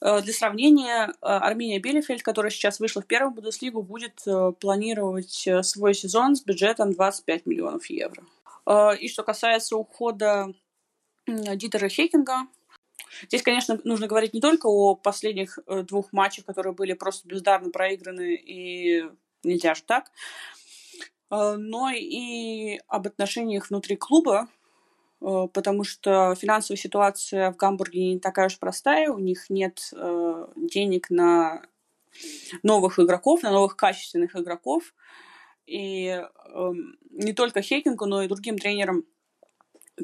Э, 0.00 0.20
для 0.22 0.32
сравнения, 0.32 1.12
Армения 1.20 1.80
Белефельд, 1.80 2.22
которая 2.22 2.50
сейчас 2.50 2.78
вышла 2.78 3.02
в 3.02 3.06
первую 3.06 3.34
Бундеслигу, 3.34 3.82
будет 3.82 4.24
планировать 4.60 5.48
свой 5.62 5.94
сезон 5.94 6.36
с 6.36 6.42
бюджетом 6.42 6.92
25 6.92 7.46
миллионов 7.46 7.86
евро. 7.90 8.22
И 8.98 9.08
что 9.08 9.22
касается 9.22 9.76
ухода 9.76 10.52
Дитера 11.26 11.88
Хекинга, 11.88 12.46
Здесь, 13.28 13.42
конечно, 13.42 13.80
нужно 13.84 14.06
говорить 14.06 14.34
не 14.34 14.40
только 14.40 14.66
о 14.66 14.94
последних 14.94 15.58
э, 15.66 15.82
двух 15.82 16.12
матчах, 16.12 16.44
которые 16.44 16.74
были 16.74 16.92
просто 16.92 17.26
бездарно 17.28 17.70
проиграны, 17.70 18.34
и 18.34 19.04
нельзя 19.42 19.74
же 19.74 19.82
так, 19.82 20.10
э, 21.30 21.56
но 21.56 21.90
и 21.90 22.80
об 22.88 23.06
отношениях 23.06 23.70
внутри 23.70 23.96
клуба, 23.96 24.48
э, 25.20 25.48
потому 25.52 25.84
что 25.84 26.34
финансовая 26.34 26.78
ситуация 26.78 27.52
в 27.52 27.56
Гамбурге 27.56 28.14
не 28.14 28.18
такая 28.18 28.46
уж 28.46 28.58
простая, 28.58 29.10
у 29.10 29.18
них 29.18 29.48
нет 29.50 29.92
денег 30.56 31.10
на 31.10 31.62
новых 32.62 32.98
игроков, 32.98 33.42
на 33.42 33.50
новых 33.50 33.76
качественных 33.76 34.36
игроков. 34.36 34.94
И 35.66 36.06
эм, 36.06 36.96
не 37.10 37.32
только 37.34 37.60
Хейкингу, 37.60 38.06
но 38.06 38.22
и 38.22 38.28
другим 38.28 38.56
тренерам 38.56 39.04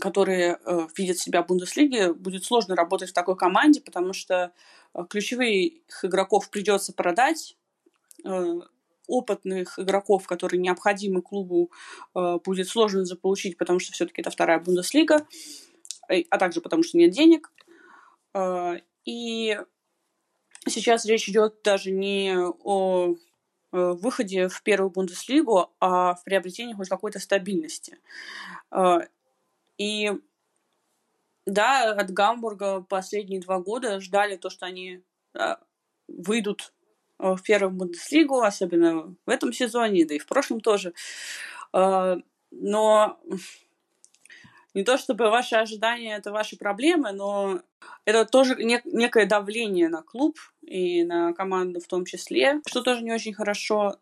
которые 0.01 0.59
э, 0.65 0.87
видят 0.97 1.19
себя 1.19 1.43
в 1.43 1.47
Бундеслиге, 1.47 2.13
будет 2.13 2.45
сложно 2.45 2.75
работать 2.75 3.11
в 3.11 3.15
такой 3.15 3.37
команде, 3.37 3.81
потому 3.81 4.13
что 4.13 4.53
э, 4.95 5.05
ключевых 5.09 5.73
игроков 6.03 6.51
придется 6.51 6.93
продать, 6.93 7.57
э, 8.25 8.61
опытных 9.07 9.79
игроков, 9.79 10.27
которые 10.27 10.61
необходимы 10.61 11.23
клубу, 11.23 11.71
э, 12.15 12.39
будет 12.45 12.69
сложно 12.69 13.05
заполучить, 13.05 13.59
потому 13.59 13.79
что 13.79 13.93
все-таки 13.93 14.23
это 14.23 14.31
вторая 14.31 14.61
Бундеслига, 14.61 15.27
э, 16.09 16.23
а 16.31 16.39
также 16.39 16.61
потому 16.61 16.83
что 16.83 16.97
нет 16.97 17.11
денег. 17.11 17.53
Э, 18.35 18.77
и 19.05 19.59
сейчас 20.67 21.05
речь 21.05 21.29
идет 21.29 21.61
даже 21.63 21.91
не 21.91 22.35
о 22.39 23.15
э, 23.15 23.15
выходе 23.73 24.49
в 24.49 24.63
первую 24.63 24.91
Бундеслигу, 24.91 25.71
а 25.81 26.15
в 26.15 26.25
приобретении 26.25 26.75
хоть 26.75 26.89
какой-то 26.89 27.19
стабильности. 27.19 27.99
И 29.83 30.13
да, 31.45 31.91
от 31.91 32.11
Гамбурга 32.13 32.83
последние 32.83 33.41
два 33.41 33.59
года 33.59 34.01
ждали 34.01 34.37
то, 34.37 34.49
что 34.49 34.67
они 34.67 35.03
да, 35.35 35.59
выйдут 36.07 36.73
э, 37.19 37.35
в 37.35 37.43
первую 37.43 37.73
Бундеслигу, 37.73 38.41
особенно 38.43 39.17
в 39.27 39.29
этом 39.29 39.53
сезоне, 39.53 40.07
да 40.07 40.15
и 40.15 40.21
в 40.21 40.27
прошлом 40.27 40.61
тоже. 40.61 40.95
Э, 41.75 42.17
но 42.53 43.21
не 44.75 44.85
то 44.85 44.99
чтобы 44.99 45.31
ваши 45.31 45.57
ожидания 45.57 46.17
это 46.17 46.31
ваши 46.31 46.57
проблемы, 46.57 47.11
но 47.11 47.61
это 48.05 48.25
тоже 48.25 48.55
некое 48.55 49.27
давление 49.27 49.89
на 49.89 50.03
клуб 50.03 50.39
и 50.63 51.03
на 51.03 51.33
команду 51.33 51.81
в 51.81 51.89
том 51.89 52.05
числе, 52.05 52.61
что 52.69 52.83
тоже 52.83 53.03
не 53.03 53.13
очень 53.13 53.35
хорошо. 53.35 53.97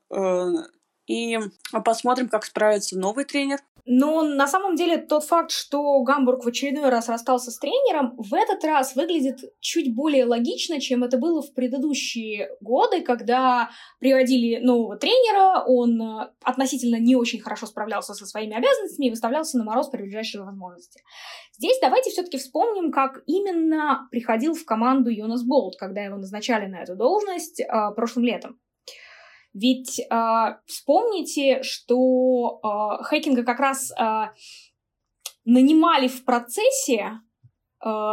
И 1.11 1.37
посмотрим, 1.85 2.29
как 2.29 2.45
справится 2.45 2.97
новый 2.97 3.25
тренер. 3.25 3.59
Но 3.85 4.23
на 4.23 4.47
самом 4.47 4.77
деле 4.77 4.97
тот 4.97 5.25
факт, 5.25 5.51
что 5.51 6.01
Гамбург 6.03 6.45
в 6.45 6.49
очередной 6.49 6.89
раз 6.89 7.09
расстался 7.09 7.51
с 7.51 7.59
тренером, 7.59 8.15
в 8.17 8.33
этот 8.33 8.63
раз 8.63 8.95
выглядит 8.95 9.41
чуть 9.59 9.93
более 9.93 10.25
логично, 10.25 10.81
чем 10.81 11.03
это 11.03 11.19
было 11.19 11.43
в 11.43 11.53
предыдущие 11.53 12.51
годы, 12.61 13.01
когда 13.01 13.71
приводили 13.99 14.65
нового 14.65 14.97
тренера, 14.97 15.65
он 15.67 16.01
э, 16.01 16.31
относительно 16.45 17.01
не 17.01 17.17
очень 17.17 17.41
хорошо 17.41 17.67
справлялся 17.67 18.15
со 18.15 18.25
своими 18.25 18.55
обязанностями 18.55 19.07
и 19.07 19.11
выставлялся 19.11 19.59
на 19.59 19.65
мороз 19.65 19.89
при 19.89 20.03
ближайшей 20.03 20.43
возможности. 20.43 21.03
Здесь 21.59 21.79
давайте 21.83 22.11
все-таки 22.11 22.39
вспомним, 22.39 22.93
как 22.93 23.25
именно 23.27 24.07
приходил 24.13 24.55
в 24.55 24.65
команду 24.65 25.11
Йонас 25.11 25.43
Болт, 25.43 25.75
когда 25.77 26.03
его 26.03 26.19
назначали 26.19 26.67
на 26.67 26.83
эту 26.83 26.95
должность 26.95 27.59
э, 27.59 27.67
прошлым 27.97 28.27
летом. 28.27 28.61
Ведь 29.53 29.99
э, 29.99 30.05
вспомните, 30.67 31.63
что 31.63 32.61
э, 32.63 33.05
Хекинга 33.11 33.43
как 33.43 33.59
раз 33.59 33.91
э, 33.91 34.29
нанимали 35.45 36.09
в 36.09 36.25
процессе 36.25 37.21
э, 37.85 38.13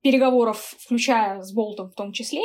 переговоров, 0.00 0.74
включая 0.78 1.42
с 1.42 1.52
Болтом 1.52 1.90
в 1.90 1.94
том 1.94 2.12
числе, 2.12 2.42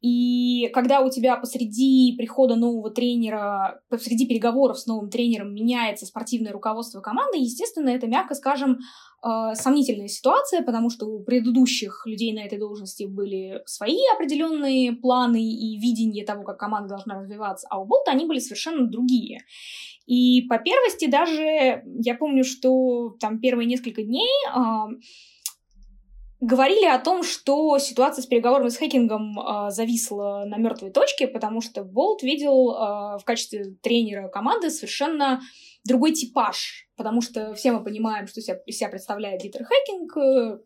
и 0.00 0.68
когда 0.72 1.02
у 1.02 1.10
тебя 1.10 1.36
посреди 1.36 2.14
прихода 2.16 2.56
нового 2.56 2.90
тренера, 2.90 3.82
посреди 3.90 4.26
переговоров 4.26 4.78
с 4.78 4.86
новым 4.86 5.10
тренером 5.10 5.54
меняется 5.54 6.06
спортивное 6.06 6.52
руководство 6.52 7.00
команды, 7.00 7.36
естественно, 7.36 7.90
это, 7.90 8.06
мягко 8.06 8.34
скажем, 8.34 8.78
э, 9.22 9.54
сомнительная 9.54 10.08
ситуация, 10.08 10.62
потому 10.62 10.88
что 10.88 11.04
у 11.04 11.22
предыдущих 11.22 12.06
людей 12.06 12.32
на 12.32 12.40
этой 12.40 12.58
должности 12.58 13.04
были 13.04 13.60
свои 13.66 13.98
определенные 14.14 14.92
планы 14.92 15.42
и 15.42 15.78
видение 15.78 16.24
того, 16.24 16.44
как 16.44 16.58
команда 16.58 16.88
должна 16.88 17.20
развиваться, 17.20 17.66
а 17.70 17.78
у 17.78 17.84
Болта 17.84 18.12
они 18.12 18.24
были 18.24 18.38
совершенно 18.38 18.86
другие. 18.86 19.40
И 20.06 20.46
по 20.48 20.58
первости 20.58 21.08
даже 21.08 21.84
я 22.02 22.14
помню, 22.14 22.42
что 22.44 23.16
там 23.20 23.38
первые 23.38 23.66
несколько 23.66 24.02
дней 24.02 24.30
э, 24.48 24.60
говорили 26.40 26.86
о 26.86 26.98
том, 26.98 27.22
что 27.22 27.78
ситуация 27.78 28.22
с 28.22 28.26
переговорами 28.26 28.68
с 28.68 28.78
хакингом 28.78 29.38
э, 29.38 29.70
зависла 29.70 30.44
на 30.46 30.56
мертвой 30.56 30.90
точке, 30.90 31.28
потому 31.28 31.60
что 31.60 31.84
Болт 31.84 32.22
видел 32.22 32.70
э, 32.70 33.18
в 33.18 33.22
качестве 33.24 33.76
тренера 33.82 34.28
команды 34.28 34.70
совершенно 34.70 35.40
другой 35.84 36.12
типаж, 36.12 36.88
потому 36.96 37.20
что 37.20 37.54
все 37.54 37.72
мы 37.72 37.84
понимаем, 37.84 38.26
что 38.26 38.40
себя, 38.40 38.58
себя 38.68 38.88
представляет 38.88 39.42
Дитер 39.42 39.64
Хакинг, 39.64 40.16
э, 40.16 40.58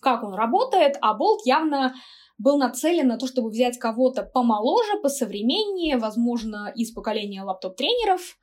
как 0.00 0.22
он 0.22 0.34
работает, 0.34 0.96
а 1.00 1.14
Болт 1.14 1.44
явно 1.44 1.94
был 2.38 2.56
нацелен 2.56 3.08
на 3.08 3.18
то, 3.18 3.26
чтобы 3.26 3.50
взять 3.50 3.78
кого-то 3.78 4.22
помоложе, 4.22 5.00
посовременнее, 5.02 5.98
возможно, 5.98 6.72
из 6.74 6.92
поколения 6.92 7.42
лаптоп-тренеров, 7.42 8.20
Э, 8.20 8.34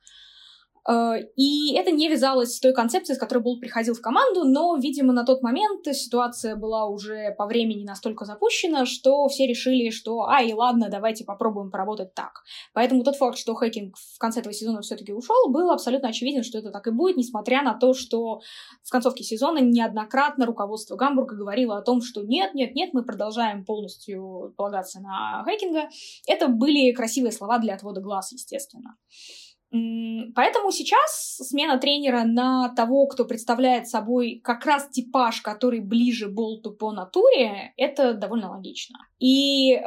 и 0.88 1.74
это 1.74 1.90
не 1.90 2.08
вязалось 2.08 2.56
с 2.56 2.60
той 2.60 2.72
концепцией, 2.72 3.16
с 3.16 3.18
которой 3.18 3.40
Болт 3.40 3.60
приходил 3.60 3.94
в 3.94 4.00
команду, 4.00 4.44
но, 4.44 4.76
видимо, 4.76 5.12
на 5.12 5.24
тот 5.24 5.42
момент 5.42 5.84
ситуация 5.86 6.54
была 6.54 6.86
уже 6.86 7.34
по 7.36 7.46
времени 7.46 7.84
настолько 7.84 8.24
запущена, 8.24 8.86
что 8.86 9.26
все 9.28 9.46
решили, 9.46 9.90
что 9.90 10.28
ай, 10.28 10.52
ладно, 10.52 10.88
давайте 10.88 11.24
попробуем 11.24 11.70
поработать 11.70 12.14
так. 12.14 12.42
Поэтому 12.72 13.02
тот 13.02 13.16
факт, 13.16 13.36
что 13.36 13.54
Хэкинг 13.54 13.96
в 13.96 14.18
конце 14.18 14.40
этого 14.40 14.52
сезона 14.52 14.80
все-таки 14.80 15.12
ушел, 15.12 15.50
был 15.50 15.70
абсолютно 15.70 16.10
очевиден, 16.10 16.44
что 16.44 16.58
это 16.58 16.70
так 16.70 16.86
и 16.86 16.90
будет, 16.92 17.16
несмотря 17.16 17.62
на 17.62 17.74
то, 17.74 17.92
что 17.92 18.40
в 18.84 18.90
концовке 18.90 19.24
сезона 19.24 19.58
неоднократно 19.58 20.46
руководство 20.46 20.96
Гамбурга 20.96 21.34
говорило 21.34 21.78
о 21.78 21.82
том, 21.82 22.00
что 22.00 22.22
нет, 22.22 22.54
нет, 22.54 22.74
нет, 22.74 22.90
мы 22.92 23.02
продолжаем 23.04 23.64
полностью 23.64 24.54
полагаться 24.56 25.00
на 25.00 25.42
Хэкинга. 25.44 25.88
Это 26.28 26.48
были 26.48 26.92
красивые 26.92 27.32
слова 27.32 27.58
для 27.58 27.74
отвода 27.74 28.00
глаз, 28.00 28.32
естественно. 28.32 28.96
Поэтому 29.70 30.70
сейчас 30.70 31.38
смена 31.42 31.78
тренера 31.78 32.22
на 32.24 32.72
того, 32.74 33.06
кто 33.08 33.24
представляет 33.24 33.88
собой 33.88 34.40
как 34.44 34.64
раз 34.64 34.88
типаж, 34.88 35.40
который 35.42 35.80
ближе 35.80 36.28
Болту 36.28 36.72
по 36.72 36.92
натуре, 36.92 37.72
это 37.76 38.14
довольно 38.14 38.50
логично. 38.50 38.98
И 39.18 39.72
э, 39.72 39.80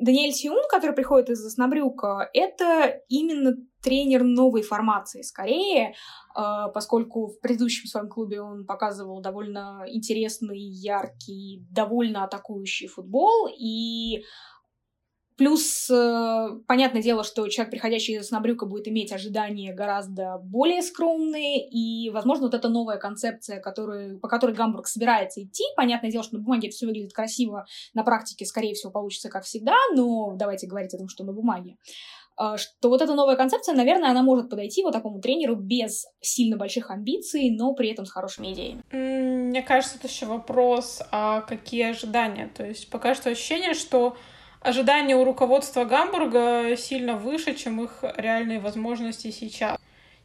Даниэль 0.00 0.32
Сиун, 0.32 0.62
который 0.68 0.94
приходит 0.94 1.30
из 1.30 1.44
Оснабрюка, 1.44 2.28
это 2.32 3.00
именно 3.08 3.54
тренер 3.82 4.22
новой 4.24 4.62
формации 4.62 5.22
скорее, 5.22 5.90
э, 5.90 5.94
поскольку 6.74 7.28
в 7.28 7.40
предыдущем 7.40 7.86
своем 7.86 8.08
клубе 8.08 8.40
он 8.40 8.64
показывал 8.64 9.20
довольно 9.20 9.84
интересный, 9.86 10.58
яркий, 10.58 11.64
довольно 11.70 12.24
атакующий 12.24 12.88
футбол, 12.88 13.48
и 13.48 14.24
Плюс, 15.36 15.88
э, 15.90 16.48
понятное 16.66 17.02
дело, 17.02 17.24
что 17.24 17.48
человек, 17.48 17.70
приходящий 17.70 18.18
из 18.18 18.30
Набрюка, 18.30 18.66
будет 18.66 18.86
иметь 18.88 19.12
ожидания 19.12 19.72
гораздо 19.72 20.38
более 20.38 20.82
скромные, 20.82 21.66
и, 21.68 22.10
возможно, 22.10 22.44
вот 22.44 22.54
эта 22.54 22.68
новая 22.68 22.98
концепция, 22.98 23.60
которую, 23.60 24.20
по 24.20 24.28
которой 24.28 24.54
Гамбург 24.54 24.86
собирается 24.86 25.42
идти, 25.42 25.64
понятное 25.76 26.10
дело, 26.10 26.22
что 26.22 26.36
на 26.36 26.42
бумаге 26.42 26.68
это 26.68 26.76
все 26.76 26.86
выглядит 26.86 27.12
красиво, 27.12 27.66
на 27.94 28.04
практике, 28.04 28.44
скорее 28.44 28.74
всего, 28.74 28.92
получится 28.92 29.30
как 29.30 29.44
всегда, 29.44 29.76
но 29.94 30.34
давайте 30.36 30.66
говорить 30.66 30.92
о 30.94 30.98
том, 30.98 31.08
что 31.08 31.24
на 31.24 31.32
бумаге 31.32 31.76
э, 32.38 32.56
что 32.58 32.88
вот 32.90 33.00
эта 33.00 33.14
новая 33.14 33.36
концепция, 33.36 33.74
наверное, 33.74 34.10
она 34.10 34.22
может 34.22 34.50
подойти 34.50 34.82
вот 34.82 34.92
такому 34.92 35.20
тренеру 35.20 35.56
без 35.56 36.06
сильно 36.20 36.58
больших 36.58 36.90
амбиций, 36.90 37.50
но 37.56 37.72
при 37.74 37.90
этом 37.90 38.04
с 38.04 38.10
хорошими 38.10 38.52
идеями. 38.52 38.82
Мне 38.90 39.62
кажется, 39.62 39.96
это 39.96 40.08
еще 40.08 40.26
вопрос, 40.26 41.00
а 41.10 41.40
какие 41.40 41.90
ожидания? 41.90 42.50
То 42.54 42.66
есть 42.66 42.90
пока 42.90 43.14
что 43.14 43.30
ощущение, 43.30 43.74
что 43.74 44.16
ожидания 44.62 45.16
у 45.16 45.24
руководства 45.24 45.84
Гамбурга 45.84 46.76
сильно 46.76 47.16
выше, 47.16 47.54
чем 47.54 47.82
их 47.82 48.04
реальные 48.16 48.60
возможности 48.60 49.30
сейчас. 49.30 49.78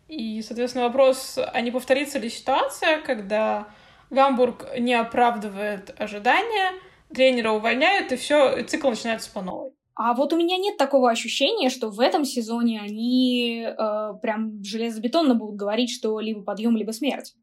И, 0.08 0.42
соответственно, 0.42 0.86
вопрос, 0.86 1.38
а 1.38 1.62
не 1.62 1.72
повторится 1.72 2.18
ли 2.20 2.30
ситуация, 2.30 3.02
когда 3.02 3.68
Гамбург 4.10 4.68
не 4.78 4.94
оправдывает 4.94 5.94
ожидания, 6.00 6.72
тренера 7.14 7.52
увольняют, 7.52 8.12
и 8.12 8.16
все, 8.16 8.64
цикл 8.64 8.90
начинается 8.90 9.32
по 9.32 9.42
новой. 9.42 9.72
А 9.96 10.14
вот 10.14 10.32
у 10.32 10.38
меня 10.38 10.58
нет 10.58 10.78
такого 10.78 11.10
ощущения, 11.10 11.70
что 11.70 11.90
в 11.90 12.00
этом 12.00 12.24
сезоне 12.24 12.80
они 12.80 13.66
э, 13.66 14.14
прям 14.22 14.64
железобетонно 14.64 15.34
будут 15.34 15.56
говорить, 15.56 15.90
что 15.90 16.20
либо 16.20 16.44
подъем, 16.44 16.78
либо 16.78 16.92
смерть. 16.92 17.34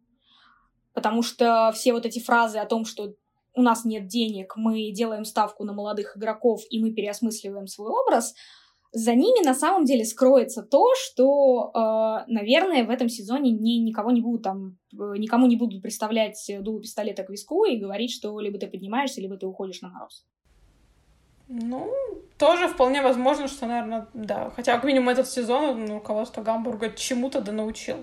Потому 0.92 1.22
что 1.22 1.72
все 1.74 1.92
вот 1.92 2.06
эти 2.06 2.20
фразы 2.20 2.58
о 2.58 2.66
том, 2.66 2.84
что 2.84 3.14
у 3.54 3.62
нас 3.62 3.84
нет 3.84 4.06
денег, 4.06 4.54
мы 4.56 4.90
делаем 4.90 5.24
ставку 5.24 5.64
на 5.64 5.72
молодых 5.72 6.16
игроков 6.16 6.62
и 6.70 6.80
мы 6.80 6.92
переосмысливаем 6.92 7.66
свой 7.66 7.90
образ, 7.90 8.34
за 8.94 9.12
ними 9.14 9.44
на 9.44 9.54
самом 9.54 9.84
деле 9.84 10.04
скроется 10.04 10.62
то, 10.62 10.94
что, 10.94 11.72
э, 11.74 12.30
наверное, 12.30 12.84
в 12.84 12.90
этом 12.90 13.08
сезоне 13.08 13.50
ни, 13.50 13.78
никого 13.80 14.12
не 14.12 14.20
будут 14.20 14.42
там, 14.44 14.78
э, 14.92 15.14
никому 15.16 15.48
не 15.48 15.56
будут 15.56 15.82
представлять 15.82 16.38
дуло 16.60 16.80
пистолета 16.80 17.24
к 17.24 17.30
виску 17.30 17.64
и 17.64 17.76
говорить, 17.76 18.12
что 18.12 18.38
либо 18.38 18.56
ты 18.56 18.68
поднимаешься, 18.68 19.20
либо 19.20 19.36
ты 19.36 19.46
уходишь 19.46 19.80
на 19.80 19.88
мороз. 19.88 20.24
Ну, 21.48 21.92
тоже 22.38 22.68
вполне 22.68 23.02
возможно, 23.02 23.48
что, 23.48 23.66
наверное, 23.66 24.06
да. 24.14 24.50
Хотя, 24.50 24.76
как 24.76 24.84
минимум, 24.84 25.08
этот 25.08 25.28
сезон 25.28 25.90
руководство 25.90 26.42
Гамбурга 26.42 26.90
чему-то 26.90 27.40
да 27.40 27.50
научил. 27.50 27.96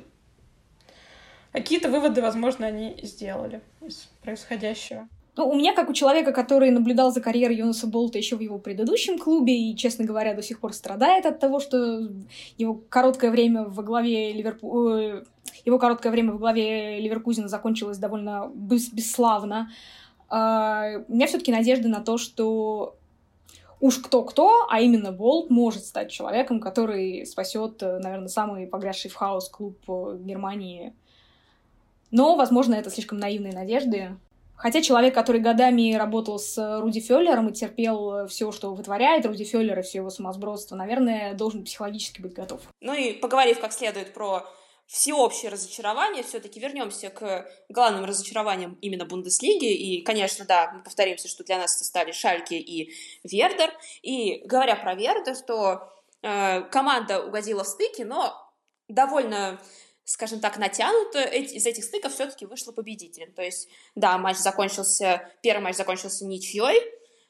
Какие-то 1.54 1.90
выводы, 1.90 2.22
возможно, 2.22 2.68
они 2.68 3.00
сделали 3.02 3.62
из 3.82 4.10
происходящего. 4.22 5.08
Ну, 5.38 5.50
у 5.50 5.56
меня, 5.56 5.74
как 5.74 5.90
у 5.90 5.94
человека, 5.94 6.34
который 6.34 6.72
наблюдал 6.72 7.12
за 7.12 7.22
карьерой 7.22 7.56
Йонаса 7.58 7.88
Болта 7.88 8.18
еще 8.18 8.36
в 8.36 8.42
его 8.42 8.60
предыдущем 8.60 9.18
клубе 9.18 9.56
и, 9.56 9.76
честно 9.78 10.04
говоря, 10.04 10.34
до 10.34 10.44
сих 10.44 10.60
пор 10.60 10.74
страдает 10.74 11.26
от 11.26 11.40
того, 11.40 11.62
что 11.62 12.10
его 12.58 12.82
короткое 12.90 13.32
время 13.32 13.64
в 13.64 13.82
главе 13.84 14.34
Ливерпу... 14.34 14.90
Э, 14.90 15.24
его 15.64 15.80
короткое 15.80 16.12
время 16.12 16.34
в 16.34 16.40
главе 16.40 17.00
Ливеркузина 17.00 17.48
закончилось 17.48 17.98
довольно 17.98 18.52
бес... 18.54 18.92
бесславно. 18.92 19.72
Uh, 20.30 21.04
у 21.10 21.14
меня 21.14 21.28
все-таки 21.28 21.52
надежда 21.52 21.90
на 21.90 22.00
то, 22.00 22.18
что 22.18 22.96
уж 23.82 23.98
кто-кто, 23.98 24.68
а 24.70 24.80
именно 24.80 25.12
Болт 25.12 25.50
может 25.50 25.84
стать 25.84 26.10
человеком, 26.12 26.62
который 26.62 27.26
спасет, 27.26 27.84
э, 27.84 28.00
наверное, 28.00 28.30
самый 28.30 28.68
погрязший 28.68 29.12
в 29.12 29.16
хаос 29.16 29.50
клуб 29.50 29.78
э, 29.90 30.18
Германии. 30.22 30.94
Но, 32.12 32.36
возможно, 32.36 32.76
это 32.76 32.90
слишком 32.90 33.18
наивные 33.18 33.54
надежды. 33.54 34.16
Хотя 34.62 34.82
человек, 34.82 35.16
который 35.16 35.42
годами 35.42 35.96
работал 35.96 36.38
с 36.38 36.80
Руди 36.80 37.00
Феллером 37.00 37.50
и 37.50 37.54
терпел 37.54 38.28
все, 38.28 38.52
что 38.52 38.76
вытворяет 38.76 39.26
Руди 39.26 39.44
Феллер 39.44 39.80
и 39.80 39.82
все 39.82 39.98
его 39.98 40.12
сумасбродство, 40.12 40.76
наверное, 40.76 41.34
должен 41.34 41.66
психологически 41.66 42.22
быть 42.22 42.34
готов. 42.34 42.62
Ну 42.80 42.94
и 42.94 43.14
поговорив 43.14 43.60
как 43.60 43.74
следует 43.74 44.14
про 44.14 44.46
всеобщее 44.86 45.50
разочарование, 45.50 46.22
все-таки 46.22 46.60
вернемся 46.60 47.10
к 47.10 47.50
главным 47.70 48.04
разочарованиям 48.04 48.78
именно 48.82 49.06
Бундеслиги. 49.06 49.74
И, 49.74 50.04
конечно, 50.04 50.46
да, 50.46 50.72
мы 50.76 50.84
повторимся, 50.84 51.28
что 51.28 51.44
для 51.44 51.58
нас 51.58 51.76
это 51.78 51.86
стали 51.86 52.12
Шальки 52.12 52.56
и 52.56 52.94
Вердер. 53.24 53.72
И 54.02 54.46
говоря 54.46 54.76
про 54.76 54.94
Вердер, 54.94 55.38
то 55.38 55.90
э, 56.22 56.62
команда 56.70 57.24
угодила 57.24 57.64
в 57.64 57.68
стыки, 57.68 58.02
но 58.02 58.36
довольно 58.90 59.60
скажем 60.12 60.42
так, 60.42 60.58
натянуто, 60.58 61.22
из 61.22 61.66
этих 61.66 61.86
стыков 61.86 62.14
все-таки 62.14 62.46
вышло 62.46 62.74
победителем. 62.74 63.32
То 63.32 63.42
есть, 63.42 63.70
да, 63.96 64.18
матч 64.18 64.38
закончился, 64.38 65.30
первый 65.42 65.64
матч 65.64 65.78
закончился 65.78 66.26
ничьей 66.26 66.82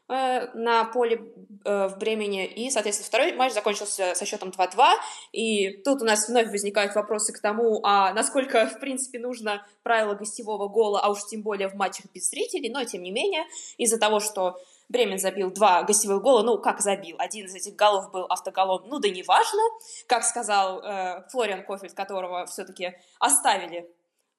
э, 0.09 0.47
на 0.55 0.85
поле 0.85 1.21
э, 1.63 1.87
в 1.89 1.99
Бремени, 1.99 2.47
и, 2.47 2.71
соответственно, 2.71 3.07
второй 3.07 3.33
матч 3.33 3.53
закончился 3.53 4.15
со 4.15 4.25
счетом 4.25 4.49
2-2, 4.49 4.93
и 5.31 5.77
тут 5.83 6.01
у 6.01 6.05
нас 6.05 6.27
вновь 6.27 6.47
возникают 6.47 6.95
вопросы 6.95 7.33
к 7.33 7.39
тому, 7.39 7.81
а 7.83 8.13
насколько, 8.13 8.65
в 8.65 8.79
принципе, 8.79 9.19
нужно 9.19 9.63
правило 9.83 10.15
гостевого 10.15 10.67
гола, 10.67 11.01
а 11.01 11.11
уж 11.11 11.19
тем 11.29 11.43
более 11.43 11.67
в 11.67 11.75
матчах 11.75 12.07
без 12.11 12.31
зрителей, 12.31 12.71
но, 12.71 12.83
тем 12.83 13.03
не 13.03 13.11
менее, 13.11 13.45
из-за 13.77 13.99
того, 13.99 14.19
что 14.19 14.59
Бремен 14.91 15.19
забил 15.19 15.51
два 15.51 15.83
гостевых 15.83 16.21
гола, 16.21 16.43
ну, 16.43 16.57
как 16.57 16.81
забил, 16.81 17.15
один 17.17 17.45
из 17.45 17.55
этих 17.55 17.75
голов 17.75 18.11
был 18.11 18.25
автоголом, 18.25 18.83
ну, 18.87 18.99
да 18.99 19.09
неважно, 19.09 19.61
как 20.05 20.23
сказал 20.23 20.81
э, 20.81 21.23
Флориан 21.29 21.63
Кофельд, 21.63 21.93
которого 21.93 22.45
все-таки 22.45 22.93
оставили 23.19 23.89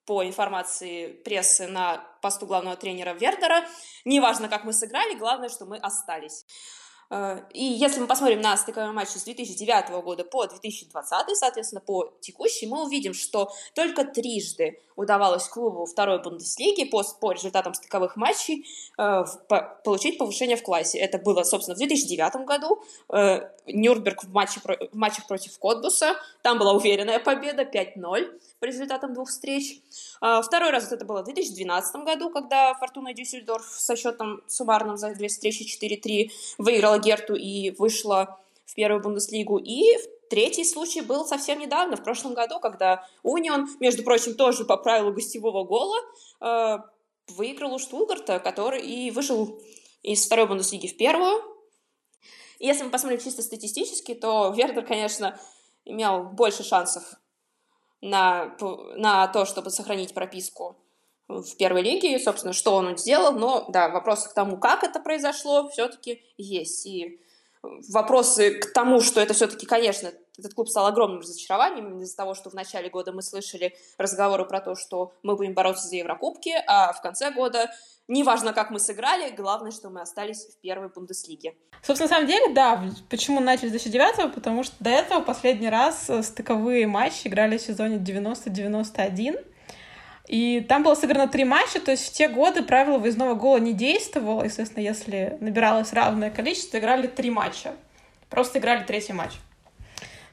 по 0.05 0.25
информации 0.25 1.13
прессы 1.13 1.67
на 1.69 2.05
посту 2.21 2.47
главного 2.47 2.77
тренера 2.77 3.15
Вердера, 3.15 3.65
неважно, 4.05 4.49
как 4.49 4.65
мы 4.65 4.75
сыграли, 4.75 5.15
главное, 5.15 5.49
что 5.49 5.65
мы 5.65 5.79
остались. 5.79 6.45
Э, 7.13 7.41
и 7.53 7.63
если 7.63 8.01
мы 8.01 8.07
посмотрим 8.07 8.41
на 8.41 8.57
стыковые 8.57 8.93
матчи 8.93 9.19
с 9.19 9.25
2009 9.25 10.03
года 10.03 10.25
по 10.25 10.47
2020, 10.47 11.37
соответственно, 11.37 11.83
по 11.83 12.11
текущий, 12.21 12.67
мы 12.67 12.85
увидим, 12.85 13.13
что 13.13 13.53
только 13.75 14.05
трижды 14.05 14.81
удавалось 14.97 15.47
клубу 15.47 15.85
второй 15.85 16.23
Бундеслиги 16.23 16.85
по, 16.85 17.03
по 17.21 17.33
результатам 17.33 17.75
стыковых 17.75 18.17
матчей 18.17 18.67
э, 18.99 19.25
по, 19.47 19.81
получить 19.85 20.17
повышение 20.17 20.57
в 20.57 20.63
классе. 20.63 20.99
Это 20.99 21.19
было, 21.19 21.43
собственно, 21.43 21.75
в 21.75 21.79
2009 21.79 22.47
году. 22.47 22.83
Э, 23.13 23.51
Нюрнберг 23.67 24.25
в, 24.25 24.33
матче, 24.33 24.61
в 24.61 24.97
матчах 24.97 25.27
против 25.27 25.59
Котбуса. 25.59 26.17
Там 26.43 26.59
была 26.59 26.73
уверенная 26.73 27.19
победа 27.21 27.63
5-0 27.63 28.41
по 28.63 28.67
результатам 28.67 29.13
двух 29.13 29.29
встреч. 29.29 29.81
А, 30.21 30.41
второй 30.41 30.71
раз 30.71 30.93
это 30.93 31.05
было 31.05 31.23
в 31.23 31.25
2012 31.25 31.97
году, 32.05 32.31
когда 32.31 32.73
Фортуна 32.75 33.13
Дюссельдорф 33.13 33.67
со 33.67 33.97
счетом 33.97 34.41
суммарным 34.47 34.97
за 34.97 35.13
две 35.17 35.27
встречи 35.27 35.65
4-3 35.65 36.31
выиграла 36.59 37.01
Герту 37.01 37.35
и 37.35 37.73
вышла 37.73 38.39
в 38.65 38.77
первую 38.77 39.03
Бундеслигу. 39.03 39.59
И 39.59 39.83
третий 40.31 40.63
случай 40.63 41.01
был 41.01 41.25
совсем 41.25 41.59
недавно, 41.59 41.97
в 41.97 42.05
прошлом 42.05 42.35
году, 42.35 42.61
когда 42.61 43.05
Унион, 43.25 43.69
между 43.81 44.05
прочим, 44.05 44.37
тоже 44.37 44.65
по 44.65 44.77
правилу 44.77 45.13
гостевого 45.13 45.65
гола 45.65 45.99
э, 46.41 46.79
выиграл 47.35 47.75
у 47.75 47.81
Штутгарта, 47.81 48.39
который 48.39 48.81
и 48.81 49.11
вышел 49.11 49.61
из 50.05 50.25
второй 50.25 50.47
Бундеслиги 50.47 50.87
в 50.87 50.97
первую. 50.97 51.43
Если 52.61 52.85
мы 52.85 52.91
посмотрим 52.91 53.19
чисто 53.19 53.43
статистически, 53.43 54.15
то 54.15 54.55
Вердер, 54.57 54.87
конечно, 54.87 55.37
имел 55.85 56.23
больше 56.23 56.63
шансов 56.63 57.03
на, 58.03 58.55
на 58.97 59.29
то, 59.29 59.47
чтобы 59.47 59.71
сохранить 59.71 60.13
прописку 60.13 60.77
в 61.29 61.57
первой 61.57 61.83
лиге, 61.83 62.19
собственно, 62.19 62.53
что 62.53 62.75
он 62.75 62.97
сделал, 62.99 63.33
но, 63.33 63.65
да, 63.69 63.89
вопросы 63.89 64.29
к 64.29 64.35
тому, 64.35 64.59
как 64.59 64.85
это 64.85 65.01
произошло, 65.01 65.69
все-таки 65.69 66.23
есть. 66.37 66.85
И 66.85 67.21
вопросы 67.63 68.59
к 68.59 68.73
тому, 68.73 69.01
что 69.01 69.21
это 69.21 69.35
все-таки, 69.35 69.67
конечно, 69.67 70.11
этот 70.39 70.55
клуб 70.55 70.69
стал 70.69 70.87
огромным 70.87 71.21
разочарованием 71.21 72.01
из-за 72.01 72.17
того, 72.17 72.35
что 72.35 72.51
в 72.51 72.55
начале 72.55 72.91
года 72.91 73.13
мы 73.13 73.23
слышали 73.23 73.75
разговоры 73.99 74.45
про 74.45 74.61
то, 74.61 74.75
что 74.75 75.13
мы 75.23 75.37
будем 75.37 75.55
бороться 75.55 75.87
за 75.89 75.97
Еврокубки, 75.97 76.53
а 76.67 76.93
в 76.93 77.03
конце 77.03 77.31
года 77.31 77.71
неважно, 78.09 78.53
как 78.53 78.71
мы 78.71 78.79
сыграли, 78.79 79.31
главное, 79.35 79.71
что 79.71 79.91
мы 79.91 80.01
остались 80.01 80.47
в 80.47 80.61
первой 80.61 80.89
Бундеслиге. 80.89 81.55
Собственно, 81.83 82.09
на 82.09 82.15
самом 82.17 82.29
деле, 82.29 82.55
да, 82.55 82.83
почему 83.11 83.41
начали 83.41 83.69
с 83.69 83.73
2009 83.73 84.35
потому 84.35 84.65
что 84.65 84.75
до 84.81 84.91
этого 84.91 85.21
последний 85.21 85.69
раз 85.69 86.09
э, 86.09 86.23
стыковые 86.23 86.87
матчи 86.87 87.29
играли 87.29 87.59
в 87.59 87.63
сезоне 87.63 87.97
90-91, 87.97 89.45
и 90.33 90.63
там 90.63 90.83
было 90.83 90.95
сыграно 90.95 91.29
три 91.29 91.45
матча, 91.45 91.79
то 91.79 91.91
есть 91.91 92.07
в 92.07 92.13
те 92.15 92.27
годы 92.27 92.63
правило 92.63 92.97
выездного 92.97 93.35
гола 93.35 93.59
не 93.59 93.75
действовало. 93.75 94.45
Естественно, 94.45 94.83
если 94.83 95.37
набиралось 95.41 95.93
равное 95.93 96.31
количество, 96.31 96.79
играли 96.79 97.07
три 97.07 97.29
матча. 97.29 97.77
Просто 98.31 98.59
играли 98.59 98.83
третий 98.83 99.13
матч. 99.13 99.33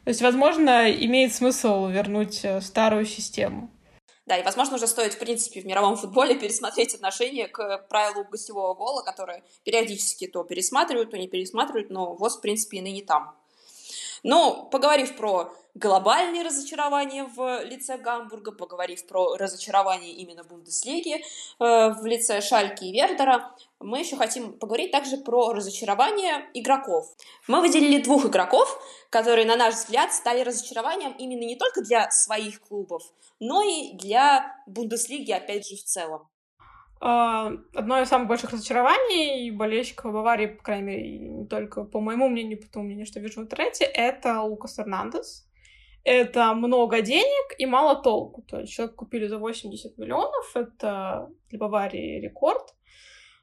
То 0.05 0.11
есть, 0.11 0.21
возможно, 0.21 0.89
имеет 0.89 1.33
смысл 1.33 1.87
вернуть 1.87 2.45
э, 2.45 2.61
старую 2.61 3.05
систему. 3.05 3.69
Да, 4.25 4.37
и, 4.37 4.43
возможно, 4.43 4.77
уже 4.77 4.87
стоит, 4.87 5.15
в 5.15 5.19
принципе, 5.19 5.59
в 5.59 5.65
мировом 5.65 5.97
футболе 5.97 6.35
пересмотреть 6.39 6.95
отношение 6.95 7.49
к 7.49 7.79
правилу 7.89 8.23
гостевого 8.23 8.75
гола, 8.75 9.01
которое 9.01 9.43
периодически 9.65 10.27
то 10.27 10.45
пересматривают, 10.45 11.11
то 11.11 11.17
не 11.17 11.27
пересматривают, 11.27 11.89
но 11.89 12.15
ВОЗ, 12.15 12.37
в 12.37 12.41
принципе, 12.41 12.77
и 12.77 12.81
ныне 12.81 13.03
там. 13.03 13.35
Но, 14.23 14.63
поговорив 14.71 15.17
про 15.17 15.53
глобальные 15.75 16.43
разочарования 16.43 17.25
в 17.25 17.63
лице 17.63 17.97
Гамбурга, 17.97 18.51
поговорив 18.51 19.05
про 19.07 19.35
разочарование 19.35 20.13
именно 20.13 20.43
Бундеслиги 20.43 21.15
э, 21.15 21.21
в 21.59 22.05
лице 22.05 22.41
Шальки 22.41 22.85
и 22.85 22.91
Вердера, 22.91 23.55
мы 23.79 23.99
еще 23.99 24.17
хотим 24.17 24.53
поговорить 24.53 24.91
также 24.91 25.17
про 25.17 25.53
разочарование 25.53 26.49
игроков. 26.53 27.07
Мы 27.47 27.61
выделили 27.61 28.01
двух 28.01 28.25
игроков, 28.25 28.81
которые, 29.09 29.45
на 29.45 29.55
наш 29.55 29.75
взгляд, 29.75 30.13
стали 30.13 30.41
разочарованием 30.41 31.13
именно 31.13 31.45
не 31.45 31.55
только 31.55 31.81
для 31.81 32.09
своих 32.11 32.61
клубов, 32.61 33.03
но 33.39 33.61
и 33.61 33.93
для 33.93 34.55
Бундеслиги, 34.67 35.31
опять 35.31 35.67
же, 35.67 35.75
в 35.75 35.83
целом. 35.83 36.27
А, 37.01 37.53
одно 37.73 38.01
из 38.01 38.09
самых 38.09 38.27
больших 38.27 38.51
разочарований 38.51 39.51
болельщиков 39.51 40.11
Баварии, 40.11 40.47
по 40.47 40.63
крайней 40.63 40.83
мере, 40.83 41.19
не 41.19 41.45
только 41.45 41.85
по 41.85 42.01
моему 42.01 42.27
мнению, 42.27 42.59
по 42.59 42.67
тому 42.67 42.85
мнению, 42.85 43.05
что 43.05 43.21
вижу 43.21 43.39
в 43.39 43.43
интернете, 43.43 43.85
это 43.85 44.41
Лукас 44.41 44.79
Эрнандес. 44.79 45.48
Это 46.09 46.55
много 46.55 47.01
денег 47.01 47.53
и 47.59 47.67
мало 47.67 48.01
толку. 48.01 48.41
То 48.41 48.61
есть 48.61 48.73
человек 48.73 48.95
купили 48.95 49.27
за 49.27 49.37
80 49.37 49.95
миллионов, 49.99 50.55
это 50.55 51.29
для 51.49 51.59
Баварии 51.59 52.19
рекорд. 52.19 52.73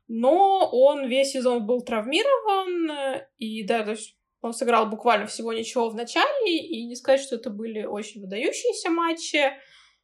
Но 0.09 0.69
он 0.73 1.07
весь 1.07 1.31
сезон 1.31 1.65
был 1.65 1.83
травмирован, 1.83 3.21
и 3.39 3.65
да, 3.65 3.85
то 3.85 3.93
есть 3.93 4.17
он 4.41 4.53
сыграл 4.53 4.87
буквально 4.87 5.27
всего 5.27 5.53
ничего 5.53 5.91
в 5.91 5.95
начале, 5.95 6.57
и 6.57 6.87
не 6.87 6.97
сказать, 6.97 7.21
что 7.21 7.37
это 7.37 7.51
были 7.51 7.85
очень 7.85 8.21
выдающиеся 8.21 8.91
матчи 8.91 9.53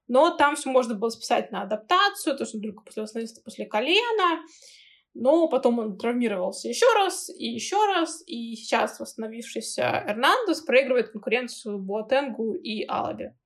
но 0.09 0.37
там 0.37 0.57
все 0.57 0.69
можно 0.69 0.95
было 0.95 1.09
списать 1.09 1.51
на 1.53 1.63
адаптацию, 1.63 2.37
то, 2.37 2.45
что 2.45 2.61
только 2.61 2.83
после 2.83 3.05
после 3.43 3.65
колена. 3.65 4.43
Но 5.15 5.49
потом 5.49 5.79
он 5.79 5.99
травмировался 5.99 6.69
еще 6.69 6.87
раз 6.95 7.29
и 7.29 7.47
еще 7.47 7.77
раз, 7.87 8.23
и 8.27 8.57
сейчас 8.57 8.99
восстановившийся 8.99 10.05
Эрнандес 10.07 10.63
проигрывает 10.63 11.11
конкуренцию 11.11 11.79
Буатенгу 11.79 12.55
и 12.55 12.85
Алабе. 12.87 13.37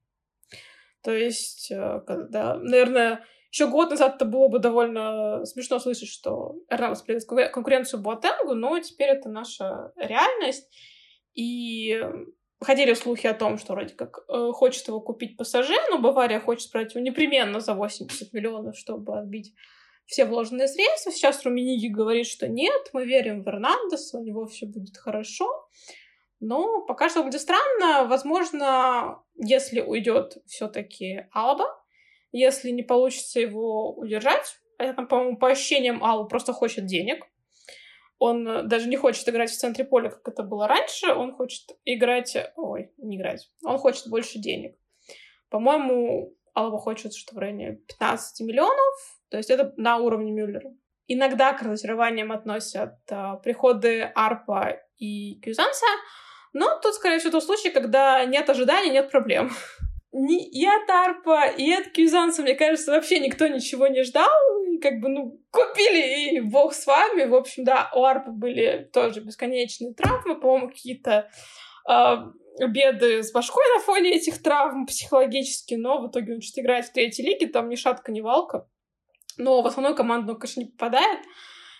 То 1.03 1.13
есть, 1.13 1.71
э, 1.71 2.01
когда, 2.07 2.57
наверное, 2.57 3.25
еще 3.51 3.69
год 3.69 3.91
назад 3.91 4.17
это 4.17 4.25
было 4.25 4.49
бы 4.49 4.59
довольно 4.59 5.45
смешно 5.45 5.79
слышать, 5.79 6.09
что 6.09 6.57
Эрнандес 6.69 7.03
проигрывает 7.03 7.53
конкуренцию 7.53 8.01
Буатенгу, 8.01 8.55
но 8.55 8.79
теперь 8.81 9.11
это 9.11 9.29
наша 9.29 9.93
реальность. 9.97 10.69
И 11.35 12.01
ходили 12.61 12.95
слухи 12.95 13.27
о 13.27 13.35
том, 13.35 13.59
что 13.59 13.75
вроде 13.75 13.95
как 13.95 14.21
э, 14.29 14.51
хочет 14.53 14.87
его 14.89 15.01
купить 15.01 15.37
ПСЖ, 15.37 15.71
но 15.91 15.99
Бавария 15.99 16.41
хочет 16.41 16.71
брать 16.73 16.95
его 16.95 17.05
непременно 17.05 17.61
за 17.61 17.75
80 17.75 18.33
миллионов, 18.33 18.77
чтобы 18.77 19.19
отбить 19.19 19.55
все 20.07 20.25
вложенные 20.25 20.69
средства. 20.69 21.13
Сейчас 21.13 21.45
Румениги 21.45 21.89
говорит, 21.89 22.27
что 22.27 22.49
нет, 22.49 22.91
мы 22.93 23.05
верим 23.05 23.43
в 23.43 23.49
Эрнандеса, 23.49 24.19
у 24.19 24.23
него 24.23 24.47
все 24.47 24.67
будет 24.67 24.97
хорошо. 24.97 25.69
Но 26.41 26.85
пока 26.87 27.09
что 27.09 27.23
будет 27.23 27.41
странно. 27.41 28.07
Возможно, 28.09 29.23
если 29.35 29.81
уйдет 29.81 30.39
все-таки 30.47 31.27
Алба, 31.33 31.67
если 32.33 32.71
не 32.71 32.83
получится 32.83 33.41
его 33.41 33.95
удержать, 33.95 34.59
это, 34.79 35.03
по-моему, 35.03 35.39
по 35.39 35.49
ощущениям 35.49 36.05
Алба 36.05 36.29
просто 36.29 36.53
хочет 36.53 36.87
денег. 36.87 37.25
Он 38.19 38.67
даже 38.67 38.89
не 38.89 38.97
хочет 38.97 39.29
играть 39.29 39.51
в 39.51 39.59
центре 39.59 39.85
поля, 39.85 40.11
как 40.11 40.27
это 40.29 40.43
было 40.43 40.67
раньше. 40.69 41.13
Он 41.13 41.35
хочет 41.35 41.77
играть... 41.85 42.37
Ой, 42.57 42.93
не 42.97 43.17
играть. 43.17 43.51
Он 43.63 43.79
хочет 43.79 44.09
больше 44.09 44.39
денег. 44.39 44.77
По-моему, 45.51 46.35
Алба 46.55 46.79
хочет 46.79 47.15
что 47.15 47.35
в 47.35 47.39
районе 47.39 47.73
15 47.89 48.47
миллионов, 48.47 49.16
то 49.31 49.37
есть 49.37 49.51
это 49.51 49.73
на 49.77 49.99
уровне 49.99 50.33
Мюллера. 50.33 50.73
Иногда 51.09 51.53
к 51.53 51.63
разочарованиям 51.63 52.33
относят 52.33 52.95
а, 53.11 53.37
приходы 53.37 54.03
Арпа 54.15 54.81
и 54.99 55.41
Кюзанса, 55.41 55.87
но 56.53 56.79
тут, 56.81 56.95
скорее 56.95 57.19
всего, 57.19 57.33
тот 57.33 57.45
случай, 57.45 57.71
когда 57.71 58.25
нет 58.25 58.49
ожиданий, 58.49 58.91
нет 58.91 59.11
проблем. 59.11 59.51
Ни, 60.13 60.49
и 60.49 60.65
от 60.65 60.89
Арпа, 60.89 61.47
и 61.47 61.71
от 61.71 61.89
Кюзанса, 61.89 62.43
мне 62.43 62.55
кажется, 62.55 62.93
вообще 62.93 63.21
никто 63.21 63.47
ничего 63.47 63.87
не 63.87 64.03
ждал. 64.03 64.31
И 64.73 64.79
как 64.79 65.01
бы, 65.01 65.09
ну, 65.11 65.39
купили, 65.51 66.37
и 66.37 66.41
бог 66.41 66.73
с 66.73 66.87
вами. 66.87 67.25
В 67.27 67.35
общем, 67.35 67.65
да, 67.65 67.91
у 67.95 68.03
Арпа 68.03 68.31
были 68.31 68.89
тоже 68.93 69.21
бесконечные 69.21 69.93
травмы, 69.93 70.41
по-моему, 70.41 70.69
какие-то 70.69 71.29
э, 71.89 72.17
беды 72.67 73.23
с 73.23 73.33
башкой 73.33 73.65
на 73.77 73.83
фоне 73.83 74.17
этих 74.17 74.43
травм 74.43 74.87
психологически, 74.87 75.75
но 75.75 76.01
в 76.01 76.11
итоге 76.11 76.35
он 76.35 76.41
что-то 76.41 76.63
играет 76.63 76.87
в 76.87 76.93
третьей 76.93 77.27
лиге, 77.27 77.49
там 77.49 77.69
ни 77.69 77.77
шатка, 77.77 78.11
ни 78.11 78.23
валка 78.23 78.67
но 79.37 79.63
в 79.63 79.67
основную 79.67 79.95
команду 79.95 80.33
он, 80.33 80.39
конечно, 80.39 80.61
не 80.61 80.67
попадает. 80.67 81.21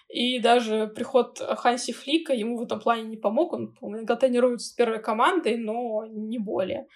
И 0.09 0.39
даже 0.39 0.87
приход 0.95 1.39
Ханси 1.39 1.93
Флика 1.93 2.33
ему 2.33 2.59
в 2.59 2.63
этом 2.63 2.79
плане 2.81 3.03
не 3.03 3.17
помог. 3.17 3.53
Он, 3.53 3.75
иногда 3.81 4.15
тренируется 4.17 4.69
с 4.69 4.73
первой 4.73 5.03
командой, 5.03 5.57
но 5.57 6.07
не 6.07 6.39
более. 6.39 6.87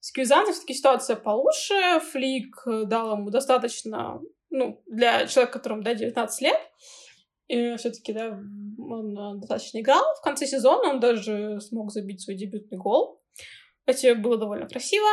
С 0.00 0.12
Кьюзанцем 0.12 0.52
все-таки 0.52 0.74
ситуация 0.74 1.16
получше. 1.16 1.74
Флик 2.12 2.62
дал 2.86 3.16
ему 3.16 3.30
достаточно, 3.30 4.20
ну, 4.50 4.82
для 4.86 5.26
человека, 5.26 5.58
которому, 5.58 5.82
да, 5.82 5.94
19 5.94 6.42
лет, 6.42 6.60
все-таки, 7.78 8.12
да, 8.12 8.38
он 8.78 9.40
достаточно 9.40 9.80
играл. 9.80 10.04
В 10.20 10.22
конце 10.22 10.46
сезона 10.46 10.90
он 10.90 11.00
даже 11.00 11.60
смог 11.60 11.90
забить 11.90 12.20
свой 12.20 12.36
дебютный 12.36 12.78
гол. 12.78 13.22
Это 13.86 14.14
было 14.14 14.36
довольно 14.36 14.68
красиво. 14.68 15.08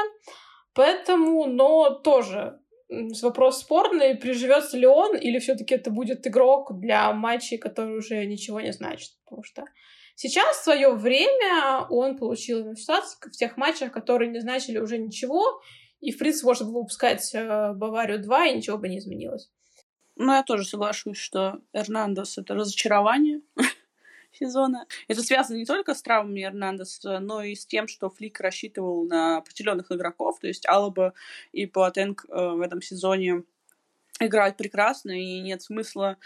Поэтому, 0.73 1.45
но 1.45 1.89
тоже 1.89 2.59
вопрос 2.89 3.61
спорный, 3.61 4.15
приживется 4.15 4.77
ли 4.77 4.85
он, 4.85 5.15
или 5.15 5.39
все-таки 5.39 5.75
это 5.75 5.91
будет 5.91 6.25
игрок 6.27 6.79
для 6.79 7.11
матчей, 7.13 7.57
который 7.57 7.97
уже 7.97 8.25
ничего 8.25 8.61
не 8.61 8.71
значит. 8.71 9.11
Потому 9.25 9.43
что 9.43 9.63
сейчас 10.15 10.57
в 10.57 10.63
свое 10.63 10.91
время 10.91 11.85
он 11.89 12.17
получил 12.17 12.75
ситуацию 12.75 13.31
в 13.31 13.37
тех 13.37 13.57
матчах, 13.57 13.91
которые 13.91 14.31
не 14.31 14.39
значили 14.39 14.77
уже 14.77 14.97
ничего, 14.97 15.61
и, 16.01 16.11
в 16.11 16.17
принципе, 16.17 16.47
можно 16.47 16.65
было 16.65 16.79
выпускать 16.79 17.33
э, 17.33 17.73
Баварию 17.73 18.21
2, 18.21 18.47
и 18.47 18.57
ничего 18.57 18.77
бы 18.77 18.87
не 18.89 18.99
изменилось. 18.99 19.49
Ну, 20.15 20.31
я 20.33 20.43
тоже 20.43 20.65
соглашусь, 20.65 21.17
что 21.17 21.61
Эрнандес— 21.73 22.37
это 22.37 22.53
разочарование. 22.53 23.41
сезона. 24.37 24.87
Это 25.07 25.21
связано 25.21 25.57
не 25.57 25.65
только 25.65 25.93
с 25.93 26.01
травмами 26.01 26.43
Эрнандеса, 26.43 27.19
но 27.19 27.43
и 27.43 27.55
с 27.55 27.65
тем, 27.65 27.87
что 27.87 28.09
Флик 28.09 28.39
рассчитывал 28.39 29.05
на 29.05 29.37
определенных 29.37 29.91
игроков, 29.91 30.39
то 30.39 30.47
есть 30.47 30.67
Алаба 30.67 31.13
и 31.51 31.65
Пуатенг 31.65 32.25
э, 32.27 32.33
в 32.33 32.61
этом 32.61 32.81
сезоне 32.81 33.43
играют 34.19 34.57
прекрасно, 34.57 35.11
и 35.11 35.39
нет 35.41 35.61
смысла 35.61 36.17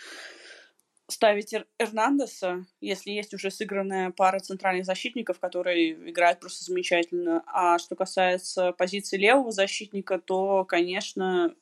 ставить 1.08 1.54
Эр 1.54 1.66
Эрнандеса, 1.80 2.66
если 2.82 3.12
есть 3.12 3.34
уже 3.34 3.50
сыгранная 3.50 4.12
пара 4.12 4.40
центральных 4.40 4.86
защитников, 4.86 5.40
которые 5.40 5.94
играют 6.10 6.40
просто 6.40 6.64
замечательно. 6.64 7.44
А 7.48 7.80
что 7.80 7.96
касается 7.96 8.74
позиции 8.74 9.18
левого 9.18 9.52
защитника, 9.52 10.20
то, 10.20 10.66
конечно, 10.66 11.56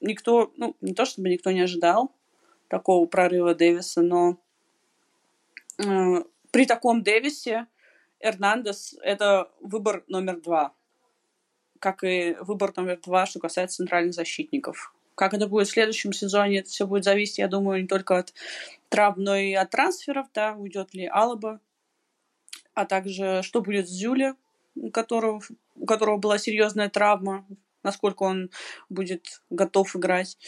никто, 0.00 0.52
ну, 0.56 0.76
не 0.80 0.94
то 0.94 1.04
чтобы 1.04 1.28
никто 1.28 1.52
не 1.52 1.60
ожидал 1.60 2.12
такого 2.68 3.06
прорыва 3.06 3.54
Дэвиса, 3.54 4.02
но 4.02 4.38
при 6.50 6.66
таком 6.66 7.02
Дэвисе 7.02 7.66
Эрнандес— 8.20 8.96
это 9.02 9.50
выбор 9.60 10.04
номер 10.08 10.40
два. 10.40 10.74
Как 11.78 12.04
и 12.04 12.36
выбор 12.40 12.72
номер 12.76 13.00
два, 13.00 13.26
что 13.26 13.40
касается 13.40 13.78
центральных 13.78 14.14
защитников. 14.14 14.94
Как 15.14 15.34
это 15.34 15.46
будет 15.46 15.68
в 15.68 15.72
следующем 15.72 16.12
сезоне, 16.12 16.60
это 16.60 16.70
все 16.70 16.86
будет 16.86 17.04
зависеть, 17.04 17.38
я 17.38 17.48
думаю, 17.48 17.82
не 17.82 17.88
только 17.88 18.18
от 18.18 18.32
травм, 18.88 19.22
но 19.22 19.36
и 19.36 19.52
от 19.52 19.70
трансферов, 19.70 20.26
да, 20.34 20.54
уйдет 20.54 20.94
ли 20.94 21.06
Алаба, 21.06 21.60
а 22.74 22.86
также 22.86 23.42
что 23.42 23.60
будет 23.60 23.88
с 23.88 23.92
Зюле, 23.92 24.34
у 24.74 24.90
которого, 24.90 25.42
у 25.74 25.86
которого 25.86 26.16
была 26.16 26.38
серьезная 26.38 26.88
травма, 26.88 27.46
насколько 27.82 28.22
он 28.22 28.50
будет 28.88 29.42
готов 29.50 29.94
играть. 29.96 30.38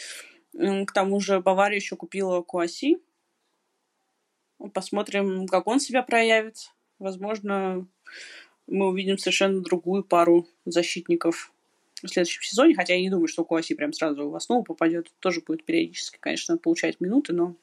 К 0.55 0.93
тому 0.93 1.21
же 1.21 1.41
Бавария 1.41 1.77
еще 1.77 1.97
купила 1.97 2.43
Куаси, 2.43 2.99
Посмотрим, 4.71 5.47
как 5.47 5.67
он 5.67 5.81
себя 5.81 6.03
проявит. 6.03 6.73
Возможно, 6.99 7.87
мы 8.67 8.89
увидим 8.89 9.19
совершенно 9.19 9.61
другую 9.61 10.05
пару 10.05 10.47
защитников 10.65 11.53
в 12.03 12.09
следующем 12.09 12.43
сезоне, 12.43 12.75
хотя 12.75 12.95
я 12.95 13.01
не 13.01 13.11
думаю, 13.11 13.29
что 13.29 13.45
Куаси 13.45 13.75
прям 13.75 13.93
сразу 13.93 14.29
в 14.29 14.35
основу 14.35 14.63
попадет. 14.63 15.13
Тоже 15.21 15.41
будет 15.41 15.65
периодически, 15.65 16.19
конечно, 16.19 16.59
получать 16.59 17.01
минуты, 17.01 17.33
но 17.33 17.55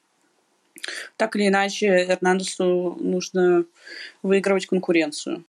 так 1.16 1.36
или 1.36 1.48
иначе 1.48 1.86
Эрнандесу 1.86 2.96
нужно 2.98 3.64
выигрывать 4.22 4.66
конкуренцию. 4.66 5.44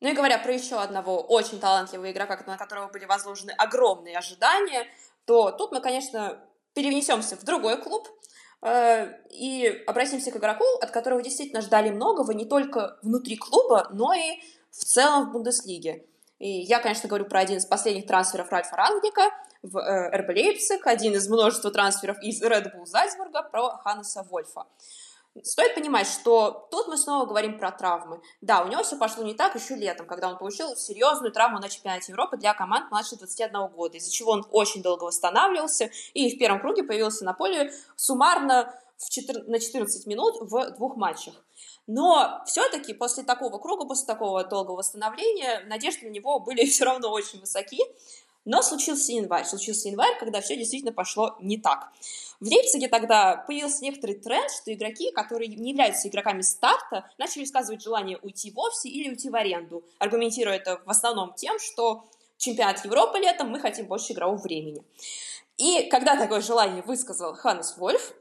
Ну 0.00 0.08
и 0.08 0.14
говоря 0.14 0.38
про 0.38 0.52
еще 0.52 0.76
одного 0.76 1.20
очень 1.20 1.58
талантливого 1.58 2.12
игрока, 2.12 2.40
на 2.46 2.56
которого 2.56 2.88
были 2.88 3.04
возложены 3.04 3.50
огромные 3.50 4.16
ожидания, 4.16 4.86
то 5.24 5.50
тут 5.50 5.72
мы, 5.72 5.80
конечно, 5.80 6.38
перенесемся 6.74 7.36
в 7.36 7.44
другой 7.44 7.82
клуб, 7.82 8.08
и 8.62 9.84
обратимся 9.86 10.30
к 10.32 10.36
игроку, 10.36 10.64
от 10.80 10.90
которого 10.90 11.22
действительно 11.22 11.60
ждали 11.60 11.90
многого 11.90 12.34
не 12.34 12.44
только 12.44 12.98
внутри 13.02 13.36
клуба, 13.36 13.88
но 13.92 14.12
и 14.12 14.40
в 14.70 14.84
целом 14.84 15.28
в 15.28 15.32
Бундеслиге. 15.32 16.04
И 16.38 16.48
я, 16.48 16.80
конечно, 16.80 17.08
говорю 17.08 17.26
про 17.26 17.40
один 17.40 17.58
из 17.58 17.66
последних 17.66 18.06
трансферов 18.06 18.50
Ральфа 18.50 18.76
Рангника 18.76 19.30
в 19.62 19.78
э, 19.78 20.16
РБ 20.16 20.28
Лейпциг, 20.30 20.86
один 20.86 21.14
из 21.14 21.28
множества 21.28 21.70
трансферов 21.70 22.16
из 22.22 22.42
Red 22.42 22.74
Bull 22.74 22.86
Зальцбурга 22.86 23.42
про 23.42 23.70
Ханнеса 23.78 24.22
Вольфа. 24.22 24.64
Стоит 25.42 25.74
понимать, 25.74 26.06
что 26.06 26.68
тут 26.70 26.88
мы 26.88 26.96
снова 26.96 27.26
говорим 27.26 27.58
про 27.58 27.70
травмы. 27.70 28.20
Да, 28.40 28.62
у 28.62 28.68
него 28.68 28.82
все 28.82 28.96
пошло 28.96 29.24
не 29.24 29.34
так 29.34 29.54
еще 29.54 29.74
летом, 29.74 30.06
когда 30.06 30.28
он 30.28 30.38
получил 30.38 30.76
серьезную 30.76 31.32
травму 31.32 31.58
на 31.58 31.68
чемпионате 31.68 32.12
Европы 32.12 32.36
для 32.36 32.54
команд 32.54 32.90
младше 32.90 33.16
21 33.16 33.68
года, 33.68 33.96
из-за 33.96 34.10
чего 34.10 34.32
он 34.32 34.46
очень 34.50 34.82
долго 34.82 35.04
восстанавливался 35.04 35.90
и 36.14 36.34
в 36.34 36.38
первом 36.38 36.60
круге 36.60 36.82
появился 36.82 37.24
на 37.24 37.32
поле 37.34 37.72
суммарно 37.96 38.74
в 38.96 39.10
14, 39.10 39.48
на 39.48 39.60
14 39.60 40.06
минут 40.06 40.36
в 40.40 40.70
двух 40.72 40.96
матчах. 40.96 41.34
Но 41.86 42.42
все-таки 42.46 42.92
после 42.92 43.24
такого 43.24 43.58
круга, 43.58 43.86
после 43.86 44.06
такого 44.06 44.44
долгого 44.44 44.76
восстановления, 44.76 45.64
надежды 45.66 46.06
на 46.06 46.10
него 46.10 46.40
были 46.40 46.66
все 46.70 46.84
равно 46.84 47.10
очень 47.10 47.40
высоки. 47.40 47.80
Но 48.44 48.62
случился 48.62 49.12
январь. 49.12 49.44
Случился 49.44 49.88
январь, 49.88 50.18
когда 50.18 50.40
все 50.40 50.56
действительно 50.56 50.92
пошло 50.92 51.36
не 51.40 51.58
так. 51.58 51.92
В 52.40 52.46
Лейпциге 52.46 52.88
тогда 52.88 53.36
появился 53.46 53.82
некоторый 53.82 54.14
тренд, 54.14 54.50
что 54.50 54.72
игроки, 54.72 55.10
которые 55.10 55.48
не 55.48 55.70
являются 55.70 56.08
игроками 56.08 56.42
старта, 56.42 57.10
начали 57.18 57.40
высказывать 57.40 57.82
желание 57.82 58.18
уйти 58.22 58.50
вовсе 58.52 58.88
или 58.88 59.10
уйти 59.10 59.28
в 59.28 59.34
аренду, 59.34 59.84
аргументируя 59.98 60.56
это 60.56 60.80
в 60.84 60.90
основном 60.90 61.34
тем, 61.34 61.58
что 61.58 62.04
чемпионат 62.36 62.84
Европы 62.84 63.18
летом, 63.18 63.50
мы 63.50 63.58
хотим 63.58 63.86
больше 63.86 64.12
игрового 64.12 64.40
времени. 64.40 64.82
И 65.56 65.88
когда 65.90 66.16
такое 66.16 66.40
желание 66.40 66.82
высказал 66.82 67.34
Ханнес 67.34 67.76
Вольф, 67.76 68.14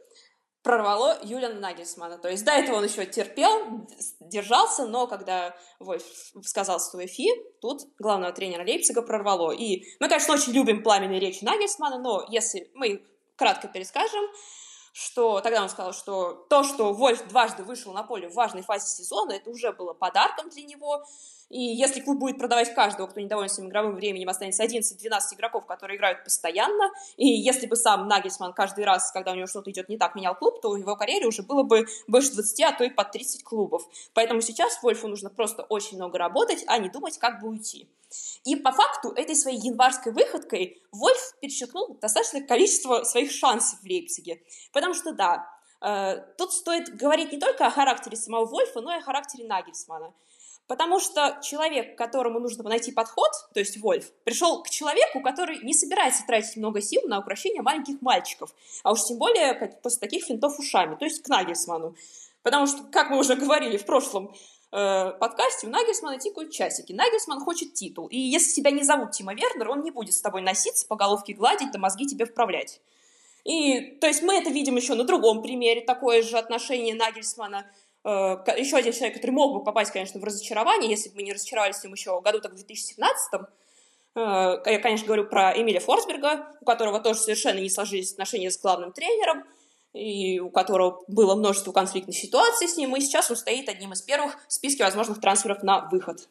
прорвало 0.68 1.18
Юлиана 1.24 1.62
Нагельсмана. 1.62 2.18
То 2.18 2.28
есть 2.28 2.44
до 2.44 2.52
этого 2.52 2.76
он 2.76 2.84
еще 2.84 3.06
терпел, 3.06 3.88
держался, 4.20 4.86
но 4.86 5.08
когда 5.08 5.56
Вольф 5.80 6.04
сказал 6.44 6.82
свой 6.82 7.08
фи, 7.08 7.30
тут 7.62 7.84
главного 7.98 8.34
тренера 8.34 8.64
Лейпцига 8.64 9.02
прорвало. 9.02 9.52
И 9.52 9.84
мы, 10.02 10.10
конечно, 10.10 10.34
очень 10.34 10.52
любим 10.52 10.84
пламенные 10.84 11.22
речи 11.22 11.46
Нагельсмана, 11.46 12.00
но 12.00 12.26
если 12.28 12.70
мы 12.74 13.02
кратко 13.38 13.70
перескажем, 13.70 14.26
что 14.92 15.40
тогда 15.40 15.64
он 15.64 15.70
сказал, 15.70 15.94
что 15.94 16.34
то, 16.50 16.64
что 16.64 16.92
Вольф 16.92 17.26
дважды 17.30 17.64
вышел 17.64 17.94
на 17.94 18.04
поле 18.04 18.28
в 18.28 18.34
важной 18.34 18.64
фазе 18.64 18.88
сезона, 18.88 19.34
это 19.34 19.50
уже 19.50 19.72
было 19.72 19.94
подарком 19.94 20.50
для 20.50 20.64
него, 20.64 21.02
и 21.50 21.60
если 21.60 22.02
клуб 22.02 22.20
будет 22.20 22.38
продавать 22.38 22.74
каждого, 22.76 23.08
кто 23.08 23.22
недоволен 23.22 23.50
своим 23.50 23.70
игровым 23.70 23.96
временем, 23.96 24.28
останется 24.28 24.64
11-12 24.64 25.36
игроков, 25.36 25.66
которые 25.66 25.98
играют 25.98 26.24
постоянно, 26.24 26.92
и 27.16 27.28
если 27.28 27.68
бы 27.68 27.76
сам 27.76 28.08
Нагельсман 28.08 28.54
каждый 28.54 28.84
раз, 28.84 29.12
когда 29.12 29.32
у 29.32 29.36
него 29.36 29.48
что-то 29.48 29.72
идет 29.72 29.88
не 29.88 29.98
так, 29.98 30.16
менял 30.16 30.36
клуб, 30.36 30.60
то 30.62 30.72
в 30.72 30.76
его 30.76 30.96
карьере 30.96 31.26
уже 31.26 31.44
было 31.44 31.64
бы 31.64 31.86
больше 32.08 32.34
20, 32.34 32.62
а 32.62 32.72
то 32.74 32.84
и 32.84 32.90
под 32.90 33.12
30 33.12 33.44
клубов. 33.44 33.84
Поэтому 34.14 34.42
сейчас 34.42 34.82
Вольфу 34.84 35.08
нужно 35.08 35.30
просто 35.30 35.64
очень 35.64 35.98
много 35.98 36.18
работать, 36.18 36.64
а 36.68 36.78
не 36.80 36.90
думать, 36.90 37.18
как 37.18 37.42
бы 37.42 37.48
уйти. 37.48 37.88
И 38.44 38.56
по 38.56 38.72
факту 38.72 39.10
этой 39.10 39.36
своей 39.36 39.60
январской 39.60 40.12
выходкой 40.12 40.82
Вольф 40.92 41.36
перечеркнул 41.42 41.98
достаточное 42.02 42.42
количество 42.46 43.04
своих 43.04 43.32
шансов 43.32 43.80
в 43.80 43.84
Лейпциге. 43.84 44.42
Потому 44.74 44.94
что, 44.94 45.12
да, 45.12 45.50
э, 45.82 46.18
тут 46.38 46.54
стоит 46.54 46.96
говорить 46.96 47.32
не 47.32 47.40
только 47.40 47.66
о 47.66 47.72
характере 47.72 48.18
самого 48.18 48.46
Вольфа, 48.46 48.82
но 48.82 48.94
и 48.94 49.00
о 49.00 49.02
характере 49.02 49.46
Нагельсмана. 49.46 50.14
Потому 50.68 51.00
что 51.00 51.40
человек, 51.42 51.98
которому 51.98 52.40
нужно 52.40 52.64
найти 52.64 52.92
подход, 52.92 53.30
то 53.54 53.60
есть 53.60 53.78
Вольф, 53.78 54.12
пришел 54.26 54.62
к 54.64 54.70
человеку, 54.70 55.22
который 55.22 55.60
не 55.64 55.74
собирается 55.74 56.26
тратить 56.28 56.58
много 56.58 56.82
сил 56.82 57.02
на 57.06 57.20
украшение 57.20 57.62
маленьких 57.62 58.02
мальчиков, 58.02 58.54
а 58.84 58.92
уж 58.92 59.04
тем 59.06 59.18
более 59.18 59.54
после 59.82 60.00
таких 60.00 60.26
финтов 60.26 60.60
ушами, 60.60 60.96
то 60.96 61.06
есть 61.06 61.24
к 61.24 61.30
Нагельсману. 61.30 61.96
Потому 62.44 62.68
что, 62.68 62.84
как 62.84 63.10
мы 63.10 63.18
уже 63.18 63.36
говорили 63.36 63.78
в 63.78 63.86
прошлом 63.86 64.34
э, 64.74 65.12
подкасте, 65.12 65.68
у 65.68 65.70
Нагельсмана 65.70 66.18
тикают 66.18 66.52
часики. 66.52 66.92
Нагельсман 66.92 67.40
хочет 67.40 67.74
титул. 67.74 68.08
И 68.08 68.18
если 68.18 68.54
тебя 68.54 68.72
не 68.72 68.84
зовут 68.84 69.12
Тима 69.12 69.34
Вернер, 69.34 69.70
он 69.70 69.84
не 69.84 69.92
будет 69.92 70.14
с 70.14 70.22
тобой 70.22 70.42
носиться, 70.42 70.86
по 70.88 70.96
головке 70.96 71.34
гладить, 71.34 71.72
да 71.72 71.80
мозги 71.80 72.06
тебе 72.06 72.26
вправлять. 72.26 72.82
И, 73.44 73.98
то 74.02 74.08
есть, 74.08 74.22
мы 74.22 74.36
это 74.36 74.50
видим 74.50 74.76
еще 74.76 74.96
на 74.96 75.06
другом 75.06 75.42
примере, 75.42 75.82
такое 75.82 76.22
же 76.22 76.38
отношение 76.38 76.96
Нагельсмана 76.96 77.66
еще 78.08 78.78
один 78.78 78.94
человек, 78.94 79.16
который 79.16 79.32
мог 79.32 79.54
бы 79.54 79.64
попасть, 79.64 79.92
конечно, 79.92 80.20
в 80.20 80.24
разочарование, 80.24 80.90
если 80.90 81.10
бы 81.10 81.18
мы 81.18 81.24
не 81.24 81.34
разочаровались 81.34 81.78
с 81.78 81.84
ним 81.84 81.94
еще 81.94 82.20
году 82.22 82.40
так 82.40 82.54
в 82.54 82.56
2017 82.56 83.34
э, 83.34 84.20
я, 84.66 84.80
конечно, 84.80 85.06
говорю 85.06 85.26
про 85.26 85.52
Эмиля 85.60 85.80
Форсберга, 85.80 86.48
у 86.62 86.66
которого 86.66 87.00
тоже 87.00 87.20
совершенно 87.20 87.60
не 87.60 87.70
сложились 87.70 88.14
отношения 88.14 88.50
с 88.50 88.60
главным 88.60 88.94
тренером, 88.94 89.44
и 89.94 90.40
у 90.40 90.50
которого 90.50 91.04
было 91.08 91.36
множество 91.36 91.72
конфликтных 91.72 92.16
ситуаций 92.16 92.68
с 92.68 92.78
ним, 92.78 92.96
и 92.96 93.02
сейчас 93.02 93.30
он 93.30 93.36
стоит 93.36 93.68
одним 93.68 93.94
из 93.94 94.02
первых 94.02 94.38
в 94.48 94.54
списке 94.54 94.84
возможных 94.84 95.20
трансферов 95.20 95.64
на 95.64 95.90
выход. 95.90 96.30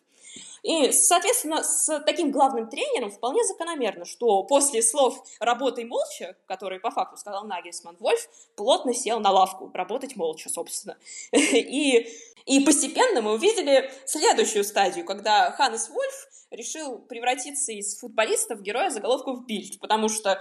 И, 0.62 0.92
соответственно, 0.92 1.62
с 1.62 2.00
таким 2.00 2.30
главным 2.30 2.68
тренером 2.68 3.11
вполне 3.11 3.44
закономерно, 3.44 4.04
что 4.04 4.42
после 4.44 4.82
слов 4.82 5.22
«работай 5.40 5.84
молча», 5.84 6.36
которые 6.46 6.80
по 6.80 6.90
факту 6.90 7.16
сказал 7.16 7.44
Нагельсман, 7.44 7.96
Вольф 8.00 8.28
плотно 8.57 8.94
сел 8.94 9.20
на 9.20 9.30
лавку, 9.30 9.70
работать 9.74 10.16
молча, 10.16 10.48
собственно. 10.48 10.96
И, 11.32 12.09
и 12.46 12.61
постепенно 12.61 13.22
мы 13.22 13.32
увидели 13.32 13.90
следующую 14.07 14.64
стадию, 14.64 15.04
когда 15.04 15.50
Ханнес 15.50 15.88
Вольф 15.88 16.28
решил 16.50 16.98
превратиться 16.98 17.72
из 17.72 17.98
футболиста 17.98 18.54
в 18.54 18.62
героя 18.62 18.90
заголовков 18.90 19.44
Бильд, 19.46 19.80
потому 19.80 20.09
что, 20.09 20.40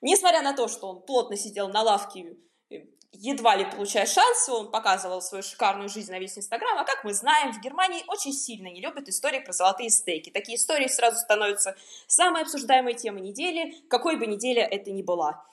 несмотря 0.00 0.42
на 0.42 0.52
то, 0.52 0.68
что 0.68 0.88
он 0.88 1.02
плотно 1.02 1.36
сидел 1.36 1.68
на 1.68 1.82
лавке 1.82 2.36
едва 3.20 3.56
ли 3.56 3.64
получая 3.64 4.06
шансы, 4.06 4.52
он 4.52 4.70
показывал 4.70 5.22
свою 5.22 5.42
шикарную 5.42 5.88
жизнь 5.88 6.10
на 6.10 6.18
весь 6.18 6.38
Инстаграм, 6.38 6.78
а 6.78 6.84
как 6.84 7.04
мы 7.04 7.12
знаем, 7.12 7.52
в 7.52 7.60
Германии 7.60 8.04
очень 8.08 8.32
сильно 8.32 8.68
не 8.68 8.80
любят 8.80 9.08
истории 9.08 9.40
про 9.40 9.52
золотые 9.52 9.90
стейки. 9.90 10.30
Такие 10.30 10.56
истории 10.56 10.88
сразу 10.88 11.18
становятся 11.18 11.76
самой 12.06 12.42
обсуждаемой 12.42 12.94
темой 12.94 13.22
недели, 13.22 13.76
какой 13.88 14.16
бы 14.16 14.26
неделя 14.26 14.64
это 14.64 14.90
ни 14.90 15.02
была. 15.02 15.44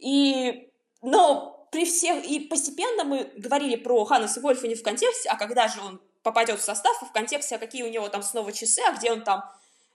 И, 0.00 0.70
но 1.02 1.68
при 1.70 1.84
всех, 1.84 2.24
и 2.24 2.40
постепенно 2.40 3.04
мы 3.04 3.32
говорили 3.36 3.76
про 3.76 4.04
Ханнеса 4.04 4.40
Вольфа 4.40 4.68
не 4.68 4.74
в 4.74 4.82
контексте, 4.82 5.28
а 5.28 5.36
когда 5.36 5.68
же 5.68 5.80
он 5.80 6.00
попадет 6.22 6.60
в 6.60 6.64
состав, 6.64 7.02
и 7.02 7.06
в 7.06 7.12
контексте, 7.12 7.56
а 7.56 7.58
какие 7.58 7.82
у 7.82 7.90
него 7.90 8.08
там 8.08 8.22
снова 8.22 8.52
часы, 8.52 8.80
а 8.86 8.92
где 8.92 9.12
он 9.12 9.22
там 9.22 9.44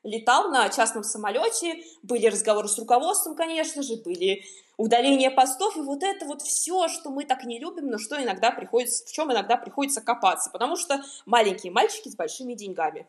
летал 0.03 0.49
на 0.49 0.69
частном 0.69 1.03
самолете, 1.03 1.83
были 2.03 2.27
разговоры 2.27 2.67
с 2.67 2.77
руководством, 2.77 3.35
конечно 3.35 3.83
же, 3.83 3.97
были 3.97 4.43
удаление 4.77 5.29
постов, 5.29 5.75
и 5.75 5.81
вот 5.81 6.03
это 6.03 6.25
вот 6.25 6.41
все, 6.41 6.87
что 6.87 7.09
мы 7.09 7.25
так 7.25 7.43
не 7.43 7.59
любим, 7.59 7.87
но 7.87 7.97
что 7.97 8.21
иногда 8.21 8.51
приходится, 8.51 9.05
в 9.05 9.11
чем 9.11 9.31
иногда 9.31 9.57
приходится 9.57 9.99
копаться, 9.99 10.49
потому 10.51 10.77
что 10.77 11.03
маленькие 11.25 11.71
мальчики 11.73 12.07
с 12.07 12.15
большими 12.15 12.53
деньгами. 12.53 13.05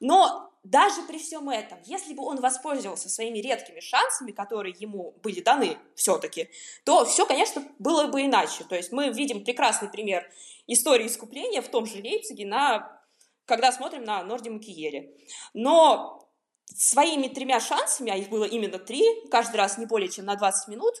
Но 0.00 0.52
даже 0.62 1.02
при 1.02 1.18
всем 1.18 1.50
этом, 1.50 1.78
если 1.84 2.14
бы 2.14 2.22
он 2.24 2.40
воспользовался 2.40 3.08
своими 3.08 3.38
редкими 3.38 3.80
шансами, 3.80 4.30
которые 4.30 4.76
ему 4.78 5.14
были 5.22 5.40
даны 5.40 5.76
все-таки, 5.96 6.50
то 6.84 7.04
все, 7.04 7.26
конечно, 7.26 7.64
было 7.80 8.06
бы 8.06 8.24
иначе. 8.24 8.62
То 8.64 8.76
есть 8.76 8.92
мы 8.92 9.08
видим 9.08 9.44
прекрасный 9.44 9.88
пример 9.88 10.30
истории 10.68 11.06
искупления 11.06 11.62
в 11.62 11.68
том 11.68 11.84
же 11.84 11.96
Лейпциге, 11.96 12.46
на, 12.46 13.02
когда 13.44 13.72
смотрим 13.72 14.04
на 14.04 14.22
Нордиму 14.22 14.60
Киеле. 14.60 15.16
Но 15.52 16.27
своими 16.76 17.28
тремя 17.28 17.60
шансами, 17.60 18.10
а 18.10 18.16
их 18.16 18.28
было 18.28 18.44
именно 18.44 18.78
три, 18.78 19.04
каждый 19.30 19.56
раз 19.56 19.78
не 19.78 19.86
более 19.86 20.08
чем 20.08 20.26
на 20.26 20.36
20 20.36 20.68
минут, 20.68 20.94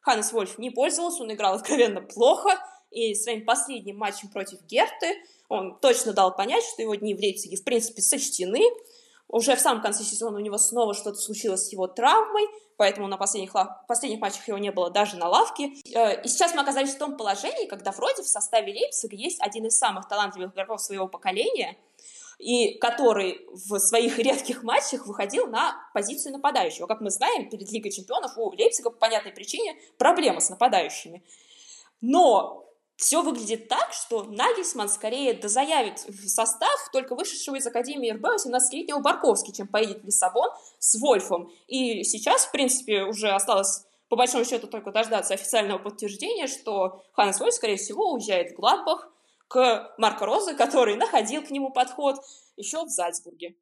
Ханнес 0.00 0.32
Вольф 0.32 0.58
не 0.58 0.70
пользовался, 0.70 1.22
он 1.22 1.32
играл 1.32 1.54
откровенно 1.54 2.02
плохо, 2.02 2.50
и 2.90 3.14
своим 3.14 3.44
последним 3.44 3.96
матчем 3.96 4.28
против 4.28 4.62
Герты 4.62 5.16
он 5.48 5.78
точно 5.80 6.12
дал 6.12 6.34
понять, 6.34 6.64
что 6.64 6.82
его 6.82 6.94
дни 6.94 7.14
в 7.14 7.18
Лейпциге 7.18 7.56
в 7.56 7.64
принципе 7.64 8.02
сочтены. 8.02 8.60
Уже 9.28 9.56
в 9.56 9.60
самом 9.60 9.82
конце 9.82 10.04
сезона 10.04 10.36
у 10.38 10.40
него 10.40 10.58
снова 10.58 10.94
что-то 10.94 11.16
случилось 11.16 11.66
с 11.66 11.72
его 11.72 11.86
травмой, 11.86 12.44
поэтому 12.76 13.08
на 13.08 13.16
последних, 13.16 13.52
последних 13.88 14.20
матчах 14.20 14.46
его 14.46 14.58
не 14.58 14.70
было 14.70 14.90
даже 14.90 15.16
на 15.16 15.28
лавке. 15.28 15.72
Э, 15.94 16.22
и 16.22 16.28
сейчас 16.28 16.54
мы 16.54 16.60
оказались 16.60 16.94
в 16.94 16.98
том 16.98 17.16
положении, 17.16 17.66
когда 17.66 17.90
вроде 17.90 18.22
в 18.22 18.28
составе 18.28 18.72
Лейпцига 18.72 19.16
есть 19.16 19.40
один 19.40 19.66
из 19.66 19.76
самых 19.76 20.06
талантливых 20.06 20.52
игроков 20.52 20.80
своего 20.80 21.08
поколения— 21.08 21.76
и 22.44 22.78
который 22.78 23.46
в 23.50 23.78
своих 23.78 24.18
редких 24.28 24.62
матчах 24.62 25.06
выходил 25.06 25.46
на 25.46 25.76
позицию 25.94 26.32
нападающего. 26.32 26.86
Как 26.86 27.00
мы 27.00 27.10
знаем, 27.10 27.48
перед 27.48 27.70
Лигой 27.72 27.90
чемпионов 27.90 28.36
у 28.36 28.50
Лейпцига 28.50 28.90
по 28.90 28.98
понятной 28.98 29.32
причине 29.32 29.76
проблема 29.96 30.40
с 30.40 30.50
нападающими. 30.50 31.24
Но 32.02 32.68
все 32.96 33.22
выглядит 33.22 33.68
так, 33.68 33.92
что 33.92 34.24
Нагельсман 34.24 34.90
скорее 34.90 35.32
дозаявит 35.32 36.04
в 36.06 36.28
состав 36.28 36.90
только 36.92 37.16
вышедшего 37.16 37.56
из 37.56 37.66
Академии 37.66 38.10
РБ 38.10 38.24
17-летнего 38.46 39.00
Барковский, 39.00 39.54
чем 39.54 39.66
поедет 39.66 40.02
в 40.02 40.04
Лиссабон 40.04 40.50
с 40.78 41.00
Вольфом. 41.00 41.50
И 41.66 42.04
сейчас, 42.04 42.44
в 42.44 42.52
принципе, 42.52 43.04
уже 43.04 43.30
осталось 43.30 43.86
по 44.10 44.16
большому 44.16 44.44
счету 44.44 44.66
только 44.66 44.92
дождаться 44.92 45.32
официального 45.32 45.78
подтверждения, 45.78 46.46
что 46.46 47.02
Ханнес 47.14 47.40
Вольф, 47.40 47.54
скорее 47.54 47.76
всего, 47.76 48.12
уезжает 48.12 48.52
в 48.52 48.56
Гладбах, 48.56 49.08
к 49.54 49.94
Марко 49.98 50.26
Розе, 50.26 50.54
который 50.54 50.96
находил 50.96 51.40
к 51.40 51.50
нему 51.50 51.70
подход 51.70 52.16
еще 52.56 52.84
в 52.84 52.88
Зальцбурге. 52.88 53.54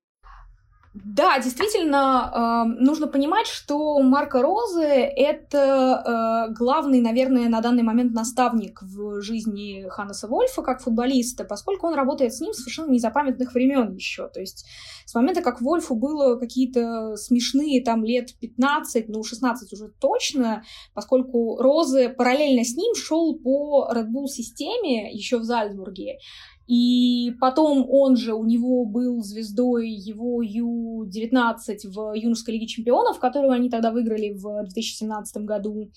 Да, 0.94 1.38
действительно, 1.38 2.66
э, 2.68 2.82
нужно 2.82 3.06
понимать, 3.06 3.46
что 3.46 3.98
Марко 4.02 4.42
Розе— 4.42 5.10
это 5.16 6.48
э, 6.50 6.52
главный, 6.52 7.00
наверное, 7.00 7.48
на 7.48 7.62
данный 7.62 7.82
момент 7.82 8.12
наставник 8.12 8.82
в 8.82 9.22
жизни 9.22 9.86
Ханнеса 9.88 10.28
Вольфа 10.28 10.60
как 10.60 10.82
футболиста, 10.82 11.44
поскольку 11.44 11.86
он 11.86 11.94
работает 11.94 12.34
с 12.34 12.42
ним 12.42 12.52
совершенно 12.52 12.90
незапамятных 12.90 13.54
времен 13.54 13.94
еще. 13.94 14.28
То 14.28 14.40
есть 14.40 14.66
с 15.06 15.14
момента, 15.14 15.40
как 15.40 15.62
Вольфу 15.62 15.94
было 15.94 16.36
какие-то 16.36 17.16
смешные 17.16 17.82
там 17.82 18.04
лет 18.04 18.38
15, 18.38 19.08
ну 19.08 19.22
16 19.22 19.72
уже 19.72 19.88
точно, 19.98 20.62
поскольку 20.92 21.56
Розе 21.56 22.10
параллельно 22.10 22.64
с 22.64 22.76
ним 22.76 22.94
шел 22.94 23.38
по 23.38 23.90
Red 23.90 24.08
Bull 24.08 24.26
системе 24.26 25.10
еще 25.10 25.38
в 25.38 25.44
Зальцбурге. 25.44 26.18
И 26.66 27.32
потом 27.40 27.86
он 27.88 28.16
же, 28.16 28.34
у 28.34 28.44
него 28.44 28.84
был 28.84 29.22
звездой 29.22 29.88
его 29.90 30.42
Ю-19 30.42 31.76
в 31.84 32.14
юношеской 32.14 32.54
лиге 32.54 32.66
чемпионов, 32.66 33.18
которую 33.18 33.52
они 33.52 33.68
тогда 33.68 33.90
выиграли 33.90 34.30
в 34.30 34.62
2017 34.64 35.44
году. 35.44 35.90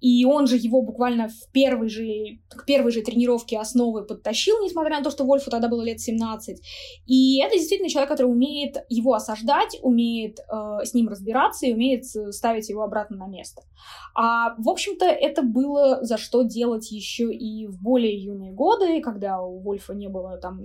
И 0.00 0.24
он 0.24 0.46
же 0.46 0.56
его 0.56 0.82
буквально 0.82 1.28
в 1.28 1.50
первой 1.52 1.88
же, 1.88 2.38
к 2.48 2.64
первой 2.66 2.92
же 2.92 3.02
тренировке 3.02 3.58
основы 3.58 4.04
подтащил, 4.04 4.56
несмотря 4.62 4.98
на 4.98 5.04
то, 5.04 5.10
что 5.10 5.24
Вольфу 5.24 5.50
тогда 5.50 5.68
было 5.68 5.82
лет 5.82 6.00
17. 6.00 6.60
И 7.06 7.40
это 7.40 7.56
действительно 7.56 7.88
человек, 7.88 8.10
который 8.10 8.26
умеет 8.26 8.84
его 8.88 9.14
осаждать, 9.14 9.78
умеет 9.82 10.40
э, 10.40 10.84
с 10.84 10.94
ним 10.94 11.08
разбираться 11.08 11.66
и 11.66 11.72
умеет 11.72 12.04
ставить 12.04 12.68
его 12.68 12.82
обратно 12.82 13.16
на 13.16 13.26
место. 13.26 13.62
А, 14.14 14.54
в 14.58 14.68
общем-то, 14.68 15.06
это 15.06 15.42
было 15.42 15.98
за 16.02 16.18
что 16.18 16.42
делать 16.42 16.90
еще 16.90 17.32
и 17.32 17.66
в 17.66 17.80
более 17.80 18.16
юные 18.16 18.52
годы, 18.52 19.00
когда 19.00 19.40
у 19.40 19.58
Вольфа 19.60 19.94
не 20.00 20.08
было 20.08 20.38
там 20.38 20.60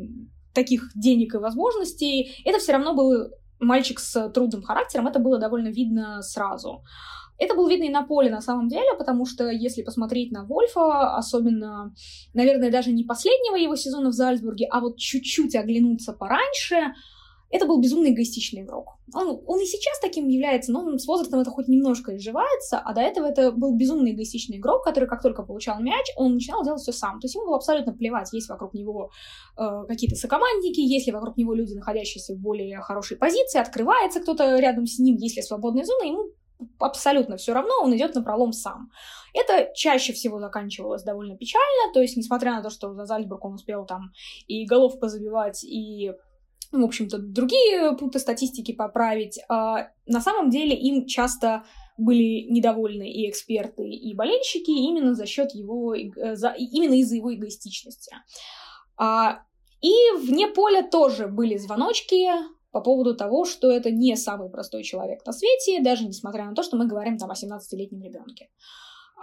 таких 0.54 0.90
денег 0.96 1.36
и 1.36 1.38
возможностей. 1.38 2.42
Это 2.46 2.58
все 2.58 2.72
равно 2.72 2.96
был 2.96 3.32
мальчик 3.60 4.00
с 4.00 4.30
трудным 4.30 4.64
характером, 4.64 5.08
это 5.08 5.20
было 5.20 5.38
довольно 5.38 5.68
видно 5.68 6.22
сразу. 6.22 6.84
Это 7.38 7.54
было 7.54 7.70
видно 7.70 7.86
и 7.86 7.90
на 7.90 8.04
поле 8.04 8.30
на 8.30 8.42
самом 8.42 8.70
деле, 8.70 8.96
потому 8.98 9.26
что 9.26 9.50
если 9.50 9.84
посмотреть 9.84 10.32
на 10.32 10.46
Вольфа, 10.46 11.18
особенно, 11.18 11.94
наверное, 12.34 12.72
даже 12.72 12.92
не 12.92 13.04
последнего 13.04 13.58
его 13.58 13.76
сезона 13.76 14.10
в 14.10 14.14
Зальцбурге, 14.14 14.68
а 14.72 14.80
вот 14.80 14.98
чуть-чуть 14.98 15.56
оглянуться 15.56 16.14
пораньше, 16.14 16.94
это 17.52 17.66
был 17.66 17.80
безумно 17.80 18.08
эгоистичный 18.08 18.64
игрок. 18.64 18.98
Он, 19.14 19.41
он 19.46 19.62
и 19.62 19.66
сейчас 19.66 20.00
таким 20.00 20.28
является, 20.28 20.72
но 20.72 20.98
с 20.98 21.06
возрастом 21.06 21.39
это 21.39 21.52
хоть 21.52 21.68
немножко 21.68 22.16
изживается, 22.16 22.80
а 22.80 22.93
до 22.93 23.02
этого 23.02 23.28
это 23.28 23.52
был 23.52 23.76
безумно 23.76 24.12
эгоистичный 24.12 24.58
игрок, 24.58 24.84
который 24.84 25.08
как 25.08 25.22
только 25.22 25.43
получал 25.43 25.80
мяч, 25.80 26.06
он 26.18 26.34
начинал 26.34 26.64
делать 26.64 26.82
все 26.82 26.91
сам. 26.91 27.20
То 27.20 27.26
есть 27.26 27.36
ему 27.36 27.46
было 27.46 27.58
абсолютно 27.58 27.93
плевать, 27.93 28.34
есть 28.34 28.50
вокруг 28.50 28.74
него 28.74 29.12
э, 29.58 29.84
какие-то 29.88 30.16
сокомандники, 30.16 30.80
есть 30.80 31.08
ли 31.08 31.14
вокруг 31.14 31.38
него 31.38 31.54
люди, 31.54 31.74
находящиеся 31.74 32.34
в 32.34 32.39
более 32.39 32.80
хорошей 32.82 33.18
позиции, 33.18 33.60
открывается 33.60 34.20
кто-то 34.20 34.58
рядом 34.58 34.86
с 34.86 35.00
ним, 35.00 35.16
есть 35.18 35.38
ли 35.38 35.41
свободная 35.41 35.86
зона, 35.86 36.04
ему 36.04 36.32
абсолютно 36.80 37.38
все 37.38 37.54
равно, 37.54 37.74
он 37.82 37.96
идет 37.96 38.16
на 38.16 38.24
пролом 38.24 38.54
сам. 38.54 38.89
Это 39.34 39.72
чаще 39.76 40.14
всего 40.14 40.39
заканчивалось 40.39 41.04
довольно 41.04 41.38
печально, 41.38 41.93
то 41.93 42.02
есть, 42.02 42.16
несмотря 42.18 42.54
на 42.56 42.64
то, 42.64 42.70
что 42.70 42.93
за 42.93 43.06
Зальцбург 43.06 43.43
он 43.43 43.56
успел 43.56 43.86
там 43.86 44.12
и 44.48 44.66
голов 44.66 45.00
позабивать, 45.00 45.64
и 45.64 46.14
в 46.82 46.86
общем-то, 46.86 47.17
другие 47.17 47.95
пункты 47.97 48.19
статистики 48.19 48.73
поправить, 48.73 49.39
а 49.49 49.89
на 50.05 50.21
самом 50.21 50.49
деле 50.49 50.76
им 50.76 51.05
часто 51.05 51.65
были 51.97 52.47
недовольны 52.49 53.09
и 53.09 53.30
эксперты, 53.30 53.88
и 53.89 54.13
болельщики 54.13 54.71
именно 54.71 55.13
за 55.13 55.26
счет 55.26 55.53
его, 55.53 55.95
э, 55.95 56.36
за, 56.36 56.49
именно 56.49 56.93
из-за 56.99 57.15
его 57.15 57.34
эгоистичности. 57.34 58.15
А, 58.97 59.43
и 59.82 59.93
вне 60.17 60.47
поля 60.47 60.88
тоже 60.88 61.28
были 61.28 61.57
звоночки 61.57 62.28
по 62.71 62.82
поводу 62.82 63.15
того, 63.15 63.45
что 63.45 63.71
это 63.71 63.91
не 63.91 64.15
самый 64.17 64.49
простой 64.49 64.84
человек 64.84 65.26
на 65.26 65.32
свете, 65.32 65.82
даже 65.82 66.05
несмотря 66.05 66.45
на 66.45 66.55
то, 66.55 66.63
что 66.63 66.76
мы 66.76 66.88
говорим 66.88 67.17
там 67.17 67.32
о 67.32 67.34
17-летнем 67.34 68.01
ребенке. 68.01 68.49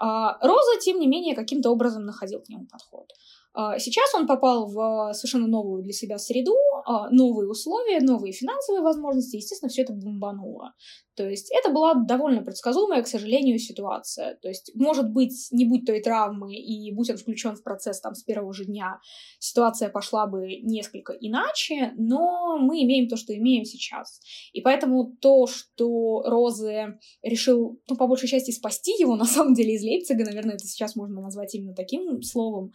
А 0.01 0.39
Роза, 0.41 0.81
тем 0.81 0.99
не 0.99 1.07
менее, 1.07 1.35
каким-то 1.35 1.71
образом 1.71 2.07
находил 2.07 2.41
к 2.41 2.49
нему 2.49 2.67
подход. 2.67 3.09
А, 3.55 3.79
сейчас 3.79 4.15
он 4.15 4.27
попал 4.27 4.67
в 4.67 5.13
совершенно 5.13 5.47
новую 5.47 5.83
для 5.83 5.93
себя 5.93 6.19
среду, 6.19 6.55
а, 6.85 7.11
новые 7.11 7.49
условия, 7.49 8.01
новые 8.01 8.33
финансовые 8.33 8.83
возможности, 8.83 9.37
естественно, 9.37 9.69
все 9.69 9.83
это 9.83 9.93
бомбануло. 9.93 10.75
То 11.15 11.29
есть 11.29 11.53
это 11.53 11.71
была 11.71 11.95
довольно 11.95 12.43
предсказуемая, 12.43 13.03
к 13.03 13.07
сожалению, 13.07 13.59
ситуация. 13.59 14.39
То 14.41 14.49
есть, 14.49 14.73
может 14.75 15.11
быть, 15.11 15.49
не 15.51 15.67
будь 15.67 15.85
той 15.85 16.01
травмы 16.01 16.55
и 16.55 16.91
будь 16.95 17.11
он 17.11 17.19
включен 17.19 17.55
в 17.55 17.63
процесс 17.63 18.01
там 18.01 18.15
с 18.15 18.23
первого 18.23 18.55
же 18.55 18.65
дня, 18.65 18.99
ситуация 19.39 19.91
пошла 19.91 20.27
бы 20.27 20.57
несколько 20.63 21.13
иначе, 21.13 21.93
но 21.99 22.57
мы 22.59 22.83
имеем 22.83 23.09
то, 23.09 23.17
что 23.17 23.37
имеем 23.37 23.67
сейчас. 23.67 24.21
И 24.55 24.63
поэтому 24.63 25.15
то, 25.21 25.47
что 25.47 26.23
Розы 26.25 26.99
решил, 27.23 27.79
ну, 27.89 27.97
по 27.97 28.07
большей 28.07 28.29
части 28.29 28.51
спасти 28.51 28.93
его, 28.99 29.17
на 29.23 29.27
самом 29.27 29.53
деле, 29.53 29.75
из 29.75 29.83
Лейпцига, 29.83 30.25
наверное, 30.25 30.55
это 30.55 30.65
сейчас 30.65 30.97
можно 30.97 31.21
назвать 31.21 31.55
именно 31.55 31.75
таким 31.75 32.23
словом, 32.23 32.73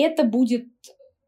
это 0.00 0.24
будет 0.24 0.66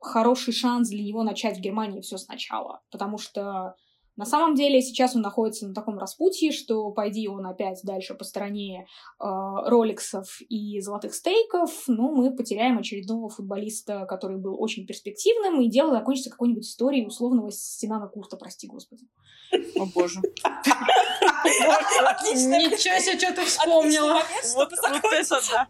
хороший 0.01 0.53
шанс 0.53 0.91
для 0.91 1.03
него 1.03 1.23
начать 1.23 1.59
в 1.59 1.61
Германии 1.61 2.01
все 2.01 2.17
сначала, 2.19 2.83
потому 2.91 3.19
что 3.19 3.77
на 4.17 4.27
самом 4.27 4.55
деле 4.55 4.83
сейчас 4.83 5.17
он 5.17 5.23
находится 5.23 5.67
на 5.67 5.73
таком 5.73 5.99
распутье, 5.99 6.53
что 6.53 6.91
пойди 6.91 7.29
он 7.29 7.47
опять 7.47 7.81
дальше 7.83 8.15
по 8.15 8.25
стороне 8.25 8.87
э, 9.19 9.25
роликсов 9.25 10.39
и 10.51 10.81
золотых 10.81 11.15
стейков, 11.15 11.85
ну, 11.87 12.15
мы 12.15 12.35
потеряем 12.37 12.79
очередного 12.79 13.31
футболиста, 13.31 14.05
который 14.05 14.39
был 14.39 14.61
очень 14.61 14.87
перспективным, 14.87 15.63
и 15.63 15.71
дело 15.71 15.93
закончится 15.93 16.31
какой-нибудь 16.31 16.65
историей 16.65 17.07
условного 17.07 17.51
Стенана 17.51 18.07
Курта, 18.07 18.37
прости 18.37 18.67
господи. 18.67 19.07
О 19.83 19.87
боже. 19.87 20.21
Отлично. 22.07 22.57
Ничего 22.57 22.99
себе, 23.01 23.19
что 23.19 23.33
ты 23.35 23.45
вспомнила. 23.45 24.23
Вот 24.55 24.73
это 24.73 25.41
да. 25.51 25.67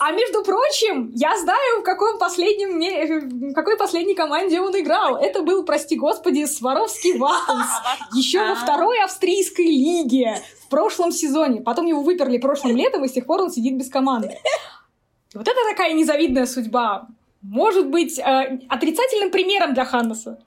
А 0.00 0.12
между 0.12 0.42
прочим, 0.42 1.12
я 1.14 1.36
знаю, 1.38 1.80
в 1.80 1.82
каком 1.82 2.18
последнем, 2.18 3.50
в 3.50 3.54
какой 3.54 3.76
последней 3.76 4.14
команде 4.14 4.60
он 4.60 4.72
играл. 4.78 5.16
Это 5.16 5.42
был, 5.42 5.64
прости 5.64 5.96
господи, 5.96 6.46
Сваровский 6.46 7.18
Ваттенс. 7.18 7.68
Еще 8.14 8.40
во 8.40 8.54
второй 8.54 9.02
австрийской 9.04 9.66
лиге 9.66 10.40
в 10.64 10.68
прошлом 10.68 11.12
сезоне. 11.12 11.60
Потом 11.60 11.84
его 11.84 12.00
выперли 12.00 12.38
прошлым 12.38 12.74
летом, 12.74 13.04
и 13.04 13.08
с 13.08 13.12
тех 13.12 13.26
пор 13.26 13.42
он 13.42 13.50
сидит 13.50 13.76
без 13.76 13.90
команды. 13.90 14.38
Вот 15.34 15.46
это 15.46 15.58
такая 15.70 15.92
незавидная 15.92 16.46
судьба. 16.46 17.08
Может 17.42 17.88
быть, 17.88 18.18
э, 18.18 18.60
отрицательным 18.70 19.30
примером 19.30 19.74
для 19.74 19.84
Ханнеса. 19.84 20.38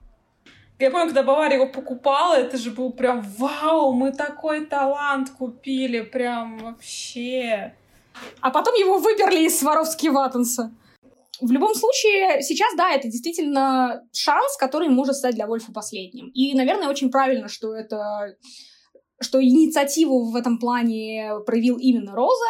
Я 0.79 0.91
помню, 0.91 1.07
когда 1.07 1.23
Бавария 1.23 1.57
его 1.57 1.67
покупала, 1.67 2.35
это 2.35 2.57
же 2.57 2.71
был 2.71 2.93
прям 2.93 3.21
вау, 3.37 3.91
мы 3.91 4.13
такой 4.13 4.65
талант 4.65 5.29
купили, 5.29 6.01
прям 6.01 6.57
вообще. 6.57 7.75
А 8.39 8.49
потом 8.49 8.73
его 8.75 8.97
выперли 8.97 9.45
из 9.45 9.59
Сваровски 9.59 10.07
Ваттенса. 10.07 10.71
В 11.41 11.51
любом 11.51 11.73
случае, 11.73 12.41
сейчас, 12.41 12.73
да, 12.75 12.91
это 12.91 13.09
действительно 13.09 14.03
шанс, 14.13 14.57
который 14.57 14.87
может 14.87 15.15
стать 15.15 15.35
для 15.35 15.47
Вольфа 15.47 15.71
последним. 15.73 16.29
И, 16.29 16.53
наверное, 16.53 16.89
очень 16.89 17.11
правильно, 17.11 17.49
что 17.49 17.73
это 17.73 18.35
что 19.21 19.43
инициативу 19.43 20.31
в 20.31 20.35
этом 20.35 20.59
плане 20.59 21.31
проявил 21.45 21.77
именно 21.77 22.15
Роза, 22.15 22.45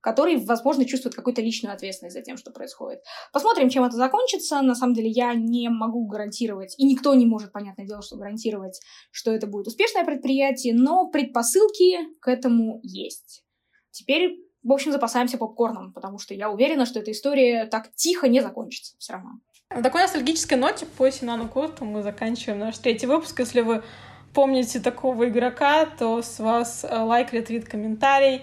который, 0.00 0.36
возможно, 0.44 0.84
чувствует 0.84 1.14
какую-то 1.14 1.42
личную 1.42 1.74
ответственность 1.74 2.16
за 2.16 2.22
тем, 2.22 2.36
что 2.36 2.50
происходит. 2.50 3.00
Посмотрим, 3.32 3.68
чем 3.68 3.84
это 3.84 3.96
закончится. 3.96 4.62
На 4.62 4.74
самом 4.74 4.94
деле, 4.94 5.08
я 5.08 5.34
не 5.34 5.68
могу 5.68 6.06
гарантировать, 6.06 6.74
и 6.78 6.84
никто 6.84 7.14
не 7.14 7.26
может, 7.26 7.52
понятное 7.52 7.86
дело, 7.86 8.02
что 8.02 8.16
гарантировать, 8.16 8.80
что 9.10 9.30
это 9.30 9.46
будет 9.46 9.66
успешное 9.66 10.04
предприятие, 10.04 10.74
но 10.74 11.08
предпосылки 11.08 11.98
к 12.20 12.28
этому 12.28 12.80
есть. 12.82 13.44
Теперь, 13.90 14.38
в 14.62 14.72
общем, 14.72 14.92
запасаемся 14.92 15.38
попкорном, 15.38 15.92
потому 15.92 16.18
что 16.18 16.34
я 16.34 16.50
уверена, 16.50 16.86
что 16.86 17.00
эта 17.00 17.10
история 17.12 17.66
так 17.66 17.92
тихо 17.94 18.28
не 18.28 18.40
закончится 18.40 18.96
все 18.98 19.14
равно. 19.14 19.30
На 19.70 19.82
такой 19.82 20.02
ностальгической 20.02 20.58
ноте 20.58 20.84
по 20.84 21.08
Синану 21.10 21.48
Курту 21.48 21.84
мы 21.84 22.02
заканчиваем 22.02 22.58
наш 22.58 22.78
третий 22.78 23.06
выпуск. 23.06 23.38
Если 23.38 23.60
вы 23.60 23.84
помните 24.34 24.80
такого 24.80 25.28
игрока, 25.28 25.86
то 25.86 26.22
с 26.22 26.40
вас 26.40 26.84
э, 26.84 26.98
лайк, 26.98 27.32
ретвит, 27.32 27.68
комментарий. 27.68 28.42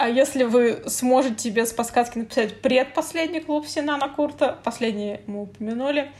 А 0.00 0.08
если 0.08 0.44
вы 0.44 0.84
сможете 0.86 1.50
без 1.50 1.74
подсказки 1.74 2.16
написать 2.16 2.62
предпоследний 2.62 3.40
клуб 3.40 3.66
Синана 3.66 4.08
Курта, 4.08 4.58
последний 4.64 5.20
мы 5.26 5.42
упомянули, 5.42 6.10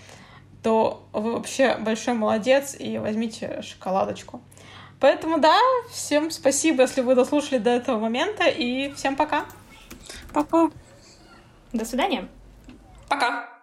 то 0.62 1.08
вы 1.14 1.32
вообще 1.32 1.76
большой 1.76 2.12
молодец 2.12 2.76
и 2.78 2.98
возьмите 2.98 3.62
шоколадочку. 3.62 4.42
Поэтому 5.00 5.38
да, 5.38 5.56
всем 5.90 6.30
спасибо, 6.30 6.82
если 6.82 7.00
вы 7.00 7.14
дослушали 7.14 7.56
до 7.56 7.70
этого 7.70 7.98
момента, 7.98 8.44
и 8.48 8.92
всем 8.92 9.16
пока. 9.16 9.46
Пока. 10.34 10.70
До 11.72 11.86
свидания. 11.86 12.28
Пока. 13.08 13.59